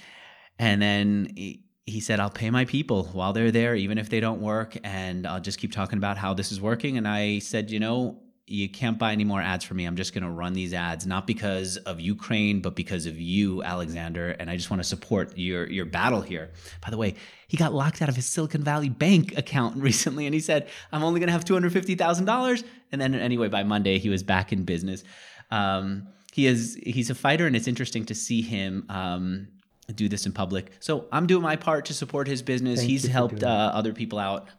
and 0.60 0.82
then 0.82 1.34
he, 1.36 1.64
he 1.86 1.99
said, 1.99 2.20
"I'll 2.20 2.30
pay 2.30 2.51
my 2.51 2.66
people 2.66 3.05
while 3.05 3.34
they're 3.34 3.51
there, 3.51 3.76
even 3.76 3.97
if 3.97 4.10
they 4.10 4.20
don't 4.20 4.41
work, 4.41 4.78
and 4.84 5.26
I'll 5.26 5.41
just 5.41 5.58
keep 5.58 5.72
talking 5.72 5.97
about 5.97 6.18
how 6.18 6.36
this 6.36 6.51
is 6.51 6.62
working." 6.62 6.97
And 6.97 7.08
I 7.08 7.39
said, 7.39 7.72
"You 7.72 7.80
know, 7.80 8.22
you 8.50 8.70
can't 8.70 8.98
buy 8.98 9.12
any 9.12 9.26
more 9.26 9.41
ads 9.41 9.66
for 9.66 9.74
me. 9.74 9.86
I'm 9.86 9.98
just 9.98 10.14
going 10.14 10.24
to 10.24 10.30
run 10.30 10.54
these 10.54 10.74
ads, 10.74 11.06
not 11.06 11.28
because 11.28 11.76
of 11.78 12.00
Ukraine, 12.00 12.62
but 12.62 12.76
because 12.76 13.06
of 13.06 13.20
you, 13.20 13.62
Alexander. 13.62 14.30
And 14.39 14.50
I 14.50 14.56
just 14.56 14.70
want 14.72 14.82
to 14.82 14.88
support 14.88 15.38
your 15.38 15.70
your 15.70 15.86
battle 15.86 16.22
here. 16.22 16.52
By 16.82 16.89
the 16.89 16.98
way, 16.98 17.16
he 17.48 17.58
got 17.58 17.74
locked 17.74 18.02
out 18.02 18.08
of 18.08 18.16
his 18.16 18.26
Silicon 18.26 18.64
Valley 18.64 18.89
Bank 18.89 19.38
account 19.38 19.76
recently, 19.82 20.26
and 20.26 20.34
he 20.34 20.39
said, 20.39 20.70
"I'm 20.91 21.04
only 21.04 21.20
going 21.20 21.28
to 21.28 21.34
have 21.34 21.43
two 21.43 21.54
hundred 21.54 21.74
fifty 21.74 21.95
thousand 21.95 22.26
dollars." 22.26 22.64
And 22.91 23.02
then 23.02 23.14
anyway, 23.14 23.50
by 23.50 23.64
Monday, 23.64 24.00
he 24.00 24.10
was 24.10 24.24
back 24.24 24.54
in 24.54 24.64
business. 24.64 25.04
Um, 25.52 26.08
he 26.32 26.48
is 26.48 26.80
he's 26.82 27.10
a 27.10 27.16
fighter, 27.16 27.48
and 27.48 27.56
it's 27.56 27.68
interesting 27.68 28.06
to 28.06 28.16
see 28.16 28.41
him. 28.41 28.86
Um, 28.89 29.50
do 29.95 30.10
this 30.10 30.26
in 30.26 30.34
public. 30.34 30.72
So 30.82 31.06
I'm 31.14 31.28
doing 31.28 31.41
my 31.41 31.56
part 31.56 31.86
to 31.86 31.93
support 31.93 32.28
his 32.28 32.41
business. 32.41 32.80
Thank 32.80 32.89
He's 32.89 33.06
helped 33.06 33.41
uh, 33.41 33.72
other 33.74 33.93
people 33.93 34.20
out. 34.20 34.50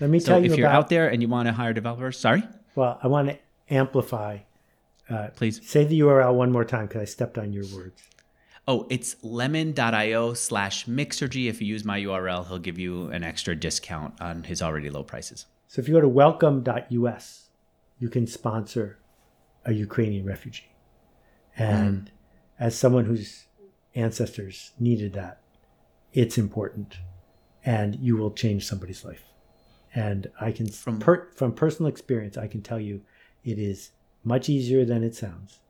Let 0.00 0.10
me 0.10 0.18
So 0.18 0.32
tell 0.32 0.44
you 0.44 0.50
if 0.50 0.58
you're 0.58 0.68
out 0.68 0.88
there 0.88 1.08
and 1.08 1.22
you 1.22 1.28
want 1.28 1.46
to 1.46 1.52
hire 1.52 1.72
developers, 1.72 2.18
sorry, 2.18 2.42
Well, 2.74 2.98
I 3.02 3.06
want 3.06 3.28
to 3.28 3.38
amplify. 3.70 4.38
Uh, 5.08 5.28
please. 5.36 5.60
Say 5.68 5.84
the 5.84 6.00
URL 6.00 6.34
one 6.34 6.50
more 6.50 6.64
time 6.64 6.86
because 6.86 7.02
I 7.02 7.04
stepped 7.04 7.38
on 7.38 7.52
your 7.52 7.64
words. 7.74 8.02
Oh, 8.66 8.86
it's 8.88 9.16
lemon.io 9.22 10.32
slash 10.34 10.86
mixergy. 10.86 11.48
If 11.48 11.60
you 11.60 11.66
use 11.66 11.84
my 11.84 12.00
URL, 12.00 12.48
he'll 12.48 12.58
give 12.58 12.78
you 12.78 13.08
an 13.08 13.22
extra 13.22 13.54
discount 13.54 14.18
on 14.20 14.44
his 14.44 14.62
already 14.62 14.88
low 14.88 15.02
prices. 15.02 15.46
So 15.68 15.82
if 15.82 15.88
you 15.88 15.94
go 15.94 16.00
to 16.00 16.08
welcome.us, 16.08 17.48
you 17.98 18.08
can 18.08 18.26
sponsor 18.26 18.98
a 19.66 19.72
Ukrainian 19.72 20.24
refugee. 20.24 20.72
And 21.56 22.06
mm. 22.06 22.10
as 22.58 22.76
someone 22.76 23.04
whose 23.04 23.46
ancestors 23.94 24.72
needed 24.78 25.12
that, 25.12 25.40
it's 26.12 26.38
important 26.38 26.98
and 27.64 27.96
you 27.96 28.16
will 28.16 28.30
change 28.30 28.66
somebody's 28.66 29.04
life. 29.04 29.24
And 29.94 30.28
I 30.40 30.50
can, 30.52 30.66
from, 30.68 30.98
per, 30.98 31.28
from 31.34 31.52
personal 31.52 31.88
experience, 31.88 32.36
I 32.36 32.48
can 32.48 32.62
tell 32.62 32.80
you 32.80 33.02
it 33.44 33.58
is 33.58 33.92
much 34.24 34.48
easier 34.48 34.84
than 34.84 35.04
it 35.04 35.14
sounds. 35.14 35.60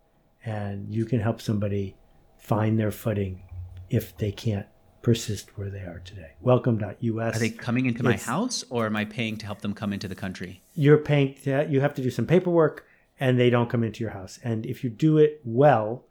And 0.45 0.93
you 0.95 1.05
can 1.05 1.21
help 1.21 1.41
somebody 1.41 1.97
find 2.39 2.79
their 2.79 2.91
footing 2.91 3.43
if 3.91 4.17
they 4.17 4.33
can't 4.33 4.67
persist 5.03 5.57
where 5.59 5.69
they 5.69 5.81
are 5.81 6.01
today. 6.05 6.33
Welcome.us. 6.41 7.37
Are 7.37 7.39
they 7.39 7.51
coming 7.51 7.87
into 7.87 8.03
my 8.03 8.17
house 8.17 8.65
or 8.71 8.87
am 8.87 8.97
I 8.97 9.05
paying 9.05 9.37
to 9.37 9.47
help 9.47 9.61
them 9.61 9.75
come 9.75 9.93
into 9.93 10.09
the 10.09 10.15
country? 10.15 10.63
You're 10.75 10.99
paying, 10.99 11.35
to, 11.45 11.67
you 11.69 11.81
have 11.81 11.95
to 11.95 12.03
do 12.03 12.11
some 12.11 12.27
paperwork 12.27 12.87
and 13.21 13.39
they 13.39 13.51
don't 13.51 13.69
come 13.69 13.85
into 13.85 14.03
your 14.03 14.13
house. 14.13 14.39
And 14.43 14.65
if 14.65 14.83
you 14.83 14.91
do 14.91 15.19
it 15.19 15.41
well, 15.45 16.05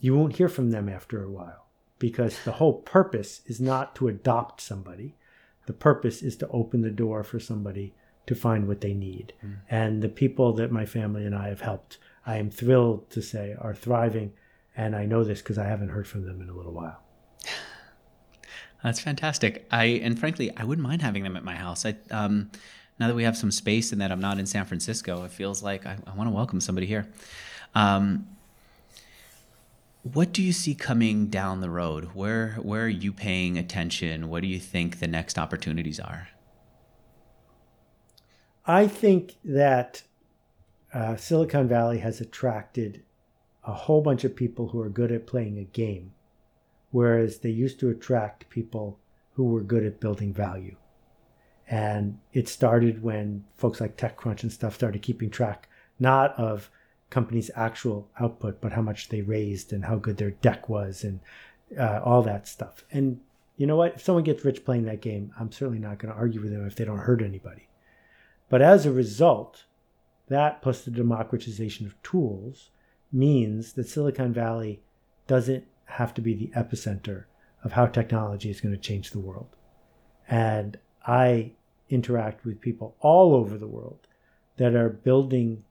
you 0.00 0.14
won't 0.14 0.36
hear 0.36 0.48
from 0.48 0.70
them 0.70 0.88
after 0.88 1.22
a 1.22 1.30
while 1.30 1.66
because 1.98 2.44
the 2.44 2.52
whole 2.52 2.74
purpose 2.74 3.40
is 3.46 3.60
not 3.60 3.94
to 3.96 4.08
adopt 4.08 4.60
somebody. 4.60 5.16
The 5.68 5.74
purpose 5.74 6.22
is 6.22 6.34
to 6.38 6.48
open 6.48 6.80
the 6.80 6.90
door 6.90 7.22
for 7.22 7.38
somebody 7.38 7.92
to 8.24 8.34
find 8.34 8.66
what 8.66 8.80
they 8.80 8.94
need. 8.94 9.34
Mm. 9.44 9.56
And 9.68 10.02
the 10.02 10.08
people 10.08 10.54
that 10.54 10.72
my 10.72 10.86
family 10.86 11.26
and 11.26 11.34
I 11.34 11.48
have 11.48 11.60
helped, 11.60 11.98
I 12.24 12.38
am 12.38 12.48
thrilled 12.48 13.10
to 13.10 13.20
say 13.20 13.54
are 13.60 13.74
thriving. 13.74 14.32
And 14.74 14.96
I 14.96 15.04
know 15.04 15.24
this 15.24 15.42
because 15.42 15.58
I 15.58 15.66
haven't 15.66 15.90
heard 15.90 16.08
from 16.08 16.24
them 16.24 16.40
in 16.40 16.48
a 16.48 16.54
little 16.54 16.72
while. 16.72 17.02
That's 18.82 18.98
fantastic. 18.98 19.66
I 19.70 19.84
and 20.02 20.18
frankly, 20.18 20.50
I 20.56 20.64
wouldn't 20.64 20.88
mind 20.88 21.02
having 21.02 21.22
them 21.22 21.36
at 21.36 21.44
my 21.44 21.54
house. 21.54 21.84
I 21.84 21.96
um, 22.10 22.50
now 22.98 23.08
that 23.08 23.14
we 23.14 23.24
have 23.24 23.36
some 23.36 23.50
space 23.50 23.92
and 23.92 24.00
that 24.00 24.10
I'm 24.10 24.20
not 24.20 24.38
in 24.38 24.46
San 24.46 24.64
Francisco, 24.64 25.24
it 25.24 25.32
feels 25.32 25.62
like 25.62 25.84
I, 25.84 25.98
I 26.06 26.14
want 26.14 26.30
to 26.30 26.34
welcome 26.34 26.62
somebody 26.62 26.86
here. 26.86 27.06
Um, 27.74 28.26
what 30.02 30.32
do 30.32 30.42
you 30.42 30.52
see 30.52 30.74
coming 30.74 31.26
down 31.26 31.60
the 31.60 31.70
road? 31.70 32.10
Where 32.14 32.52
where 32.62 32.84
are 32.84 32.88
you 32.88 33.12
paying 33.12 33.58
attention? 33.58 34.28
What 34.28 34.42
do 34.42 34.48
you 34.48 34.58
think 34.58 34.98
the 34.98 35.08
next 35.08 35.38
opportunities 35.38 36.00
are? 36.00 36.28
I 38.66 38.86
think 38.86 39.36
that 39.44 40.02
uh, 40.92 41.16
Silicon 41.16 41.68
Valley 41.68 41.98
has 41.98 42.20
attracted 42.20 43.02
a 43.64 43.72
whole 43.72 44.02
bunch 44.02 44.24
of 44.24 44.36
people 44.36 44.68
who 44.68 44.80
are 44.80 44.88
good 44.88 45.10
at 45.10 45.26
playing 45.26 45.58
a 45.58 45.64
game, 45.64 46.12
whereas 46.90 47.38
they 47.38 47.50
used 47.50 47.80
to 47.80 47.90
attract 47.90 48.48
people 48.50 48.98
who 49.32 49.44
were 49.44 49.62
good 49.62 49.84
at 49.84 50.00
building 50.00 50.32
value. 50.32 50.76
And 51.66 52.18
it 52.32 52.48
started 52.48 53.02
when 53.02 53.44
folks 53.56 53.80
like 53.80 53.96
TechCrunch 53.96 54.42
and 54.42 54.52
stuff 54.52 54.74
started 54.74 55.02
keeping 55.02 55.30
track 55.30 55.68
not 55.98 56.38
of 56.38 56.70
company's 57.10 57.50
actual 57.54 58.08
output, 58.20 58.60
but 58.60 58.72
how 58.72 58.82
much 58.82 59.08
they 59.08 59.22
raised 59.22 59.72
and 59.72 59.84
how 59.84 59.96
good 59.96 60.16
their 60.18 60.30
deck 60.30 60.68
was 60.68 61.04
and 61.04 61.20
uh, 61.78 62.00
all 62.04 62.22
that 62.22 62.46
stuff. 62.46 62.84
And 62.90 63.20
you 63.56 63.66
know 63.66 63.76
what? 63.76 63.96
If 63.96 64.02
someone 64.02 64.24
gets 64.24 64.44
rich 64.44 64.64
playing 64.64 64.84
that 64.84 65.00
game, 65.00 65.32
I'm 65.38 65.50
certainly 65.50 65.80
not 65.80 65.98
going 65.98 66.12
to 66.12 66.18
argue 66.18 66.40
with 66.40 66.52
them 66.52 66.66
if 66.66 66.76
they 66.76 66.84
don't 66.84 66.98
hurt 66.98 67.22
anybody. 67.22 67.68
But 68.48 68.62
as 68.62 68.86
a 68.86 68.92
result, 68.92 69.64
that 70.28 70.62
plus 70.62 70.82
the 70.82 70.90
democratization 70.90 71.86
of 71.86 72.00
tools 72.02 72.70
means 73.12 73.72
that 73.72 73.88
Silicon 73.88 74.32
Valley 74.32 74.82
doesn't 75.26 75.64
have 75.86 76.14
to 76.14 76.20
be 76.20 76.34
the 76.34 76.52
epicenter 76.54 77.24
of 77.64 77.72
how 77.72 77.86
technology 77.86 78.50
is 78.50 78.60
going 78.60 78.74
to 78.74 78.80
change 78.80 79.10
the 79.10 79.18
world. 79.18 79.56
And 80.28 80.78
I 81.06 81.52
interact 81.88 82.44
with 82.44 82.60
people 82.60 82.94
all 83.00 83.34
over 83.34 83.56
the 83.56 83.66
world 83.66 84.06
that 84.58 84.74
are 84.74 84.90
building 84.90 85.64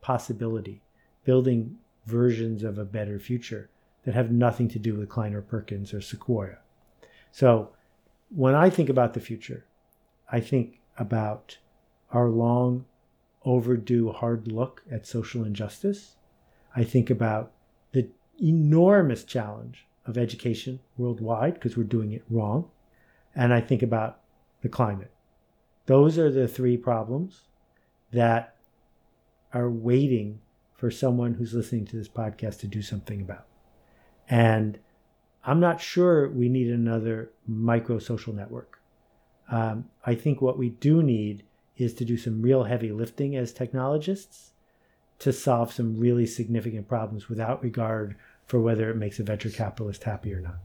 possibility, 0.00 0.82
building 1.24 1.78
versions 2.06 2.62
of 2.62 2.78
a 2.78 2.84
better 2.84 3.18
future 3.18 3.70
that 4.04 4.14
have 4.14 4.30
nothing 4.30 4.68
to 4.68 4.78
do 4.78 4.94
with 4.94 5.08
Kleiner 5.08 5.42
Perkins 5.42 5.92
or 5.92 6.00
Sequoia. 6.00 6.58
So 7.32 7.70
when 8.30 8.54
I 8.54 8.70
think 8.70 8.88
about 8.88 9.14
the 9.14 9.20
future, 9.20 9.64
I 10.30 10.40
think 10.40 10.80
about 10.96 11.58
our 12.10 12.28
long 12.28 12.86
overdue 13.44 14.12
hard 14.12 14.50
look 14.50 14.82
at 14.90 15.06
social 15.06 15.44
injustice. 15.44 16.16
I 16.74 16.84
think 16.84 17.10
about 17.10 17.52
the 17.92 18.08
enormous 18.42 19.24
challenge 19.24 19.86
of 20.06 20.16
education 20.16 20.80
worldwide 20.96 21.54
because 21.54 21.76
we're 21.76 21.84
doing 21.84 22.12
it 22.12 22.24
wrong. 22.30 22.70
And 23.34 23.52
I 23.52 23.60
think 23.60 23.82
about 23.82 24.20
the 24.62 24.68
climate. 24.68 25.10
Those 25.86 26.18
are 26.18 26.30
the 26.30 26.48
three 26.48 26.76
problems 26.76 27.42
that 28.12 28.56
are 29.52 29.70
waiting 29.70 30.40
for 30.74 30.90
someone 30.90 31.34
who's 31.34 31.54
listening 31.54 31.86
to 31.86 31.96
this 31.96 32.08
podcast 32.08 32.60
to 32.60 32.66
do 32.66 32.82
something 32.82 33.20
about. 33.20 33.46
And 34.28 34.78
I'm 35.44 35.60
not 35.60 35.80
sure 35.80 36.28
we 36.28 36.48
need 36.48 36.68
another 36.68 37.30
micro 37.46 37.98
social 37.98 38.32
network. 38.32 38.80
Um, 39.50 39.86
I 40.06 40.14
think 40.14 40.40
what 40.40 40.58
we 40.58 40.70
do 40.70 41.02
need 41.02 41.44
is 41.76 41.94
to 41.94 42.04
do 42.04 42.16
some 42.16 42.42
real 42.42 42.64
heavy 42.64 42.92
lifting 42.92 43.36
as 43.36 43.52
technologists 43.52 44.52
to 45.18 45.32
solve 45.32 45.72
some 45.72 45.98
really 45.98 46.26
significant 46.26 46.88
problems 46.88 47.28
without 47.28 47.62
regard 47.62 48.16
for 48.46 48.60
whether 48.60 48.90
it 48.90 48.96
makes 48.96 49.18
a 49.18 49.22
venture 49.22 49.50
capitalist 49.50 50.04
happy 50.04 50.32
or 50.32 50.40
not. 50.40 50.56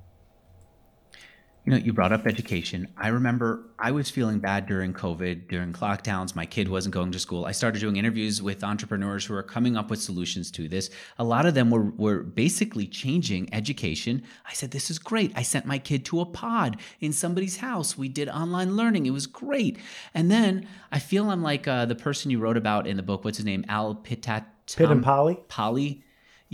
You 1.65 1.71
know, 1.71 1.77
you 1.77 1.93
brought 1.93 2.11
up 2.11 2.27
education. 2.27 2.87
I 2.95 3.07
remember 3.07 3.63
I 3.79 3.89
was 3.89 4.11
feeling 4.11 4.37
bad 4.37 4.67
during 4.67 4.93
COVID, 4.93 5.47
during 5.47 5.73
lockdowns. 5.73 6.35
My 6.35 6.45
kid 6.45 6.69
wasn't 6.69 6.93
going 6.93 7.11
to 7.11 7.17
school. 7.17 7.45
I 7.45 7.53
started 7.53 7.79
doing 7.79 7.95
interviews 7.95 8.39
with 8.39 8.63
entrepreneurs 8.63 9.25
who 9.25 9.33
are 9.33 9.41
coming 9.41 9.75
up 9.75 9.89
with 9.89 9.99
solutions 9.99 10.51
to 10.51 10.67
this. 10.67 10.91
A 11.17 11.23
lot 11.23 11.47
of 11.47 11.55
them 11.55 11.71
were, 11.71 11.85
were 11.97 12.21
basically 12.21 12.85
changing 12.85 13.51
education. 13.51 14.21
I 14.47 14.53
said, 14.53 14.69
This 14.69 14.91
is 14.91 14.99
great. 14.99 15.31
I 15.35 15.41
sent 15.41 15.65
my 15.65 15.79
kid 15.79 16.05
to 16.05 16.21
a 16.21 16.25
pod 16.25 16.77
in 16.99 17.11
somebody's 17.11 17.57
house. 17.57 17.97
We 17.97 18.09
did 18.09 18.29
online 18.29 18.75
learning. 18.75 19.07
It 19.07 19.11
was 19.11 19.25
great. 19.25 19.79
And 20.13 20.29
then 20.29 20.67
I 20.91 20.99
feel 20.99 21.31
I'm 21.31 21.41
like 21.41 21.67
uh, 21.67 21.87
the 21.87 21.95
person 21.95 22.29
you 22.29 22.37
wrote 22.37 22.57
about 22.57 22.85
in 22.85 22.95
the 22.95 23.03
book. 23.03 23.25
What's 23.25 23.37
his 23.37 23.45
name? 23.45 23.65
Al 23.67 23.95
Pitat. 23.95 24.45
Pittampalli? 24.67 25.47
Polly 25.47 26.03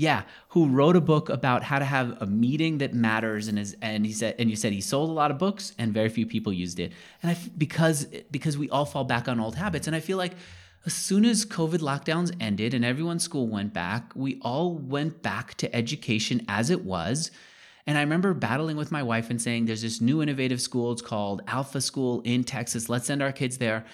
yeah, 0.02 0.24
who 0.49 0.68
wrote 0.68 0.95
a 0.95 1.02
book 1.02 1.30
about 1.30 1.62
how 1.62 1.78
to 1.78 1.86
have 1.86 2.20
a 2.24 2.26
meeting 2.26 2.80
that 2.80 2.95
matters, 2.95 3.47
and 3.47 3.60
is 3.60 3.76
and 3.84 4.04
he 4.04 4.12
said 4.12 4.34
and 4.39 4.49
you 4.49 4.56
said 4.56 4.74
he 4.74 4.82
sold 4.82 5.12
a 5.12 5.14
lot 5.14 5.30
of 5.30 5.38
books 5.38 5.76
and 5.78 5.93
very 5.93 6.10
few 6.10 6.26
people 6.26 6.52
used 6.52 6.80
it, 6.80 6.91
and 7.22 7.30
I 7.32 7.38
because 7.56 8.06
because 8.32 8.58
we 8.58 8.68
all 8.72 8.86
fall 8.86 9.04
back 9.04 9.28
on 9.28 9.39
old 9.39 9.56
habits, 9.56 9.86
and 9.86 9.95
I 9.95 9.99
feel 9.99 10.18
like 10.18 10.34
as 10.88 10.95
soon 10.95 11.24
as 11.24 11.45
COVID 11.45 11.82
lockdowns 11.82 12.36
ended 12.39 12.74
and 12.74 12.84
everyone's 12.84 13.24
school 13.24 13.47
went 13.47 13.76
back, 13.76 14.12
we 14.16 14.39
all 14.41 14.76
went 14.76 15.22
back 15.22 15.54
to 15.58 15.76
education 15.76 16.43
as 16.47 16.72
it 16.72 16.84
was. 16.84 17.30
And 17.86 17.95
I 17.95 18.02
remember 18.02 18.34
battling 18.34 18.78
with 18.78 18.91
my 18.91 19.04
wife 19.04 19.30
and 19.30 19.39
saying, 19.39 19.66
There's 19.66 19.84
this 19.84 20.02
new 20.02 20.24
innovative 20.24 20.62
school. 20.62 20.91
It's 20.93 21.04
called 21.04 21.43
Alpha 21.45 21.80
School 21.80 22.22
in 22.22 22.43
Texas. 22.43 22.89
Let's 22.89 23.06
send 23.06 23.22
our 23.22 23.32
kids 23.32 23.60
there. 23.60 23.86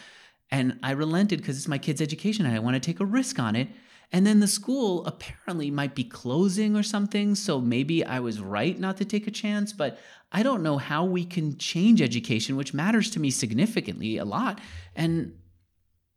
And 0.52 0.80
I 0.82 0.92
relented 0.92 1.40
because 1.40 1.58
it's 1.58 1.68
my 1.68 1.78
kids' 1.78 2.02
education 2.02 2.46
and 2.46 2.56
I 2.56 2.60
want 2.60 2.76
to 2.76 2.80
take 2.80 3.02
a 3.02 3.06
risk 3.06 3.40
on 3.40 3.58
it. 3.58 3.68
And 4.12 4.26
then 4.26 4.40
the 4.40 4.48
school 4.48 5.06
apparently 5.06 5.70
might 5.70 5.94
be 5.94 6.04
closing 6.04 6.76
or 6.76 6.84
something. 6.84 7.36
So 7.36 7.60
maybe 7.60 8.06
I 8.06 8.20
was 8.20 8.40
right 8.40 8.80
not 8.80 8.98
to 8.98 9.06
take 9.06 9.28
a 9.28 9.32
chance, 9.32 9.74
but 9.74 10.00
I 10.32 10.44
don't 10.44 10.64
know 10.64 10.78
how 10.78 11.04
we 11.04 11.26
can 11.26 11.58
change 11.58 12.02
education, 12.02 12.56
which 12.56 12.74
matters 12.74 13.10
to 13.12 13.20
me 13.20 13.30
significantly 13.32 14.18
a 14.18 14.26
lot. 14.26 14.60
And 14.96 15.38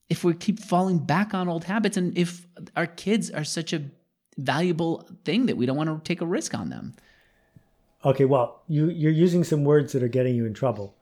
if 0.08 0.24
we 0.24 0.34
keep 0.34 0.60
falling 0.60 0.98
back 0.98 1.34
on 1.34 1.48
old 1.48 1.64
habits, 1.64 1.96
and 1.96 2.16
if 2.16 2.46
our 2.76 2.86
kids 2.86 3.30
are 3.30 3.44
such 3.44 3.72
a 3.72 3.82
valuable 4.38 5.08
thing 5.24 5.46
that 5.46 5.56
we 5.56 5.66
don't 5.66 5.76
want 5.76 5.88
to 5.88 6.08
take 6.08 6.20
a 6.20 6.26
risk 6.26 6.54
on 6.54 6.70
them. 6.70 6.94
Okay, 8.04 8.24
well, 8.24 8.62
you, 8.66 8.88
you're 8.88 9.12
using 9.12 9.44
some 9.44 9.64
words 9.64 9.92
that 9.92 10.02
are 10.02 10.08
getting 10.08 10.34
you 10.34 10.46
in 10.46 10.54
trouble. 10.54 10.94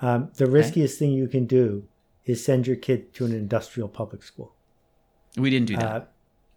Um, 0.00 0.30
the 0.36 0.46
riskiest 0.46 0.96
okay. 0.96 1.06
thing 1.06 1.12
you 1.16 1.28
can 1.28 1.46
do 1.46 1.84
is 2.24 2.44
send 2.44 2.66
your 2.66 2.76
kid 2.76 3.14
to 3.14 3.24
an 3.24 3.32
industrial 3.32 3.88
public 3.88 4.22
school. 4.22 4.52
We 5.36 5.50
didn't 5.50 5.68
do 5.68 5.76
that. 5.76 6.02
Uh, 6.02 6.04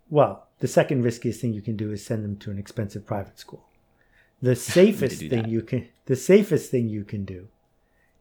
well, 0.10 0.48
the 0.60 0.68
second 0.68 1.04
riskiest 1.04 1.40
thing 1.40 1.54
you 1.54 1.62
can 1.62 1.76
do 1.76 1.92
is 1.92 2.06
send 2.06 2.24
them 2.24 2.38
to 2.38 2.52
an 2.52 2.60
expensive 2.60 3.06
private 3.06 3.40
school. 3.40 3.66
The 4.42 4.56
safest 4.56 5.20
thing 5.20 5.44
that. 5.44 5.48
you 5.48 5.62
can 5.62 5.88
the 6.06 6.16
safest 6.16 6.72
thing 6.72 6.90
you 6.90 7.04
can 7.04 7.26
do 7.26 7.48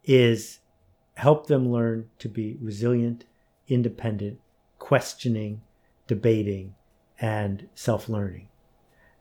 is 0.05 0.61
help 1.14 1.47
them 1.47 1.70
learn 1.70 2.09
to 2.18 2.28
be 2.28 2.57
resilient, 2.61 3.24
independent, 3.66 4.41
questioning, 4.78 5.62
debating, 6.07 6.74
and 7.20 7.68
self-learning. 7.74 8.49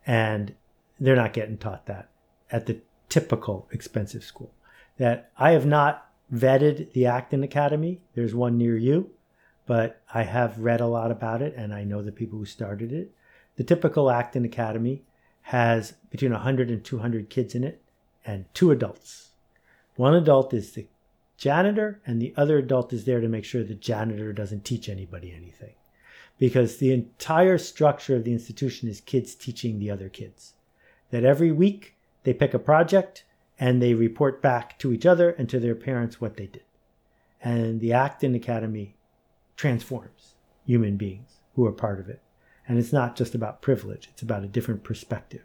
And 0.06 0.54
they're 1.00 1.16
not 1.16 1.34
getting 1.34 1.58
taught 1.58 1.88
that 1.88 2.10
at 2.52 2.68
the 2.68 2.80
typical 3.10 3.68
expensive 3.72 4.24
school. 4.24 4.52
That 4.98 5.32
I 5.38 5.52
have 5.52 5.66
not 5.66 6.10
vetted 6.34 6.94
the 6.94 7.06
Acton 7.06 7.44
Academy. 7.44 8.02
There's 8.16 8.36
one 8.36 8.58
near 8.58 8.78
you 8.78 9.12
but 9.68 10.02
I 10.12 10.24
have 10.24 10.58
read 10.60 10.82
a 10.82 10.88
lot 10.88 11.12
about 11.12 11.44
it 11.44 11.54
and 11.56 11.74
I 11.74 11.84
know 11.84 12.02
the 12.02 12.12
people 12.12 12.40
who 12.40 12.46
started 12.46 12.92
it. 12.92 13.12
The 13.58 13.64
typical 13.64 14.10
Acton 14.10 14.46
Academy 14.46 15.04
has 15.44 15.94
between 16.10 16.32
100 16.32 16.70
and 16.70 16.84
200 16.84 17.30
kids 17.30 17.54
in 17.54 17.64
it 17.64 17.82
and 18.26 18.46
two 18.54 18.72
adults. 18.72 19.30
One 19.96 20.16
adult 20.16 20.54
is 20.54 20.72
the 20.72 20.88
janitor, 21.38 22.02
and 22.06 22.22
the 22.22 22.34
other 22.36 22.58
adult 22.58 22.92
is 22.92 23.06
there 23.06 23.22
to 23.22 23.28
make 23.28 23.46
sure 23.46 23.64
the 23.64 23.76
janitor 23.76 24.34
doesn't 24.34 24.66
teach 24.66 24.90
anybody 24.90 25.32
anything. 25.32 25.76
Because 26.40 26.78
the 26.78 26.92
entire 26.92 27.58
structure 27.58 28.16
of 28.16 28.24
the 28.24 28.34
institution 28.34 28.90
is 28.90 29.02
kids 29.02 29.36
teaching 29.36 29.80
the 29.80 29.92
other 29.92 30.10
kids. 30.10 30.54
that 31.10 31.24
every 31.24 31.52
week 31.54 31.96
they 32.24 32.34
pick 32.34 32.54
a 32.54 32.60
project 32.60 33.24
and 33.58 33.82
they 33.82 33.94
report 33.94 34.42
back 34.42 34.78
to 34.80 34.92
each 34.92 35.06
other 35.06 35.30
and 35.32 35.50
to 35.50 35.60
their 35.60 35.76
parents 35.76 36.20
what 36.20 36.36
they 36.36 36.48
did. 36.48 36.64
And 37.42 37.80
the 37.80 37.94
Acton 37.94 38.36
Academy 38.36 38.97
transforms 39.58 40.36
human 40.66 40.96
beings 40.96 41.40
who 41.56 41.66
are 41.66 41.74
part 41.74 42.00
of 42.00 42.08
it. 42.08 42.22
And 42.68 42.78
it's 42.78 42.94
not 42.94 43.16
just 43.16 43.36
about 43.36 43.62
privilege, 43.62 44.08
it's 44.12 44.22
about 44.22 44.44
a 44.44 44.48
different 44.48 44.84
perspective. 44.84 45.44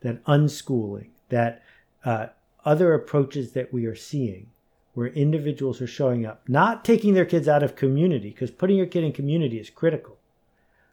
That 0.00 0.24
unschooling, 0.24 1.10
that 1.28 1.62
uh, 2.04 2.26
other 2.64 2.92
approaches 2.92 3.52
that 3.52 3.72
we 3.72 3.86
are 3.86 3.94
seeing 3.94 4.48
where 4.94 5.08
individuals 5.08 5.80
are 5.80 5.86
showing 5.86 6.26
up, 6.26 6.46
not 6.48 6.84
taking 6.84 7.14
their 7.14 7.24
kids 7.24 7.48
out 7.48 7.62
of 7.62 7.76
community, 7.76 8.30
because 8.30 8.50
putting 8.50 8.76
your 8.76 8.86
kid 8.86 9.04
in 9.04 9.12
community 9.12 9.58
is 9.58 9.70
critical, 9.70 10.18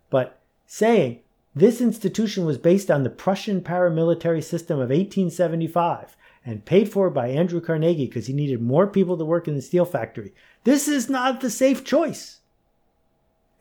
but 0.09 0.39
saying 0.65 1.20
this 1.55 1.82
institution 1.82 2.45
was 2.45 2.57
based 2.57 2.89
on 2.89 3.03
the 3.03 3.09
Prussian 3.09 3.61
paramilitary 3.61 4.43
system 4.43 4.76
of 4.76 4.89
1875 4.89 6.15
and 6.45 6.63
paid 6.63 6.89
for 6.89 7.09
by 7.09 7.28
Andrew 7.28 7.59
Carnegie 7.59 8.05
because 8.05 8.28
he 8.28 8.34
needed 8.34 8.61
more 8.61 8.88
people 8.88 9.17
to 9.17 9.26
work 9.26 9.47
in 9.47 9.55
the 9.55 9.61
steel 9.61 9.86
factory. 9.86 10.34
This 10.63 10.88
is 10.88 11.09
not 11.09 11.41
the 11.41 11.49
safe 11.49 11.84
choice. 11.84 12.39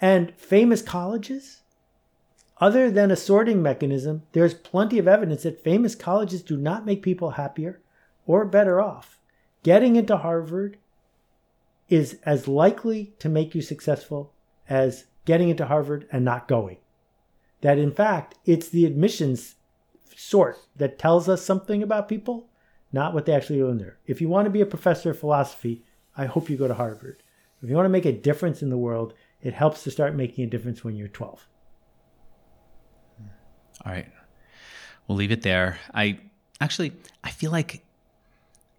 And 0.01 0.33
famous 0.37 0.83
colleges, 0.83 1.63
other 2.61 2.91
than 2.91 3.11
a 3.11 3.17
sorting 3.17 3.63
mechanism, 3.63 4.23
there's 4.33 4.55
plenty 4.55 4.99
of 4.99 5.09
evidence 5.09 5.43
that 5.43 5.63
famous 5.63 5.95
colleges 5.95 6.43
do 6.43 6.57
not 6.57 6.87
make 6.87 7.03
people 7.03 7.31
happier 7.31 7.81
or 8.27 8.45
better 8.45 8.81
off. 8.81 9.19
Getting 9.63 9.97
into 9.97 10.17
Harvard 10.17 10.79
is 11.89 12.19
as 12.25 12.47
likely 12.47 13.15
to 13.19 13.29
make 13.29 13.55
you 13.55 13.63
successful 13.63 14.33
as 14.69 15.07
getting 15.25 15.49
into 15.49 15.67
Harvard 15.67 16.07
and 16.13 16.25
not 16.25 16.49
going. 16.49 16.79
That 17.61 17.79
in 17.79 17.91
fact, 17.91 18.37
it's 18.45 18.69
the 18.69 18.87
admissions 18.87 19.57
sort 20.17 20.59
that 20.77 20.99
tells 20.99 21.29
us 21.29 21.45
something 21.45 21.83
about 21.83 22.09
people, 22.09 22.49
not 22.93 23.15
what 23.15 23.27
they 23.27 23.33
actually 23.33 23.63
learn 23.63 23.79
there. 23.79 23.99
If 24.07 24.21
you 24.21 24.29
want 24.29 24.47
to 24.47 24.51
be 24.51 24.61
a 24.61 24.67
professor 24.67 25.11
of 25.11 25.19
philosophy, 25.19 25.85
I 26.17 26.27
hope 26.27 26.51
you 26.51 26.57
go 26.57 26.69
to 26.69 26.75
Harvard. 26.75 27.23
If 27.63 27.69
you 27.69 27.77
want 27.77 27.87
to 27.87 27.91
make 27.91 28.07
a 28.07 28.13
difference 28.13 28.63
in 28.63 28.71
the 28.71 28.79
world, 28.79 29.15
it 29.43 29.55
helps 29.55 29.85
to 29.85 29.91
start 29.91 30.15
making 30.15 30.45
a 30.45 30.47
difference 30.47 30.83
when 30.83 30.97
you're 30.97 31.09
12. 31.09 31.47
All 33.85 33.93
right. 33.93 34.11
We'll 35.07 35.17
leave 35.17 35.33
it 35.33 35.43
there. 35.43 35.79
I 35.95 36.19
actually 36.61 36.93
I 37.23 37.31
feel 37.31 37.51
like 37.51 37.85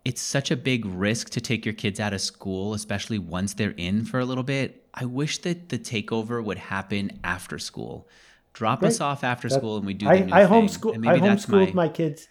it's 0.06 0.22
such 0.22 0.52
a 0.52 0.56
big 0.56 0.86
risk 0.86 1.30
to 1.32 1.42
take 1.42 1.66
your 1.66 1.74
kids 1.74 2.00
out 2.00 2.14
of 2.14 2.22
school, 2.22 2.74
especially 2.74 3.20
once 3.20 3.54
they're 3.54 3.72
in 3.78 4.06
for 4.06 4.20
a 4.20 4.26
little 4.26 4.44
bit. 4.44 4.86
I 4.94 5.06
wish 5.06 5.40
that 5.40 5.70
the 5.70 5.80
takeover 5.80 6.44
would 6.44 6.58
happen 6.58 7.20
after 7.24 7.60
school. 7.60 8.08
Drop 8.54 8.84
us 8.84 9.00
off 9.00 9.24
after 9.24 9.48
that, 9.48 9.56
school 9.56 9.78
and 9.78 9.86
we 9.86 9.94
do 9.94 10.06
the 10.06 10.12
I, 10.12 10.20
new 10.20 10.34
I 10.34 10.44
homeschool 10.46 11.08
I 11.08 11.20
homeschooled 11.20 11.74
my... 11.74 11.88
my 11.88 11.90
kids. 11.90 12.28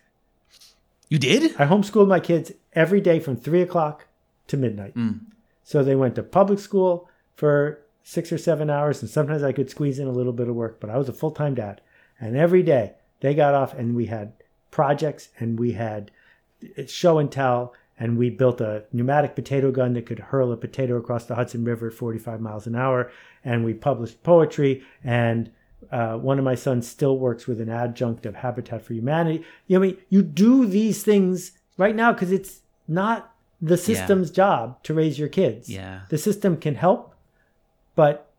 You 1.08 1.18
did? 1.18 1.56
I 1.58 1.66
homeschooled 1.66 2.08
my 2.08 2.20
kids 2.20 2.52
every 2.74 3.00
day 3.00 3.18
from 3.18 3.36
three 3.36 3.62
o'clock 3.62 4.06
to 4.48 4.56
midnight. 4.56 4.94
Mm. 4.94 5.20
So 5.62 5.82
they 5.82 5.94
went 5.94 6.16
to 6.16 6.22
public 6.22 6.58
school 6.58 7.08
for 7.36 7.80
six 8.08 8.32
or 8.32 8.38
seven 8.38 8.70
hours, 8.70 9.02
and 9.02 9.10
sometimes 9.10 9.42
I 9.42 9.52
could 9.52 9.68
squeeze 9.68 9.98
in 9.98 10.06
a 10.06 10.12
little 10.12 10.32
bit 10.32 10.48
of 10.48 10.54
work, 10.54 10.80
but 10.80 10.88
I 10.88 10.96
was 10.96 11.10
a 11.10 11.12
full 11.12 11.30
time 11.30 11.54
dad. 11.54 11.82
And 12.18 12.38
every 12.38 12.62
day 12.62 12.94
they 13.20 13.34
got 13.34 13.52
off 13.52 13.74
and 13.74 13.94
we 13.94 14.06
had 14.06 14.32
projects 14.70 15.28
and 15.38 15.60
we 15.60 15.72
had 15.72 16.10
show 16.86 17.18
and 17.18 17.30
tell 17.30 17.74
and 17.98 18.16
we 18.16 18.30
built 18.30 18.62
a 18.62 18.84
pneumatic 18.94 19.34
potato 19.34 19.70
gun 19.70 19.92
that 19.92 20.06
could 20.06 20.20
hurl 20.20 20.52
a 20.52 20.56
potato 20.56 20.96
across 20.96 21.26
the 21.26 21.34
Hudson 21.34 21.64
River 21.64 21.88
at 21.88 21.92
45 21.92 22.40
miles 22.40 22.66
an 22.66 22.76
hour. 22.76 23.12
And 23.44 23.62
we 23.62 23.74
published 23.74 24.22
poetry. 24.22 24.82
And 25.04 25.50
uh, 25.92 26.16
one 26.16 26.38
of 26.38 26.46
my 26.46 26.54
sons 26.54 26.88
still 26.88 27.18
works 27.18 27.46
with 27.46 27.60
an 27.60 27.68
adjunct 27.68 28.24
of 28.24 28.36
Habitat 28.36 28.82
for 28.82 28.94
Humanity. 28.94 29.44
You 29.66 29.78
know, 29.78 29.84
I 29.84 29.88
mean, 29.88 29.98
you 30.08 30.22
do 30.22 30.64
these 30.64 31.02
things 31.02 31.52
right 31.76 31.94
now 31.94 32.12
because 32.12 32.32
it's 32.32 32.60
not 32.86 33.34
the 33.60 33.76
system's 33.76 34.30
yeah. 34.30 34.34
job 34.34 34.82
to 34.84 34.94
raise 34.94 35.18
your 35.18 35.28
kids. 35.28 35.68
Yeah. 35.68 36.02
The 36.08 36.18
system 36.18 36.56
can 36.56 36.74
help, 36.74 37.14
but 37.98 38.30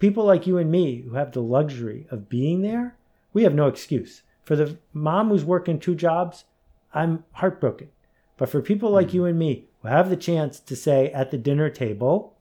people 0.00 0.24
like 0.24 0.44
you 0.44 0.58
and 0.58 0.68
me 0.68 1.02
who 1.02 1.14
have 1.14 1.30
the 1.30 1.40
luxury 1.40 2.04
of 2.10 2.28
being 2.28 2.62
there, 2.62 2.96
we 3.32 3.44
have 3.44 3.54
no 3.54 3.68
excuse. 3.68 4.22
For 4.42 4.56
the 4.56 4.76
mom 4.92 5.28
who's 5.28 5.44
working 5.44 5.78
two 5.78 5.94
jobs, 5.94 6.46
I'm 6.92 7.22
heartbroken. 7.30 7.90
But 8.36 8.48
for 8.48 8.60
people 8.60 8.90
like 8.90 9.06
mm-hmm. 9.06 9.16
you 9.18 9.24
and 9.26 9.38
me 9.38 9.66
who 9.82 9.88
have 9.88 10.10
the 10.10 10.16
chance 10.16 10.58
to 10.58 10.74
say 10.74 11.12
at 11.12 11.30
the 11.30 11.38
dinner 11.38 11.70
table, 11.70 12.34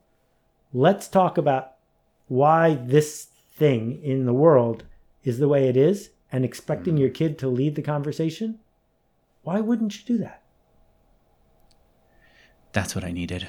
let's 0.73 1.07
talk 1.07 1.37
about 1.37 1.73
why 2.27 2.73
this 2.73 3.27
thing 3.53 4.03
in 4.03 4.25
the 4.25 4.33
world 4.33 4.85
is 5.23 5.37
the 5.37 5.47
way 5.47 5.67
it 5.67 5.77
is 5.77 6.09
and 6.31 6.43
expecting 6.43 6.95
mm-hmm. 6.95 7.01
your 7.01 7.11
kid 7.11 7.37
to 7.37 7.47
lead 7.47 7.75
the 7.75 7.83
conversation, 7.83 8.57
why 9.43 9.61
wouldn't 9.61 9.95
you 9.95 10.17
do 10.17 10.23
that? 10.23 10.41
That's 12.73 12.95
what 12.95 13.03
I 13.03 13.11
needed. 13.11 13.47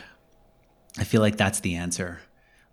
I 0.99 1.05
feel 1.05 1.23
like 1.23 1.39
that's 1.39 1.61
the 1.61 1.77
answer. 1.77 2.21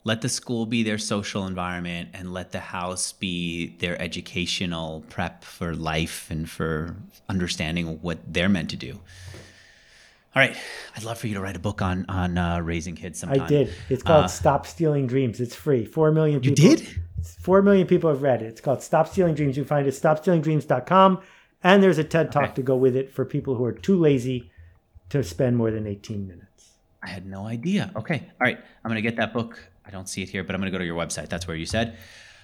Let 0.03 0.21
the 0.21 0.29
school 0.29 0.65
be 0.65 0.83
their 0.83 0.97
social 0.97 1.45
environment 1.45 2.09
and 2.13 2.33
let 2.33 2.51
the 2.51 2.59
house 2.59 3.11
be 3.11 3.75
their 3.79 4.01
educational 4.01 5.03
prep 5.09 5.43
for 5.43 5.75
life 5.75 6.27
and 6.31 6.49
for 6.49 6.95
understanding 7.27 7.99
what 8.01 8.19
they're 8.25 8.49
meant 8.49 8.69
to 8.69 8.77
do. 8.77 8.99
All 10.35 10.41
right, 10.41 10.55
I'd 10.95 11.03
love 11.03 11.17
for 11.17 11.27
you 11.27 11.33
to 11.33 11.41
write 11.41 11.55
a 11.55 11.59
book 11.59 11.81
on 11.81 12.05
on 12.07 12.37
uh, 12.37 12.59
raising 12.59 12.95
kids. 12.95 13.19
Sometime. 13.19 13.41
I 13.41 13.47
did. 13.47 13.73
It's 13.89 14.03
called 14.03 14.25
uh, 14.25 14.27
"Stop 14.27 14.67
Stealing 14.67 15.07
Dreams." 15.07 15.39
It's 15.41 15.55
free. 15.55 15.85
Four 15.85 16.11
million. 16.11 16.39
People, 16.39 16.63
you 16.63 16.75
did. 16.77 16.87
Four 17.41 17.63
million 17.63 17.87
people 17.87 18.11
have 18.11 18.21
read 18.21 18.43
it. 18.43 18.45
It's 18.45 18.61
called 18.61 18.83
"Stop 18.83 19.07
Stealing 19.07 19.33
Dreams." 19.33 19.57
You 19.57 19.65
find 19.65 19.87
it 19.87 19.89
at 19.89 20.01
stopstealingdreams.com, 20.01 21.21
and 21.63 21.81
there's 21.81 21.97
a 21.97 22.03
TED 22.03 22.31
Talk 22.31 22.43
okay. 22.43 22.53
to 22.53 22.61
go 22.61 22.75
with 22.75 22.95
it 22.95 23.11
for 23.11 23.25
people 23.25 23.55
who 23.55 23.65
are 23.65 23.71
too 23.71 23.97
lazy 23.99 24.51
to 25.09 25.23
spend 25.23 25.57
more 25.57 25.71
than 25.71 25.87
18 25.87 26.27
minutes. 26.27 26.73
I 27.01 27.07
had 27.07 27.25
no 27.25 27.47
idea. 27.47 27.91
Okay, 27.95 28.19
all 28.19 28.45
right, 28.45 28.59
I'm 28.83 28.89
gonna 28.89 29.01
get 29.01 29.15
that 29.15 29.33
book. 29.33 29.59
I 29.89 29.91
don't 29.91 30.07
see 30.07 30.21
it 30.21 30.29
here, 30.29 30.43
but 30.43 30.55
I'm 30.55 30.61
gonna 30.61 30.71
go 30.71 30.77
to 30.77 30.85
your 30.85 30.97
website. 30.97 31.27
That's 31.29 31.47
where 31.47 31.57
you 31.57 31.65
said. 31.65 31.97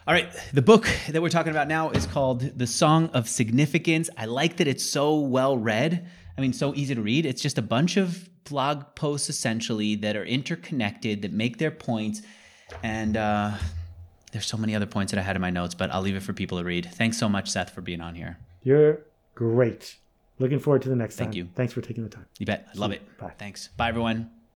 All 0.08 0.14
right, 0.14 0.30
the 0.52 0.62
book 0.62 0.88
that 1.10 1.22
we're 1.22 1.30
talking 1.30 1.52
about 1.52 1.68
now 1.68 1.92
is 1.92 2.06
called 2.06 2.42
The 2.42 2.68
Song 2.68 3.10
of 3.14 3.30
Significance. 3.30 4.10
I 4.18 4.26
like 4.26 4.58
that 4.58 4.68
it's 4.68 4.84
so 4.84 5.20
well 5.20 5.58
read 5.58 6.08
I 6.38 6.42
mean, 6.42 6.54
so 6.54 6.74
easy 6.76 6.96
to 6.96 7.02
read. 7.02 7.26
It's 7.26 7.42
just 7.42 7.58
a 7.58 7.62
bunch 7.62 7.98
of 7.98 8.30
blog 8.44 8.96
posts 8.96 9.30
essentially 9.30 9.96
that 9.96 10.16
are 10.16 10.26
interconnected 10.26 11.22
that 11.22 11.32
make 11.32 11.58
their 11.58 11.72
points. 11.72 12.22
And 12.84 13.16
uh, 13.16 13.52
there's 14.32 14.46
so 14.46 14.58
many 14.58 14.76
other 14.76 14.86
points 14.86 15.12
that 15.12 15.20
I 15.20 15.24
had 15.24 15.36
in 15.36 15.42
my 15.42 15.50
notes, 15.50 15.76
but 15.76 15.92
I'll 15.92 16.02
leave 16.02 16.16
it 16.16 16.24
for 16.24 16.34
people 16.34 16.58
to 16.58 16.64
read. 16.64 16.90
Thanks 16.94 17.18
so 17.18 17.30
much, 17.30 17.50
Seth, 17.50 17.70
for 17.70 17.82
being 17.82 18.02
on 18.02 18.16
here. 18.16 18.38
You're 18.64 19.02
great. 19.34 19.96
Looking 20.40 20.60
forward 20.60 20.82
to 20.82 20.90
the 20.90 20.96
next 20.96 21.16
Thank 21.16 21.32
time. 21.32 21.38
you. 21.38 21.50
Thanks 21.56 21.74
for 21.74 21.82
taking 21.82 22.04
the 22.04 22.10
time. 22.10 22.26
You 22.40 22.46
bet. 22.46 22.68
I 22.74 22.78
love 22.78 22.92
it. 22.92 23.18
Bye. 23.18 23.34
Thanks. 23.38 23.70
Bye, 23.78 23.88
everyone. 23.88 24.35